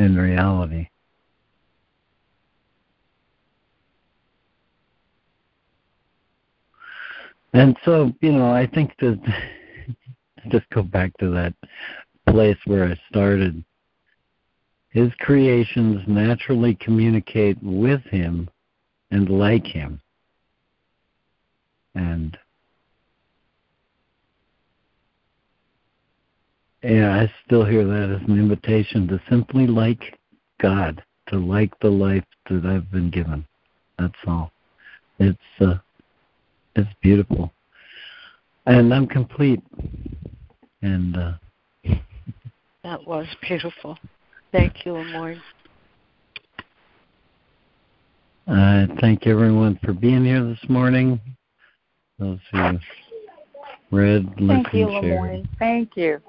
[0.00, 0.88] in reality.
[7.52, 9.20] And so, you know, I think that
[10.48, 11.54] just go back to that
[12.28, 13.62] place where I started.
[14.88, 18.48] His creations naturally communicate with him
[19.10, 20.00] and like him.
[21.94, 22.38] And
[26.82, 30.18] yeah, I still hear that as an invitation to simply like
[30.60, 33.44] God, to like the life that I've been given.
[33.98, 34.50] That's all.
[35.18, 35.74] It's uh,
[36.74, 37.52] it's beautiful,
[38.66, 39.62] and I'm complete.
[40.82, 41.32] And uh,
[42.82, 43.98] that was beautiful.
[44.50, 45.40] Thank you, LeMoyne.
[48.48, 51.20] I thank everyone for being here this morning.
[52.18, 52.78] Those who
[53.90, 55.48] read, listened, Thank you, shared.
[55.58, 56.20] Thank you.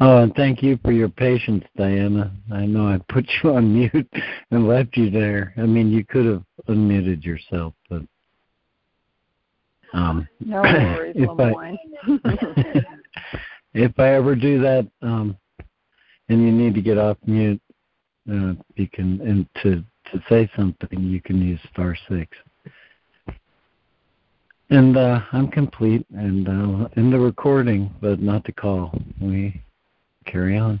[0.00, 2.32] Oh, and thank you for your patience, Diana.
[2.52, 4.12] I know I put you on mute
[4.50, 5.52] and left you there.
[5.56, 8.02] I mean, you could have unmuted yourself, but
[9.92, 11.78] um, No worries, if LeMoyne.
[12.24, 12.84] I
[13.74, 15.36] if I ever do that, um,
[16.28, 17.60] and you need to get off mute,
[18.30, 22.36] uh, you can and to to say something, you can use star six.
[24.70, 28.92] And uh, I'm complete, and uh, in the recording, but not the call.
[29.20, 29.62] We
[30.26, 30.80] carry on.